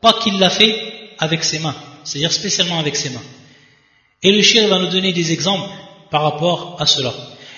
Pas 0.00 0.14
qu'il 0.22 0.38
l'a 0.38 0.48
fait 0.48 0.74
avec 1.18 1.42
ses 1.42 1.58
mains, 1.58 1.74
c'est-à-dire 2.04 2.32
spécialement 2.32 2.78
avec 2.78 2.94
ses 2.94 3.10
mains. 3.10 3.28
Et 4.22 4.30
le 4.30 4.40
shir 4.40 4.68
va 4.68 4.78
nous 4.78 4.86
donner 4.86 5.12
des 5.12 5.32
exemples 5.32 5.68
par 6.10 6.22
rapport 6.22 6.76
à 6.78 6.86
cela. 6.86 7.12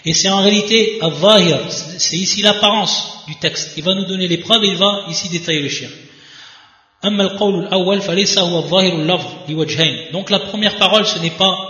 Et 0.07 0.15
c'est 0.15 0.31
en 0.31 0.41
réalité 0.41 0.99
c'est 1.99 2.17
ici 2.17 2.41
l'apparence 2.41 3.25
du 3.29 3.37
texte. 3.37 3.75
Il 3.77 3.85
va 3.85 3.95
nous 3.95 4.07
donner 4.07 4.27
les 4.27 4.39
preuves 4.39 4.65
et 4.65 4.69
il 4.69 4.77
va 4.77 5.05
ici 5.11 5.29
détailler 5.29 5.61
le 5.61 5.69
shir. 5.69 5.91
Donc 10.13 10.31
la 10.31 10.39
première 10.39 10.77
parole, 10.79 11.07
ce 11.07 11.19
n'est 11.19 11.31
pas 11.31 11.70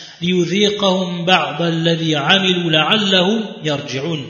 ليذيقهم 0.21 1.25
بعض 1.25 1.61
الذي 1.61 2.15
عملوا 2.15 2.71
لعلهم 2.71 3.45
يرجعون. 3.63 4.25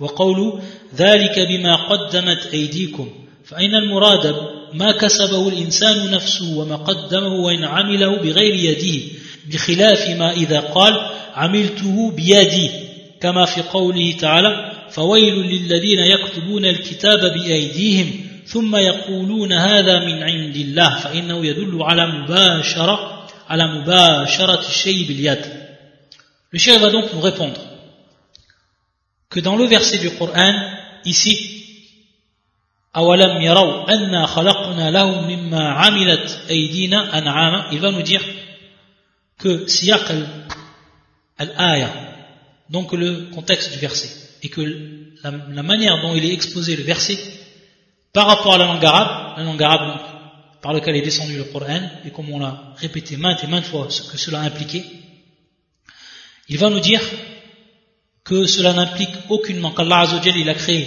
وقوله 0.00 0.60
ذلك 0.96 1.40
بما 1.40 1.74
قدمت 1.74 2.48
أيديكم. 2.52 3.08
فإن 3.44 3.74
المراد 3.74 4.36
ما 4.74 4.92
كسبه 4.92 5.48
الإنسان 5.48 6.10
نفسه 6.10 6.58
وما 6.58 6.76
قدمه 6.76 7.34
وإن 7.34 7.64
عمله 7.64 8.16
بغير 8.16 8.54
يده 8.54 9.06
بخلاف 9.52 10.10
ما 10.18 10.32
إذا 10.32 10.60
قال 10.60 11.10
عملته 11.34 12.10
بيدي. 12.10 12.70
كما 13.20 13.44
في 13.44 13.62
قوله 13.62 14.14
تعالى 14.20 14.72
فويل 14.90 15.34
للذين 15.34 15.98
يكتبون 15.98 16.64
الكتاب 16.64 17.20
بأيديهم 17.20 18.10
ثم 18.46 18.76
يقولون 18.76 19.52
هذا 19.52 19.98
من 19.98 20.22
عند 20.22 20.56
الله. 20.56 20.98
فإنه 20.98 21.46
يدل 21.46 21.78
على 21.82 22.06
مباشرة 22.06 23.19
على 23.49 23.67
مباشرة 23.67 24.67
الشيء 24.67 25.07
باليد 25.07 25.65
Le 26.51 26.59
chef 26.59 26.79
va 26.79 26.89
donc 26.89 27.11
nous 27.13 27.19
répondre 27.19 27.59
que 29.29 29.41
dans 29.41 29.57
le 29.57 29.65
verset 29.65 29.97
du 29.97 30.09
Coran, 30.11 30.53
ici, 31.03 31.55
أولم 32.95 33.41
يروا 33.41 33.93
أنا 33.93 34.25
خلقنا 34.25 34.91
لهم 34.91 35.27
مما 35.27 35.69
عملت 35.69 36.39
أيدينا 36.49 37.17
أنعاما 37.17 37.71
il 37.71 37.79
va 37.79 37.91
nous 37.91 38.01
dire 38.01 38.23
que 39.37 39.67
siyaq 39.67 40.13
al-aya 41.37 41.89
donc 42.69 42.93
le 42.93 43.29
contexte 43.35 43.73
du 43.73 43.79
verset 43.79 44.09
et 44.43 44.49
que 44.49 44.61
la, 45.23 45.31
la, 45.31 45.63
manière 45.63 46.01
dont 46.01 46.15
il 46.15 46.23
est 46.23 46.33
exposé 46.33 46.75
le 46.77 46.83
verset 46.83 47.17
par 48.13 48.27
rapport 48.27 48.53
à 48.53 48.57
la 48.57 48.65
langue 48.65 48.85
arabe 48.85 49.37
la 49.37 49.43
langue 49.43 49.61
arabe 49.61 49.87
donc, 49.87 50.08
par 50.62 50.72
laquelle 50.72 50.96
est 50.96 51.02
descendu 51.02 51.36
le 51.36 51.44
Coran 51.44 51.80
et 52.04 52.10
comme 52.10 52.30
on 52.30 52.38
l'a 52.38 52.74
répété 52.76 53.16
maintes 53.16 53.42
et 53.44 53.46
maintes 53.46 53.64
fois 53.64 53.86
ce 53.88 54.02
que 54.02 54.18
cela 54.18 54.40
impliquait 54.40 54.84
il 56.50 56.58
va 56.58 56.68
nous 56.68 56.80
dire 56.80 57.00
que 58.24 58.44
cela 58.44 58.72
n'implique 58.72 59.14
aucunement 59.28 59.70
qu'Allah 59.70 60.00
Azzawajal 60.00 60.36
il 60.36 60.48
a 60.48 60.54
créé 60.54 60.82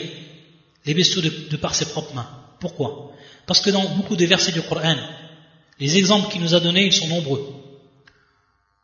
les 0.85 0.93
bestiaux 0.93 1.21
de, 1.21 1.55
par 1.55 1.73
ses 1.73 1.85
propres 1.85 2.13
mains. 2.13 2.27
Pourquoi? 2.59 3.11
Parce 3.47 3.61
que 3.61 3.69
dans 3.69 3.83
beaucoup 3.95 4.17
de 4.17 4.25
versets 4.25 4.51
du 4.51 4.61
Coran, 4.61 4.95
les 5.79 5.97
exemples 5.97 6.29
qu'il 6.31 6.41
nous 6.41 6.53
a 6.53 6.59
donnés, 6.59 6.85
ils 6.85 6.93
sont 6.93 7.07
nombreux. 7.07 7.43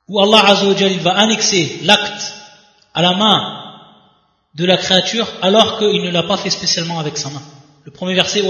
Où 0.07 0.21
Allah 0.21 0.43
Azzawajal, 0.47 0.91
il 0.93 1.01
va 1.01 1.17
annexer 1.17 1.81
l'acte 1.83 2.33
à 2.93 3.01
la 3.01 3.13
main 3.13 3.39
de 4.55 4.65
la 4.65 4.77
créature 4.77 5.27
alors 5.41 5.77
qu'il 5.77 6.01
ne 6.01 6.11
l'a 6.11 6.23
pas 6.23 6.37
fait 6.37 6.49
spécialement 6.49 6.99
avec 6.99 7.17
sa 7.17 7.29
main. 7.29 7.43
Le 7.86 7.91
premier 7.91 8.13
verset, 8.13 8.41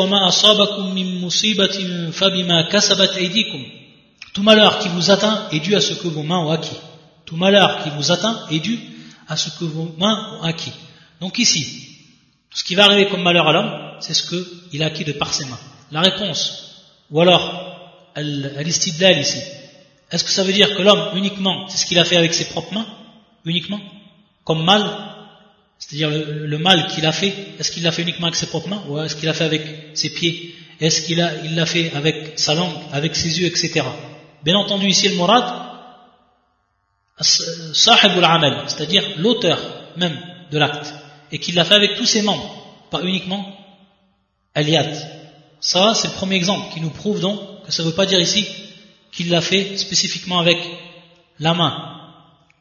Tout 4.33 4.43
malheur 4.43 4.79
qui 4.79 4.89
vous 4.89 5.11
atteint 5.11 5.47
est 5.51 5.59
dû 5.59 5.75
à 5.75 5.81
ce 5.81 5.93
que 5.93 6.07
vos 6.07 6.23
mains 6.23 6.39
ont 6.39 6.51
acquis. 6.51 6.77
Tout 7.25 7.35
malheur 7.35 7.83
qui 7.83 7.89
vous 7.91 8.11
atteint 8.11 8.45
est 8.49 8.59
dû 8.59 8.79
à 9.27 9.37
ce 9.37 9.49
que 9.59 9.65
vos 9.65 9.93
mains 9.97 10.39
ont 10.39 10.43
acquis. 10.43 10.73
Donc 11.21 11.37
ici, 11.37 11.89
ce 12.53 12.63
qui 12.63 12.75
va 12.75 12.85
arriver 12.85 13.07
comme 13.07 13.21
malheur 13.21 13.47
à 13.47 13.53
l'homme, 13.53 13.71
c'est 13.99 14.13
ce 14.13 14.23
qu'il 14.69 14.81
a 14.81 14.87
acquis 14.87 15.05
de 15.05 15.11
par 15.11 15.33
ses 15.33 15.45
mains. 15.45 15.59
La 15.91 16.01
réponse, 16.01 16.83
ou 17.11 17.21
alors, 17.21 18.11
l'istidlal 18.15 19.19
ici, 19.19 19.39
est-ce 20.11 20.23
que 20.23 20.31
ça 20.31 20.43
veut 20.43 20.53
dire 20.53 20.75
que 20.75 20.81
l'homme 20.81 21.15
uniquement, 21.15 21.67
c'est 21.67 21.77
ce 21.77 21.85
qu'il 21.85 21.99
a 21.99 22.05
fait 22.05 22.17
avec 22.17 22.33
ses 22.33 22.45
propres 22.45 22.73
mains, 22.73 22.87
uniquement, 23.45 23.79
comme 24.43 24.63
mal, 24.63 25.08
c'est-à-dire 25.79 26.09
le, 26.09 26.57
mal 26.57 26.87
qu'il 26.87 27.05
a 27.05 27.11
fait, 27.11 27.33
est-ce 27.57 27.71
qu'il 27.71 27.83
l'a 27.83 27.91
fait 27.91 28.01
uniquement 28.01 28.27
avec 28.27 28.35
ses 28.35 28.47
propres 28.47 28.67
mains, 28.67 28.83
ou 28.87 28.99
est-ce 28.99 29.15
qu'il 29.15 29.25
l'a 29.25 29.33
fait 29.33 29.45
avec 29.45 29.63
ses 29.93 30.09
pieds, 30.09 30.53
est-ce 30.79 31.01
qu'il 31.01 31.17
l'a 31.17 31.65
fait 31.65 31.91
avec 31.95 32.37
sa 32.37 32.53
langue, 32.53 32.75
avec 32.91 33.15
ses 33.15 33.39
yeux, 33.39 33.47
etc. 33.47 33.81
Bien 34.43 34.57
entendu, 34.57 34.87
ici 34.87 35.07
le 35.07 35.15
murad, 35.15 35.45
sahib 37.21 38.23
al 38.23 38.63
c'est-à-dire 38.67 39.03
l'auteur 39.17 39.59
même 39.97 40.17
de 40.51 40.57
l'acte 40.57 40.93
et 41.31 41.39
qu'il 41.39 41.55
l'a 41.55 41.65
fait 41.65 41.75
avec 41.75 41.95
tous 41.95 42.05
ses 42.05 42.21
membres, 42.21 42.49
pas 42.91 43.01
uniquement 43.01 43.55
Aliat. 44.55 44.91
Ça, 45.59 45.93
c'est 45.93 46.07
le 46.07 46.13
premier 46.13 46.35
exemple 46.35 46.73
qui 46.73 46.81
nous 46.81 46.89
prouve 46.89 47.19
donc 47.19 47.39
que 47.65 47.71
ça 47.71 47.83
ne 47.83 47.89
veut 47.89 47.93
pas 47.93 48.05
dire 48.05 48.19
ici 48.19 48.47
qu'il 49.11 49.29
l'a 49.29 49.41
fait 49.41 49.77
spécifiquement 49.77 50.39
avec 50.39 50.57
la 51.39 51.53
main 51.53 51.95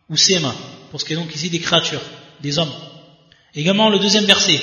ou 0.09 0.16
ses 0.16 0.39
mains, 0.39 0.55
pour 0.91 1.01
ce 1.01 1.05
qui 1.05 1.12
est 1.12 1.16
donc 1.16 1.35
ici 1.35 1.51
des 1.51 1.61
créatures, 1.61 2.03
des 2.41 2.59
hommes. 2.59 2.73
Également 3.55 3.91
le 3.91 3.99
deuxième 3.99 4.25
verset. 4.25 4.61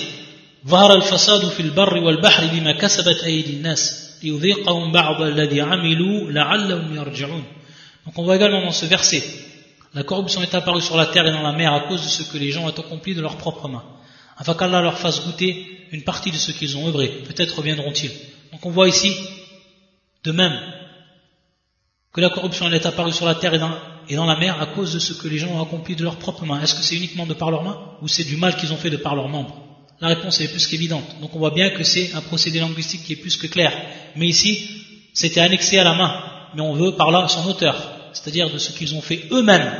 Donc 8.06 8.18
on 8.18 8.24
voit 8.24 8.36
également 8.36 8.62
dans 8.62 8.72
ce 8.72 8.86
verset 8.86 9.24
la 9.96 10.04
corruption 10.04 10.42
est 10.42 10.54
apparue 10.54 10.82
sur 10.82 10.98
la 10.98 11.06
terre 11.06 11.26
et 11.26 11.32
dans 11.32 11.42
la 11.42 11.54
mer 11.54 11.74
à 11.74 11.88
cause 11.88 12.04
de 12.04 12.10
ce 12.10 12.24
que 12.24 12.38
les 12.38 12.52
gens 12.52 12.66
ont 12.66 12.70
accompli 12.70 13.16
de 13.16 13.22
leurs 13.22 13.38
propres 13.38 13.70
mains. 13.70 13.86
Afin 14.38 14.54
qu'Allah 14.54 14.82
leur 14.82 15.00
fasse 15.00 15.26
goûter 15.26 15.88
une 15.94 16.04
partie 16.04 16.32
de 16.32 16.36
ce 16.36 16.52
qu'ils 16.52 16.76
ont 16.76 16.86
œuvré. 16.88 17.08
Peut-être 17.26 17.58
reviendront-ils. 17.58 18.12
Donc 18.52 18.66
on 18.66 18.72
voit 18.72 18.90
ici, 18.90 19.16
de 20.26 20.34
même, 20.34 20.54
que 22.12 22.20
la 22.20 22.30
corruption 22.30 22.70
est 22.70 22.86
apparue 22.86 23.14
sur 23.14 23.26
la 23.26 23.36
terre 23.36 23.54
et 23.54 23.60
dans, 23.60 23.72
la 24.10 24.38
mer 24.38 24.62
à 24.62 24.68
cause 24.68 24.94
de 24.94 25.00
ce 25.00 25.14
que 25.14 25.28
les 25.28 25.38
gens 25.38 25.50
ont 25.50 25.62
accompli 25.62 25.96
de 25.96 26.04
leurs 26.04 26.18
propres 26.18 26.46
mains. 26.46 26.62
Est-ce 26.62 26.76
que 26.76 26.84
c'est 26.84 26.96
uniquement 26.96 27.26
de 27.26 27.34
par 27.34 27.52
leurs 27.52 27.64
mains 27.64 27.80
ou 28.02 28.08
c'est 28.08 28.24
du 28.24 28.38
mal 28.38 28.56
qu'ils 28.56 28.74
ont 28.74 28.78
fait 28.78 28.90
de 28.90 28.98
par 28.98 29.16
leurs 29.16 29.30
membres 29.30 29.56
La 30.02 30.10
réponse 30.10 30.40
est 30.42 30.48
plus 30.48 30.68
qu'évidente. 30.68 31.06
Donc 31.22 31.36
on 31.36 31.40
voit 31.40 31.52
bien 31.52 31.70
que 31.70 31.84
c'est 31.84 32.14
un 32.14 32.22
procédé 32.22 32.60
linguistique 32.60 33.04
qui 33.04 33.14
est 33.14 33.18
plus 33.18 33.38
que 33.38 33.48
clair. 33.48 33.72
Mais 34.16 34.28
ici, 34.28 34.70
c'était 35.14 35.42
annexé 35.42 35.78
à 35.80 35.84
la 35.84 35.94
main. 35.94 36.14
Mais 36.56 36.62
on 36.62 36.74
veut 36.74 36.96
par 36.96 37.12
là 37.12 37.28
son 37.28 37.48
auteur 37.50 37.96
c'est-à-dire 38.16 38.50
de 38.50 38.58
ce 38.58 38.72
qu'ils 38.72 38.96
ont 38.96 39.02
fait 39.02 39.26
eux-mêmes, 39.32 39.72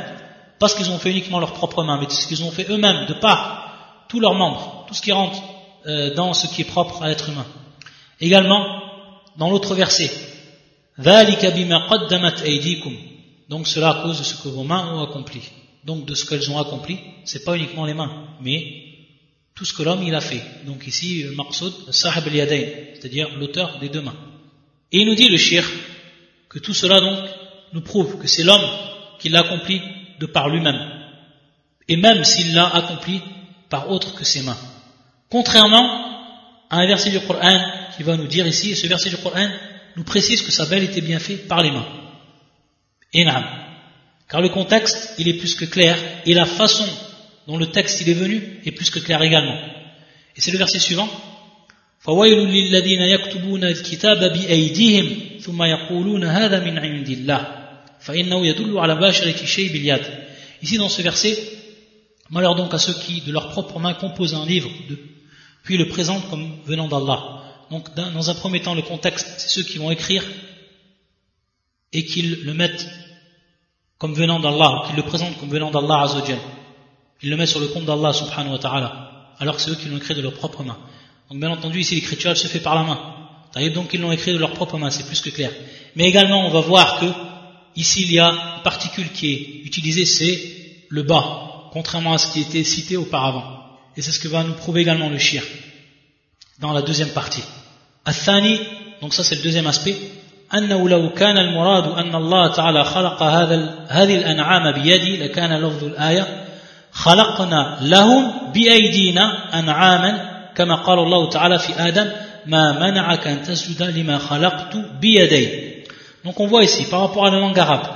pas 0.58 0.68
ce 0.68 0.76
qu'ils 0.76 0.90
ont 0.90 0.98
fait 0.98 1.10
uniquement 1.10 1.40
leurs 1.40 1.54
propres 1.54 1.82
mains, 1.82 1.98
mais 1.98 2.06
de 2.06 2.12
ce 2.12 2.26
qu'ils 2.26 2.44
ont 2.44 2.50
fait 2.50 2.70
eux-mêmes, 2.70 3.06
de 3.06 3.14
par 3.14 4.04
tous 4.08 4.20
leurs 4.20 4.34
membres, 4.34 4.84
tout 4.86 4.94
ce 4.94 5.02
qui 5.02 5.12
rentre 5.12 5.42
euh, 5.86 6.14
dans 6.14 6.34
ce 6.34 6.46
qui 6.46 6.62
est 6.62 6.64
propre 6.64 7.02
à 7.02 7.08
l'être 7.08 7.28
humain. 7.28 7.46
Également, 8.20 8.82
dans 9.38 9.50
l'autre 9.50 9.74
verset, 9.74 10.10
donc 13.48 13.68
cela 13.68 13.90
à 13.90 14.02
cause 14.02 14.18
de 14.18 14.24
ce 14.24 14.42
que 14.42 14.48
vos 14.48 14.64
mains 14.64 14.94
ont 14.94 15.02
accompli. 15.02 15.40
Donc 15.84 16.04
de 16.04 16.14
ce 16.14 16.24
qu'elles 16.24 16.50
ont 16.50 16.58
accompli, 16.58 16.98
c'est 17.24 17.44
pas 17.44 17.56
uniquement 17.56 17.86
les 17.86 17.94
mains, 17.94 18.28
mais 18.40 18.82
tout 19.54 19.64
ce 19.64 19.72
que 19.72 19.82
l'homme 19.82 20.02
il 20.02 20.14
a 20.14 20.20
fait. 20.20 20.42
Donc 20.66 20.86
ici, 20.86 21.24
maqsoud, 21.34 21.72
sahib 21.90 22.26
al 22.26 22.48
c'est-à-dire 22.94 23.28
l'auteur 23.38 23.78
des 23.78 23.88
deux 23.88 24.02
mains. 24.02 24.16
Et 24.92 24.98
il 24.98 25.06
nous 25.06 25.14
dit 25.14 25.28
le 25.28 25.36
shir 25.36 25.64
que 26.48 26.58
tout 26.58 26.74
cela 26.74 27.00
donc 27.00 27.18
nous 27.72 27.82
prouve 27.82 28.18
que 28.18 28.26
c'est 28.26 28.42
l'homme 28.44 28.68
qui 29.18 29.28
l'a 29.28 29.40
accompli 29.40 29.80
de 30.18 30.26
par 30.26 30.48
lui-même, 30.48 30.80
et 31.88 31.96
même 31.96 32.24
s'il 32.24 32.54
l'a 32.54 32.66
accompli 32.74 33.20
par 33.68 33.90
autre 33.90 34.14
que 34.14 34.24
ses 34.24 34.42
mains. 34.42 34.58
Contrairement 35.30 35.86
à 36.70 36.78
un 36.78 36.86
verset 36.86 37.10
du 37.10 37.20
Coran 37.20 37.58
qui 37.96 38.02
va 38.02 38.16
nous 38.16 38.26
dire 38.26 38.46
ici, 38.46 38.72
et 38.72 38.74
ce 38.74 38.86
verset 38.86 39.10
du 39.10 39.16
Coran 39.16 39.48
nous 39.96 40.04
précise 40.04 40.42
que 40.42 40.50
sa 40.50 40.66
belle 40.66 40.84
était 40.84 41.00
bien 41.00 41.18
fait 41.18 41.36
par 41.36 41.62
les 41.62 41.70
mains. 41.70 41.86
Car 43.12 44.40
le 44.40 44.48
contexte, 44.48 45.14
il 45.18 45.28
est 45.28 45.34
plus 45.34 45.54
que 45.54 45.64
clair, 45.64 45.96
et 46.24 46.34
la 46.34 46.46
façon 46.46 46.86
dont 47.46 47.56
le 47.56 47.66
texte 47.66 48.00
il 48.00 48.08
est 48.08 48.14
venu 48.14 48.60
est 48.64 48.72
plus 48.72 48.90
que 48.90 48.98
clair 48.98 49.22
également. 49.22 49.56
Et 50.36 50.40
c'est 50.40 50.50
le 50.50 50.58
verset 50.58 50.80
suivant. 50.80 51.08
Ici 60.62 60.78
dans 60.78 60.88
ce 60.88 61.02
verset, 61.02 61.38
malheur 62.30 62.54
donc 62.54 62.74
à 62.74 62.78
ceux 62.78 62.94
qui 62.94 63.20
de 63.22 63.32
leur 63.32 63.50
propre 63.50 63.78
main 63.78 63.94
composent 63.94 64.34
un 64.34 64.46
livre, 64.46 64.70
puis 65.62 65.76
le 65.76 65.88
présentent 65.88 66.28
comme 66.30 66.58
venant 66.64 66.88
d'Allah. 66.88 67.42
Donc 67.70 67.94
dans 67.94 68.30
un 68.30 68.34
premier 68.34 68.60
temps 68.60 68.74
le 68.74 68.82
contexte, 68.82 69.26
c'est 69.38 69.48
ceux 69.48 69.62
qui 69.62 69.78
vont 69.78 69.90
écrire 69.90 70.24
et 71.92 72.04
qu'ils 72.04 72.44
le 72.44 72.54
mettent 72.54 72.88
comme 73.98 74.14
venant 74.14 74.40
d'Allah, 74.40 74.84
qu'ils 74.86 74.96
le 74.96 75.02
présentent 75.02 75.38
comme 75.38 75.48
venant 75.48 75.70
d'Allah 75.70 76.02
Azzawajal. 76.02 76.38
Ils 77.22 77.30
le 77.30 77.36
mettent 77.36 77.48
sur 77.48 77.60
le 77.60 77.68
compte 77.68 77.84
d'Allah 77.86 78.12
subhanahu 78.12 78.52
wa 78.52 78.58
ta'ala, 78.58 79.34
alors 79.38 79.56
que 79.56 79.62
c'est 79.62 79.70
eux 79.70 79.76
qui 79.76 79.88
l'ont 79.88 79.96
écrit 79.96 80.14
de 80.14 80.20
leurs 80.20 80.34
propres 80.34 80.62
mains. 80.62 80.78
Donc 81.30 81.40
bien 81.40 81.50
entendu, 81.50 81.80
ici 81.80 81.94
l'écriture 81.94 82.30
elle 82.30 82.36
se 82.36 82.48
fait 82.48 82.60
par 82.60 82.74
la 82.74 82.82
main. 82.82 83.16
Donc 83.74 83.94
ils 83.94 84.00
l'ont 84.00 84.12
écrit 84.12 84.32
de 84.34 84.38
leurs 84.38 84.52
propres 84.52 84.76
mains, 84.76 84.90
c'est 84.90 85.06
plus 85.06 85.20
que 85.22 85.30
clair. 85.30 85.50
Mais 85.94 86.04
également, 86.04 86.46
on 86.46 86.50
va 86.50 86.60
voir 86.60 87.00
que 87.00 87.06
ici 87.74 88.02
il 88.02 88.12
y 88.12 88.18
a 88.18 88.28
une 88.28 88.62
particule 88.62 89.10
qui 89.12 89.32
est 89.32 89.66
utilisée, 89.66 90.04
c'est 90.04 90.86
le 90.90 91.02
bas, 91.02 91.70
contrairement 91.72 92.12
à 92.12 92.18
ce 92.18 92.30
qui 92.32 92.42
était 92.42 92.64
cité 92.64 92.98
auparavant. 92.98 93.44
Et 93.96 94.02
c'est 94.02 94.12
ce 94.12 94.20
que 94.20 94.28
va 94.28 94.44
nous 94.44 94.52
prouver 94.52 94.82
également 94.82 95.08
le 95.08 95.18
shir 95.18 95.42
dans 96.58 96.72
la 96.72 96.82
deuxième 96.82 97.10
partie. 97.10 97.42
Athani, 98.04 98.60
donc 99.00 99.14
ça 99.14 99.24
c'est 99.24 99.36
le 99.36 99.42
deuxième 99.42 99.66
aspect. 99.66 99.96
أنه 100.54 100.88
لو 100.88 101.10
كان 101.10 101.38
المراد 101.38 101.98
أن 101.98 102.14
الله 102.14 102.52
تعالى 102.52 102.84
خلق 102.84 103.22
هذا 103.22 103.74
هذه 103.88 104.18
الأنعام 104.18 104.72
بيدي 104.72 105.24
لكان 105.24 105.60
لفظ 105.60 105.84
الآية 105.84 106.44
خلقنا 106.92 107.78
لهم 107.82 108.32
بأيدينا 108.54 109.58
أنعاما 109.58 110.36
كما 110.54 110.74
قال 110.74 110.98
الله 110.98 111.30
تعالى 111.30 111.58
في 111.58 111.88
آدم 111.88 112.10
ما 112.46 112.72
منعك 112.72 113.26
أن 113.26 113.42
تسجد 113.42 113.82
لما 113.82 114.18
خلقت 114.18 114.76
بيدي. 115.00 115.76
Donc 116.24 116.40
on 116.40 116.46
voit 116.46 116.64
ici, 116.64 116.86
par 116.86 117.00
rapport 117.02 117.26
à 117.26 117.30
la 117.30 117.38
langue 117.38 117.58
arabe, 117.58 117.86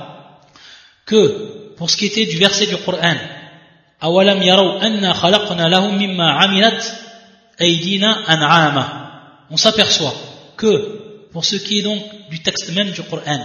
que 1.05 1.75
pour 1.77 1.89
ce 1.89 1.97
qui 1.97 2.05
était 2.05 2.25
du 2.25 2.37
verset 2.37 2.67
du 2.67 2.77
Coran, 2.77 3.17
أولم 4.03 4.43
يروا 4.43 4.87
أنا 4.87 5.13
خلقنا 5.13 5.69
لهم 5.69 5.97
مما 5.97 6.31
عملت 6.31 6.93
أيدينا 7.61 8.33
أنعاما 8.33 9.01
On 9.51 9.57
s'aperçoit 9.57 10.15
que 10.57 11.00
pour 11.31 11.45
ce 11.45 11.55
qui 11.55 11.79
est 11.79 11.81
donc 11.81 12.03
du 12.29 12.39
texte 12.39 12.71
même 12.73 12.91
du 12.91 13.01
Coran 13.03 13.39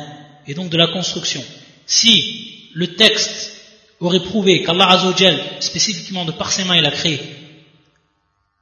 et 0.46 0.54
donc 0.54 0.70
de 0.70 0.76
la 0.76 0.88
construction, 0.88 1.42
si 1.86 2.68
le 2.74 2.94
texte 2.94 3.52
aurait 4.00 4.20
prouvé 4.20 4.62
qu'Allah 4.62 4.88
Azzawajal, 4.90 5.38
spécifiquement 5.60 6.24
de 6.24 6.32
par 6.32 6.52
ses 6.52 6.64
mains, 6.64 6.76
il 6.76 6.84
a 6.84 6.90
créé 6.90 7.20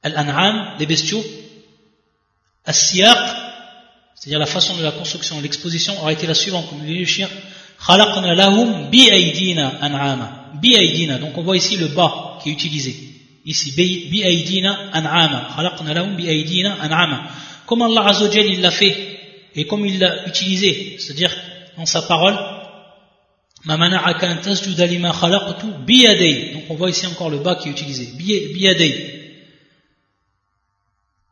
Al-An'am, 0.03 0.77
des 0.77 0.85
bestiaux, 0.85 1.23
As-Siyaq, 2.63 3.17
c'est-à-dire 4.15 4.39
la 4.39 4.45
façon 4.45 4.77
de 4.77 4.83
la 4.83 4.91
construction, 4.91 5.41
l'exposition 5.41 5.99
aurait 6.01 6.13
été 6.13 6.27
la 6.27 6.33
suivante, 6.33 6.69
comme 6.69 6.85
dit 6.85 6.97
le 6.97 7.05
shir, 7.05 7.27
Khalaqna 7.85 8.33
lahum 8.35 8.89
bi 8.89 9.09
aydina 9.09 9.77
an'ama. 9.81 10.51
Bi 10.61 11.07
donc 11.19 11.37
on 11.37 11.43
voit 11.43 11.57
ici 11.57 11.75
le 11.77 11.87
bas 11.87 12.39
qui 12.41 12.49
est 12.49 12.53
utilisé. 12.53 12.95
Ici, 13.45 13.71
bi 13.75 14.21
aydina 14.23 14.89
an'ama. 14.93 15.49
Khalaqna 15.55 15.93
lahum 15.93 16.15
bi. 16.15 16.63
Comme 17.65 17.81
Allah 17.81 18.07
Azzawajal 18.07 18.45
il 18.45 18.61
l'a 18.61 18.71
fait, 18.71 19.14
et 19.55 19.65
comme 19.65 19.85
il 19.85 19.99
l'a 19.99 20.27
utilisé, 20.27 20.97
c'est-à-dire 20.99 21.35
dans 21.77 21.85
sa 21.85 22.01
parole, 22.01 22.35
donc 23.65 23.79
on 26.69 26.75
voit 26.75 26.89
ici 26.89 27.07
encore 27.07 27.29
le 27.29 27.39
bas 27.39 27.55
qui 27.55 27.69
est 27.69 27.71
utilisé. 27.71 28.13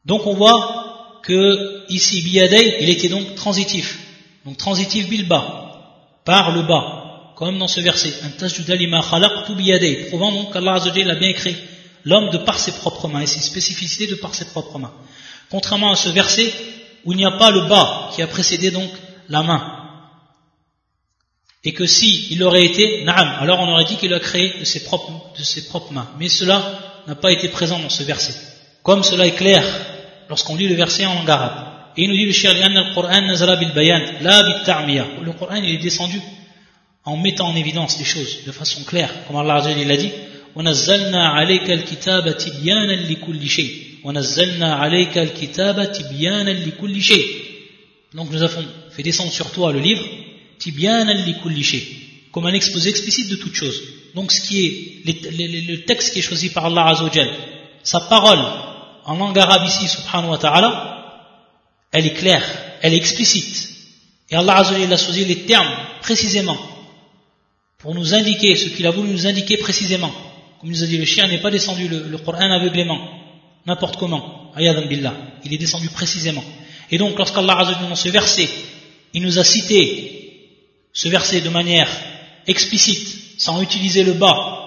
Donc 0.06 0.26
on 0.26 0.34
voit 0.34 1.20
que 1.24 1.86
ici 1.90 2.22
biyadei, 2.24 2.78
il 2.82 2.90
était 2.90 3.10
donc 3.10 3.36
transitif. 3.36 4.00
Donc 4.46 4.58
transitif 4.58 5.08
bilba, 5.08 6.22
par 6.26 6.52
le 6.56 6.64
bas, 6.64 7.34
comme 7.36 7.60
dans 7.60 7.68
ce 7.68 7.82
verset. 7.82 8.14
Prouvant 10.10 10.32
donc 10.32 10.52
qu'Allah 10.54 10.74
a 10.74 11.16
bien 11.16 11.30
écrit 11.30 11.56
l'homme 12.04 12.30
de 12.32 12.40
par 12.40 12.58
ses 12.58 12.72
propres 12.74 13.08
mains, 13.08 13.22
et 13.22 13.28
ses 13.28 13.42
spécificités 13.42 14.08
de 14.08 14.16
par 14.16 14.34
ses 14.34 14.46
propres 14.46 14.80
mains. 14.80 14.94
Contrairement 15.50 15.92
à 15.92 15.96
ce 15.96 16.10
verset 16.10 16.52
où 17.06 17.12
il 17.12 17.18
n'y 17.18 17.26
a 17.26 17.32
pas 17.32 17.52
le 17.52 17.68
bas 17.68 18.10
qui 18.14 18.22
a 18.22 18.28
précédé 18.28 18.72
donc 18.72 18.90
la 19.30 19.44
main 19.44 19.84
et 21.66 21.72
que 21.72 21.86
si 21.86 22.28
il 22.32 22.44
aurait 22.44 22.66
été 22.66 23.06
na'am, 23.06 23.38
alors 23.40 23.62
on 23.62 23.72
aurait 23.72 23.86
dit 23.86 23.96
qu'il 23.96 24.14
a 24.14 24.20
créé 24.20 24.54
de 24.60 24.66
ses 24.66 24.84
propres, 24.84 25.92
mains. 25.92 26.10
Mais 26.20 26.28
cela 26.28 26.62
n'a 27.08 27.16
pas 27.16 27.32
été 27.32 27.48
présent 27.48 27.80
dans 27.80 27.90
ce 27.90 28.04
verset. 28.04 28.36
Comme 28.84 29.04
cela 29.04 29.26
est 29.26 29.36
clair 29.36 29.64
lorsqu'on 30.28 30.56
lit 30.56 30.68
le 30.68 30.76
verset 30.76 31.06
en 31.06 31.14
langue 31.16 31.30
arabe. 31.30 31.68
Et 31.96 32.04
il 32.04 32.10
nous 32.10 32.16
dit 32.16 32.26
le 32.26 32.34
shir 32.34 32.54
le 32.54 32.94
Coran 32.94 33.22
la 35.54 35.68
est 35.70 35.78
descendu 35.78 36.20
en 37.06 37.18
mettant 37.18 37.48
en 37.48 37.56
évidence 37.56 37.98
les 38.00 38.06
choses 38.06 38.44
de 38.46 38.52
façon 38.52 38.84
claire, 38.84 39.12
comme 39.28 39.38
Allah 39.38 39.64
il 39.78 39.92
a 39.92 39.98
dit. 39.98 40.12
ونزلنا 44.05 44.75
عليك 44.75 45.19
الكتاب 45.19 45.93
تبيانا 45.93 46.51
لكل 46.51 47.03
شيء 47.03 47.27
ونزلنا 47.27 47.29
عليك 47.29 47.29
الكتاب 47.29 47.33
تبيانا 47.33 47.33
لكل 47.33 47.35
شيء 47.35 47.49
donc 48.15 48.31
nous 48.31 48.43
avons 48.43 48.65
fait 48.91 49.03
descendre 49.03 49.33
sur 49.33 49.51
toi 49.51 49.73
le 49.73 49.81
livre 49.81 50.05
comme 52.33 52.47
un 52.47 52.53
exposé 52.53 52.91
explicite 52.91 53.31
de 53.31 53.37
toute 53.37 53.55
chose. 53.55 53.81
Donc 54.15 54.33
ce 54.33 54.41
qui 54.41 54.67
est 54.67 55.69
le, 55.71 55.85
texte 55.85 56.13
qui 56.13 56.19
est 56.19 56.23
choisi 56.23 56.51
par 56.51 56.67
Allah 56.67 56.87
Azzawajal, 56.89 57.31
sa 57.83 58.01
parole 58.01 58.41
en 59.05 59.17
langue 59.17 59.39
arabe 59.39 59.67
ici, 59.67 59.89
subhanahu 59.89 60.31
wa 60.31 60.39
ta'ala, 60.39 60.71
elle 61.93 62.07
est 62.07 62.15
claire, 62.15 62.45
elle 62.83 62.95
est 62.95 62.97
explicite. 62.97 63.71
Et 64.31 64.37
Allah 64.37 64.57
Azzawajal 64.57 64.93
a 64.93 64.97
choisi 64.97 65.25
les 65.25 65.41
termes 65.47 65.71
précisément 66.01 66.59
pour 67.79 67.95
nous 67.95 68.15
indiquer 68.15 68.57
ce 68.57 68.69
qu'il 68.69 68.87
a 68.87 68.91
voulu 68.91 69.11
nous 69.11 69.27
indiquer 69.27 69.57
précisément. 69.59 70.13
Comme 70.61 70.71
nous 70.71 70.83
a 70.83 70.87
dit 70.87 70.99
le 70.99 71.05
chien 71.05 71.29
n'est 71.29 71.41
pas 71.41 71.51
descendu 71.51 71.89
le, 71.89 72.09
le 72.09 72.19
Coran 72.19 72.51
aveuglément, 72.51 72.99
n'importe 73.66 73.98
comment. 73.98 74.52
billah. 74.56 75.14
Il 75.44 75.54
est 75.54 75.58
descendu 75.58 75.90
précisément. 75.90 76.44
Et 76.92 76.98
donc 76.98 77.18
lorsqu'Allah 77.18 77.60
Azzawajal 77.60 77.90
dans 77.90 77.96
ce 77.96 78.10
verset, 78.10 78.50
il 79.14 79.22
nous 79.22 79.40
a 79.40 79.44
cité 79.44 80.14
ce 80.92 81.08
verset 81.08 81.42
de 81.42 81.50
manière 81.50 81.90
explicite, 82.48 83.40
sans 83.40 83.62
utiliser 83.62 84.04
le 84.04 84.14
bas, 84.14 84.60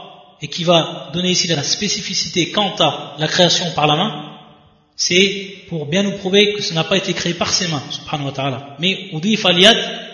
et 0.42 0.48
qui 0.48 0.64
va 0.64 1.10
donner 1.14 1.30
ici 1.30 1.46
la 1.48 1.62
spécificité 1.62 2.50
quant 2.50 2.74
à 2.78 3.16
la 3.18 3.28
création 3.28 3.70
par 3.74 3.86
la 3.86 3.96
main, 3.96 4.32
c'est 4.96 5.64
pour 5.68 5.86
bien 5.86 6.02
nous 6.02 6.16
prouver 6.18 6.54
que 6.54 6.62
ce 6.62 6.74
n'a 6.74 6.84
pas 6.84 6.96
été 6.96 7.12
créé 7.12 7.34
par 7.34 7.52
ses 7.52 7.68
mains, 7.68 7.82
subhanahu 7.90 8.26
wa 8.26 8.32
ta'ala. 8.32 8.76
Mais 8.78 9.10
udif 9.12 9.44
al 9.44 9.56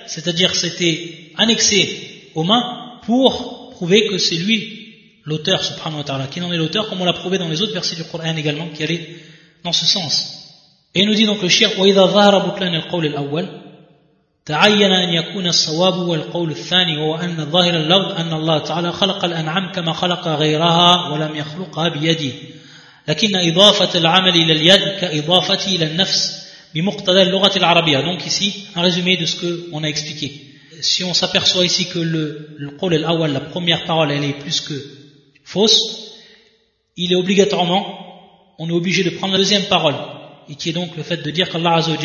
c'est-à-dire 0.06 0.54
c'était 0.54 1.32
annexé 1.36 2.30
aux 2.34 2.44
mains 2.44 3.00
pour 3.06 3.70
prouver 3.70 4.06
que 4.08 4.18
c'est 4.18 4.36
lui 4.36 4.81
l'auteur, 5.25 5.63
subhanahu 5.63 5.99
wa 5.99 6.03
ta'ala, 6.03 6.27
qui 6.27 6.41
en 6.41 6.51
est 6.51 6.57
l'auteur, 6.57 6.87
comme 6.89 7.01
on 7.01 7.05
l'a 7.05 7.13
prouvé 7.13 7.37
dans 7.37 7.49
les 7.49 7.61
autres 7.61 7.73
versets 7.73 7.95
du 7.95 8.03
Coran 8.05 8.35
également, 8.35 8.67
qui 8.69 8.83
allaient 8.83 9.07
dans 9.63 9.73
ce 9.73 9.85
sens. 9.85 10.13
Et 10.95 11.01
il 11.01 11.07
nous 11.07 11.15
dit 11.15 11.25
donc 11.25 11.41
le 11.41 11.49
shir, 11.49 11.71
تعين 14.47 14.91
أن 14.91 15.13
يكون 15.13 15.47
الصواب 15.47 15.97
والقول 15.97 16.51
الثاني 16.51 16.97
هو 16.97 17.15
أن 17.15 17.45
ظاهر 17.51 17.75
اللفظ 17.75 18.11
أن 18.11 18.33
الله 18.33 18.59
تعالى 18.59 18.91
خلق 18.91 19.25
الأنعام 19.25 19.71
كما 19.71 19.93
خلق 19.93 20.27
غيرها 20.27 21.09
ولم 21.09 21.35
يخلقها 21.35 21.89
بيده 21.89 22.33
لكن 23.07 23.35
إضافة 23.35 23.99
العمل 23.99 24.35
إلى 24.35 24.53
اليد 24.53 24.99
كإضافته 24.99 25.75
إلى 25.75 25.85
النفس 25.85 26.47
بمقتضى 26.75 27.21
اللغة 27.21 27.57
العربية 27.57 27.99
donc 27.99 28.25
ici 28.25 28.67
un 28.75 28.81
résumé 28.81 29.17
de 29.17 29.25
ce 29.25 29.35
qu'on 29.35 29.83
a 29.83 29.87
expliqué 29.87 30.31
si 30.81 31.03
on 31.03 31.13
s'aperçoit 31.13 31.65
ici 31.65 31.87
que 31.87 31.99
le, 31.99 32.55
le 32.57 32.69
qawl 32.71 32.93
al-awwal 32.93 33.33
la 33.33 33.39
première 33.41 33.83
parole 33.83 34.11
elle 34.11 34.23
est 34.23 34.39
plus 34.39 34.61
que 34.61 34.73
fausse 35.44 36.14
il 36.96 37.12
est 37.12 37.16
obligatoirement 37.16 37.98
on 38.58 38.68
est 38.68 38.72
obligé 38.72 39.04
de 39.04 39.10
prendre 39.10 39.32
la 39.32 39.38
deuxième 39.38 39.64
parole 39.64 39.96
et 40.48 40.54
qui 40.54 40.70
est 40.70 40.72
donc 40.72 40.96
le 40.96 41.02
fait 41.02 41.18
de 41.18 41.30
dire 41.30 41.50
qu'Allah 41.50 41.74
Azza 41.74 41.92
wa 41.92 41.98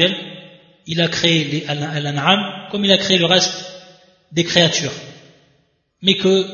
il 0.85 1.01
a 1.01 1.07
créé 1.07 1.65
l'an'am 1.67 2.69
comme 2.71 2.85
il 2.85 2.91
a 2.91 2.97
créé 2.97 3.17
le 3.17 3.25
reste 3.25 3.53
des 4.31 4.43
créatures. 4.43 4.93
Mais 6.01 6.15
que 6.15 6.47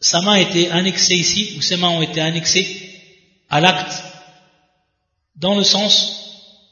sa 0.00 0.20
main 0.20 0.32
a 0.32 0.40
été 0.40 0.70
annexée 0.70 1.14
ici, 1.14 1.54
ou 1.56 1.62
ses 1.62 1.76
mains 1.76 1.88
ont 1.88 2.02
été 2.02 2.20
annexées 2.20 2.66
à 3.48 3.60
l'acte, 3.60 4.02
dans 5.36 5.54
le 5.54 5.64
sens 5.64 6.62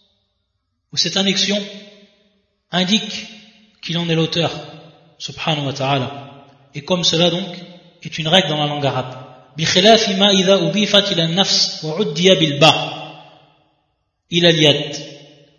où 0.93 0.97
cette 0.97 1.17
annexion 1.17 1.63
indique 2.71 3.27
qu'il 3.83 3.99
en 3.99 4.09
est 4.09 4.15
l'auteur, 4.15 4.53
subhanahu 5.19 5.67
wa 5.67 5.73
ta'ala. 5.73 6.47
Et 6.75 6.83
comme 6.83 7.05
cela 7.05 7.31
donc 7.31 7.47
est 8.07 8.19
une 8.19 8.29
règle 8.29 8.49
dans 8.49 8.59
la 8.59 8.67
langue 8.67 8.87
arabe. 8.87 9.15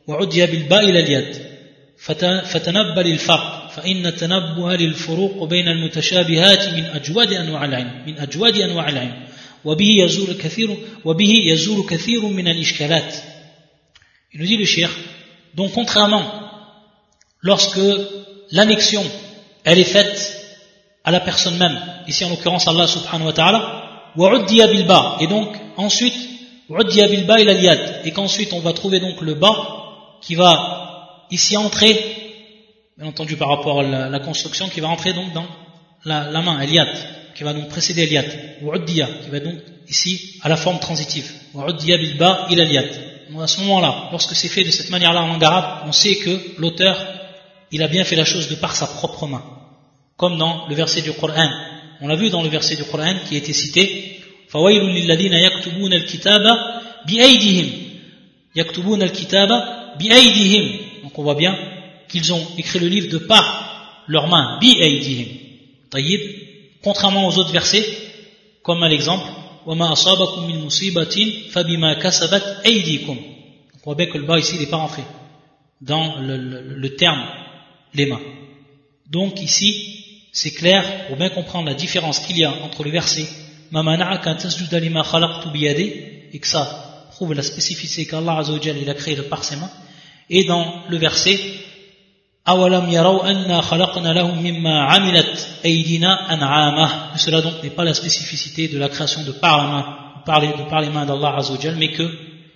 وعدي 0.08 0.46
بالباء 0.46 0.84
إلى 0.90 1.00
اليد. 1.00 1.36
فتنبل 2.44 3.08
الفرق. 3.08 3.70
فإن 3.76 4.06
التنبه 4.06 4.76
للفروق 4.76 5.44
بين 5.44 5.68
المتشابهات 5.68 6.70
من 6.74 6.86
أجود 6.86 7.34
أنواع 7.34 7.66
العلم. 7.66 8.04
من 8.08 8.20
أجود 8.20 8.56
أنواع 8.58 8.90
العلم. 8.90 9.28
وبه 9.66 9.90
يزول 10.04 10.34
كثير 10.38 10.78
وبه 11.06 11.34
يزول 11.46 11.86
كثير 11.90 12.26
من 12.26 12.48
الإشكالات. 12.48 13.16
Il 14.34 14.40
nous 14.42 14.48
dit 14.48 14.58
le 14.58 14.66
cheikh, 14.66 14.92
donc 15.56 15.72
contrairement, 15.72 16.26
lorsque 17.42 17.80
l'annexion, 18.52 19.04
elle 19.64 19.80
est 19.80 19.86
faite 19.86 20.45
à 21.05 21.11
la 21.11 21.21
personne 21.21 21.57
même, 21.57 21.79
ici 22.07 22.25
en 22.25 22.31
l'occurrence 22.31 22.69
Allah 22.69 22.87
subhanahu 22.87 23.27
wa 23.27 23.33
ta'ala, 23.33 23.87
وعدي 24.17 24.67
بالباء, 24.67 25.23
et 25.23 25.27
donc 25.29 25.49
ensuite, 25.77 26.15
وعدي 26.69 27.01
بالباء 27.07 27.43
إلى 27.43 27.53
اليد, 27.53 28.07
et 28.07 28.13
qu'ensuite 28.13 28.53
on 28.53 28.61
va 28.61 28.73
trouver 28.73 29.01
donc 29.01 29.21
le 29.21 29.35
bas 29.35 29.57
qui 30.21 30.35
va 30.35 31.27
ici 31.31 31.57
entrer, 31.57 31.93
bien 32.99 33.09
entendu 33.09 33.37
par 33.37 33.49
rapport 33.49 33.81
à 33.81 33.83
la, 33.83 34.09
la 34.09 34.21
construction, 34.21 34.69
qui 34.69 34.81
va 34.81 34.89
entrer 34.89 35.13
donc 35.13 35.33
dans 35.33 35.47
la, 36.05 36.31
la 36.31 36.41
main, 36.43 36.61
Eliat, 36.61 36.89
qui 37.35 37.45
va 37.45 37.53
donc 37.53 37.69
précéder 37.69 38.03
Eliat, 38.03 38.25
ou 38.63 38.75
Uddiya, 38.75 39.09
qui 39.23 39.31
va 39.31 39.41
donc 39.41 39.55
ici 39.89 40.39
à 40.43 40.49
la 40.49 40.57
forme 40.57 40.79
transitive, 40.81 41.31
ou 41.55 41.63
Uddiya 41.63 41.97
bilba 41.97 42.47
il 42.51 42.59
Eliat. 42.59 42.85
Donc 43.31 43.43
à 43.43 43.47
ce 43.47 43.61
moment-là, 43.61 44.09
lorsque 44.11 44.35
c'est 44.35 44.49
fait 44.49 44.65
de 44.65 44.71
cette 44.71 44.91
manière-là 44.91 45.23
en 45.23 45.29
langue 45.29 45.45
arabe, 45.45 45.87
on 45.87 45.93
sait 45.93 46.17
que 46.17 46.59
l'auteur, 46.59 46.97
il 47.71 47.81
a 47.83 47.87
bien 47.87 48.05
fait 48.05 48.17
la 48.17 48.25
chose 48.25 48.49
de 48.49 48.57
par 48.57 48.75
sa 48.75 48.89
propre 48.89 49.29
main. 49.29 49.45
Comme 50.17 50.37
dans 50.39 50.67
le 50.69 50.75
verset 50.75 51.03
du 51.03 51.13
Coran. 51.13 51.51
On 52.01 52.09
l'a 52.09 52.17
vu 52.17 52.31
dans 52.31 52.43
le 52.43 52.49
verset 52.49 52.77
du 52.77 52.85
Coran 52.85 53.15
qui 53.27 53.35
a 53.35 53.39
été 53.39 53.53
cité, 53.53 54.21
فَوَيْلٌ 54.49 54.83
لِلَّذِينَ 54.83 55.33
يَكْتُبُونَ 55.33 55.93
الْكِتَابَ 55.93 56.43
بِأَيْدِهِمْ 57.07 57.69
يَكْتُبُونَ 58.57 59.03
الْكِتَابَ 59.03 59.51
بِأَيْدِهِمْ 59.99 61.03
Donc 61.05 61.19
on 61.19 61.23
voit 61.23 61.37
bien 61.37 61.57
qu'ils 62.09 62.33
ont 62.33 62.47
écrit 62.59 62.81
le 62.81 62.89
livre 62.89 63.09
de 63.11 63.19
par 63.19 64.05
leurs 64.09 64.27
mains, 64.27 64.59
بِأَيْدِهِمْ 64.61 65.27
طيب 65.91 66.21
Contrairement 66.83 67.29
aux 67.29 67.39
autres 67.39 67.53
versets, 67.53 67.87
comme 68.63 68.83
à 68.83 68.89
l'exemple, 68.89 69.27
وَمَا 69.67 69.93
أَصَابَكُم 69.93 70.47
مِّن 70.47 70.65
مُّصِيبَةٍ 70.65 71.51
فَبِمَا 71.51 71.95
كَسَبَتْ 71.95 72.67
أَيْدِيكُم 72.67 73.17
On 73.75 73.85
voit 73.85 73.95
bien 73.95 74.07
que 74.07 74.19
le 74.19 74.25
bas 74.25 74.39
ici 74.39 74.59
n'est 74.59 74.67
pas 74.67 74.79
rentré 74.79 75.03
dans 75.81 76.21
le, 76.21 76.37
le, 76.37 76.75
le 76.75 76.97
terme 76.97 77.23
les 77.95 78.07
mains. 78.07 78.21
Donc 79.11 79.41
ici, 79.41 80.01
c'est 80.38 80.52
clair 80.52 81.08
pour 81.08 81.16
bien 81.16 81.30
comprendre 81.30 81.70
la 81.70 81.76
différence 81.76 82.20
qu'il 82.20 82.38
y 82.38 82.44
a 82.44 82.52
entre 82.52 82.84
le 82.84 82.92
verset 82.92 83.26
et 86.34 86.40
que 86.40 86.48
ça 86.48 87.08
prouve 87.12 87.34
la 87.34 87.42
spécificité 87.42 88.06
qu'Allah 88.06 88.40
Azzawajal 88.40 88.78
il 88.82 88.90
a 88.90 88.96
créé 88.96 89.16
par 89.16 89.46
ses 89.46 89.56
mains 89.56 89.72
et 90.30 90.44
dans 90.44 90.84
le 90.90 90.98
verset 90.98 91.40
cela 92.46 92.82
donc 97.42 97.64
n'est 97.64 97.70
pas 97.70 97.86
la 97.86 97.94
spécificité 97.94 98.68
de 98.68 98.78
la 98.78 98.90
création 98.90 99.24
de 99.24 99.32
par 99.32 99.58
la 99.58 99.64
main 99.70 99.98
par 100.26 100.42
les, 100.42 100.50
de 100.50 100.70
par 100.70 100.82
les 100.82 100.90
mains 100.90 101.06
d'Allah 101.06 101.36
Azzawajal 101.38 101.78
mais 101.78 101.94
que 101.94 102.12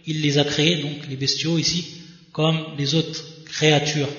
il 0.06 0.22
les 0.22 0.38
a 0.38 0.44
créés 0.44 0.82
donc 0.82 1.08
les 1.10 1.16
bestiaux 1.16 1.58
ici 1.58 1.86
comme 2.34 2.60
les 2.78 2.94
autres 2.94 3.24
créatures. 3.46 4.10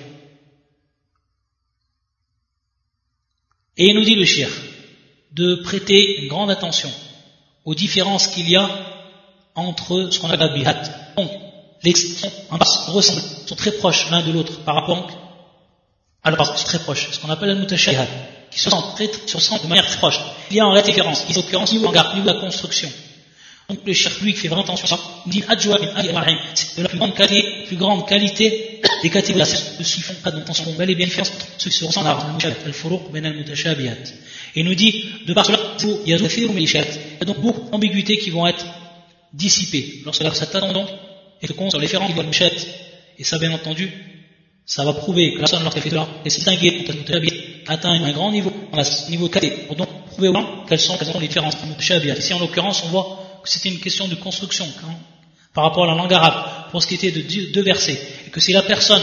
Et 3.81 3.87
il 3.89 3.95
nous 3.95 4.05
dit 4.05 4.15
le 4.15 4.27
shir 4.27 4.49
de 5.33 5.57
prêter 5.65 6.21
une 6.21 6.29
grande 6.29 6.51
attention 6.51 6.91
aux 7.65 7.75
différences 7.75 8.27
qu'il 8.27 8.49
y 8.49 8.55
a 8.55 8.69
entre 9.55 10.09
ce 10.11 10.21
qu'on 10.21 10.31
appelle 10.31 10.53
bihat. 10.53 10.83
Donc, 11.17 11.31
les 11.83 11.95
ressemblent, 12.89 13.23
sont 13.47 13.57
très 13.57 13.73
proches 13.73 14.11
l'un 14.11 14.23
de 14.23 14.33
l'autre 14.33 14.61
par 14.65 14.75
rapport 14.75 15.09
alors, 16.23 16.59
c'est 16.59 16.65
très 16.65 16.79
proche, 16.81 17.09
ce 17.11 17.19
qu'on 17.19 17.31
appelle 17.31 17.49
le 17.49 17.55
mutashabihat, 17.55 18.07
qui 18.51 18.61
se 18.61 18.69
sent, 18.69 18.77
très, 18.95 19.11
se 19.27 19.63
de 19.63 19.67
manière 19.69 19.87
très 19.87 19.97
proche. 19.97 20.21
Il 20.51 20.57
y 20.57 20.61
a 20.61 20.67
en 20.67 20.73
réalité 20.73 20.93
différence, 20.93 21.25
il 21.29 21.35
y 21.35 21.39
a 21.39 21.43
occurrence 21.43 21.73
niveau 21.73 21.89
de 21.89 22.15
niveau 22.15 22.29
de 22.29 22.35
la 22.35 22.41
construction. 22.41 22.91
Donc 23.71 23.87
le 23.87 23.95
cherche 23.95 24.21
lui 24.21 24.33
qui 24.35 24.41
fait 24.41 24.49
vraiment 24.49 24.65
attention 24.65 24.85
à 24.87 24.89
ça, 24.89 25.01
il 25.27 25.31
dit 25.31 25.45
Adjoua 25.47 25.79
bin 25.79 25.87
c'est 26.55 26.77
de 26.77 26.83
la 26.83 26.89
plus 26.89 26.99
grande 26.99 27.15
qualité, 27.15 27.69
plus 27.69 27.77
des 29.05 29.11
catégories 29.11 29.49
de 29.79 29.85
ceux 29.85 29.95
qui 29.95 30.01
font 30.01 30.15
pas 30.25 30.33
d'attention, 30.33 30.65
bel 30.77 30.91
et 30.91 30.97
bien 30.97 31.07
différence 31.07 31.31
entre 31.31 31.47
ceux 31.57 31.71
qui 31.71 31.77
se 31.77 31.85
ressemblent 31.85 32.09
à 32.09 32.19
al-furuq 32.67 33.13
ben. 33.13 33.33
Et 34.57 34.63
nous 34.65 34.75
dit, 34.75 35.05
de 35.25 35.33
par 35.33 35.47
cela, 35.47 35.61
il 36.05 36.11
y 36.11 36.15
a 36.15 37.25
donc 37.25 37.41
beaucoup 37.41 37.71
d'ambiguïtés 37.71 38.19
qui 38.19 38.31
vont 38.31 38.45
être 38.49 38.67
dissipées. 39.33 40.03
Lorsque 40.05 40.25
la 40.25 40.35
Satan 40.35 40.73
donc, 40.73 40.89
et 41.41 41.47
se 41.47 41.53
compte 41.53 41.71
sur 41.71 41.79
les 41.79 41.87
différents 41.87 42.09
vont 42.09 42.29
et 43.19 43.25
ça 43.25 43.39
bien 43.39 43.53
entendu, 43.53 43.89
ça 44.67 44.85
va 44.85 44.95
prouver 44.95 45.31
que 45.31 45.35
la 45.35 45.41
personne, 45.43 45.63
lorsqu'elle 45.63 45.85
fait 45.85 45.91
cela, 45.91 46.09
est 46.25 46.29
distinguée, 46.29 46.85
atteint 47.69 47.93
un 47.93 48.11
grand 48.11 48.33
niveau, 48.33 48.53
un 48.73 48.83
niveau 49.11 49.29
de 49.29 49.33
qualité, 49.33 49.57
pour 49.69 49.77
donc 49.77 49.89
prouver 50.07 50.29
au 50.29 50.33
moins 50.33 50.65
quelles 50.69 50.81
sont, 50.81 50.99
sont 50.99 51.21
les 51.21 51.29
différences. 51.29 51.55
Ici, 52.19 52.35
en 52.35 52.41
l'occurrence, 52.41 52.83
on 52.87 52.89
voit 52.89 53.20
c'était 53.45 53.69
une 53.69 53.81
question 53.81 54.09
de 54.09 54.15
construction 54.15 54.67
par 55.55 55.65
rapport 55.65 55.85
à 55.85 55.89
la 55.89 55.95
langue 55.95 56.13
arabe, 56.13 56.71
pour 56.71 56.83
ce 56.83 56.87
qui 56.87 56.95
était 56.95 57.11
de 57.11 57.53
deux 57.53 57.63
versets, 57.63 58.01
et 58.27 58.31
que 58.31 58.41
si 58.41 58.53
la 58.53 58.63
personne, 58.63 59.03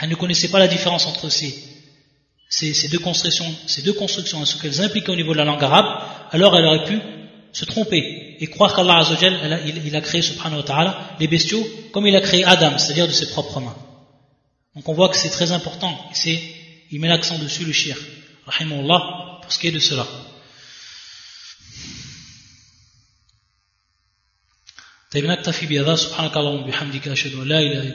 elle 0.00 0.08
ne 0.08 0.14
connaissait 0.14 0.48
pas 0.48 0.58
la 0.58 0.68
différence 0.68 1.06
entre 1.06 1.28
ces, 1.28 1.54
ces, 2.48 2.88
deux 2.88 2.98
constructions, 2.98 3.52
ces 3.66 3.82
deux 3.82 3.92
constructions 3.92 4.42
et 4.42 4.46
ce 4.46 4.56
qu'elles 4.56 4.80
impliquent 4.80 5.08
au 5.08 5.16
niveau 5.16 5.32
de 5.32 5.38
la 5.38 5.44
langue 5.44 5.62
arabe, 5.62 5.86
alors 6.30 6.56
elle 6.56 6.66
aurait 6.66 6.84
pu 6.84 6.98
se 7.52 7.64
tromper 7.64 8.36
et 8.38 8.46
croire 8.48 8.74
qu'Allah 8.74 9.02
il, 9.66 9.86
il 9.86 9.96
a 9.96 10.00
créé, 10.00 10.22
subhanahu 10.22 10.62
wa 10.68 11.16
les 11.18 11.26
bestiaux 11.26 11.66
comme 11.92 12.06
il 12.06 12.16
a 12.16 12.20
créé 12.20 12.44
Adam, 12.44 12.78
c'est-à-dire 12.78 13.06
de 13.06 13.12
ses 13.12 13.28
propres 13.30 13.60
mains. 13.60 13.76
Donc 14.74 14.88
on 14.88 14.92
voit 14.92 15.08
que 15.08 15.16
c'est 15.16 15.30
très 15.30 15.52
important. 15.52 15.98
C'est, 16.12 16.38
il 16.90 17.00
met 17.00 17.08
l'accent 17.08 17.38
dessus 17.38 17.64
le 17.64 17.72
shir. 17.72 17.96
Rahimahullah, 18.46 19.40
pour 19.42 19.50
ce 19.50 19.58
qui 19.58 19.68
est 19.68 19.72
de 19.72 19.78
cela. 19.78 20.06
طيب 25.16 25.24
نكتفي 25.24 25.66
بهذا 25.66 25.94
سبحانك 25.94 26.36
اللهم 26.36 26.62
وبحمدك 26.62 27.08
أشهد 27.08 27.34
أن 27.34 27.48
لا 27.48 27.58
إله 27.58 27.82
إلا 27.82 27.94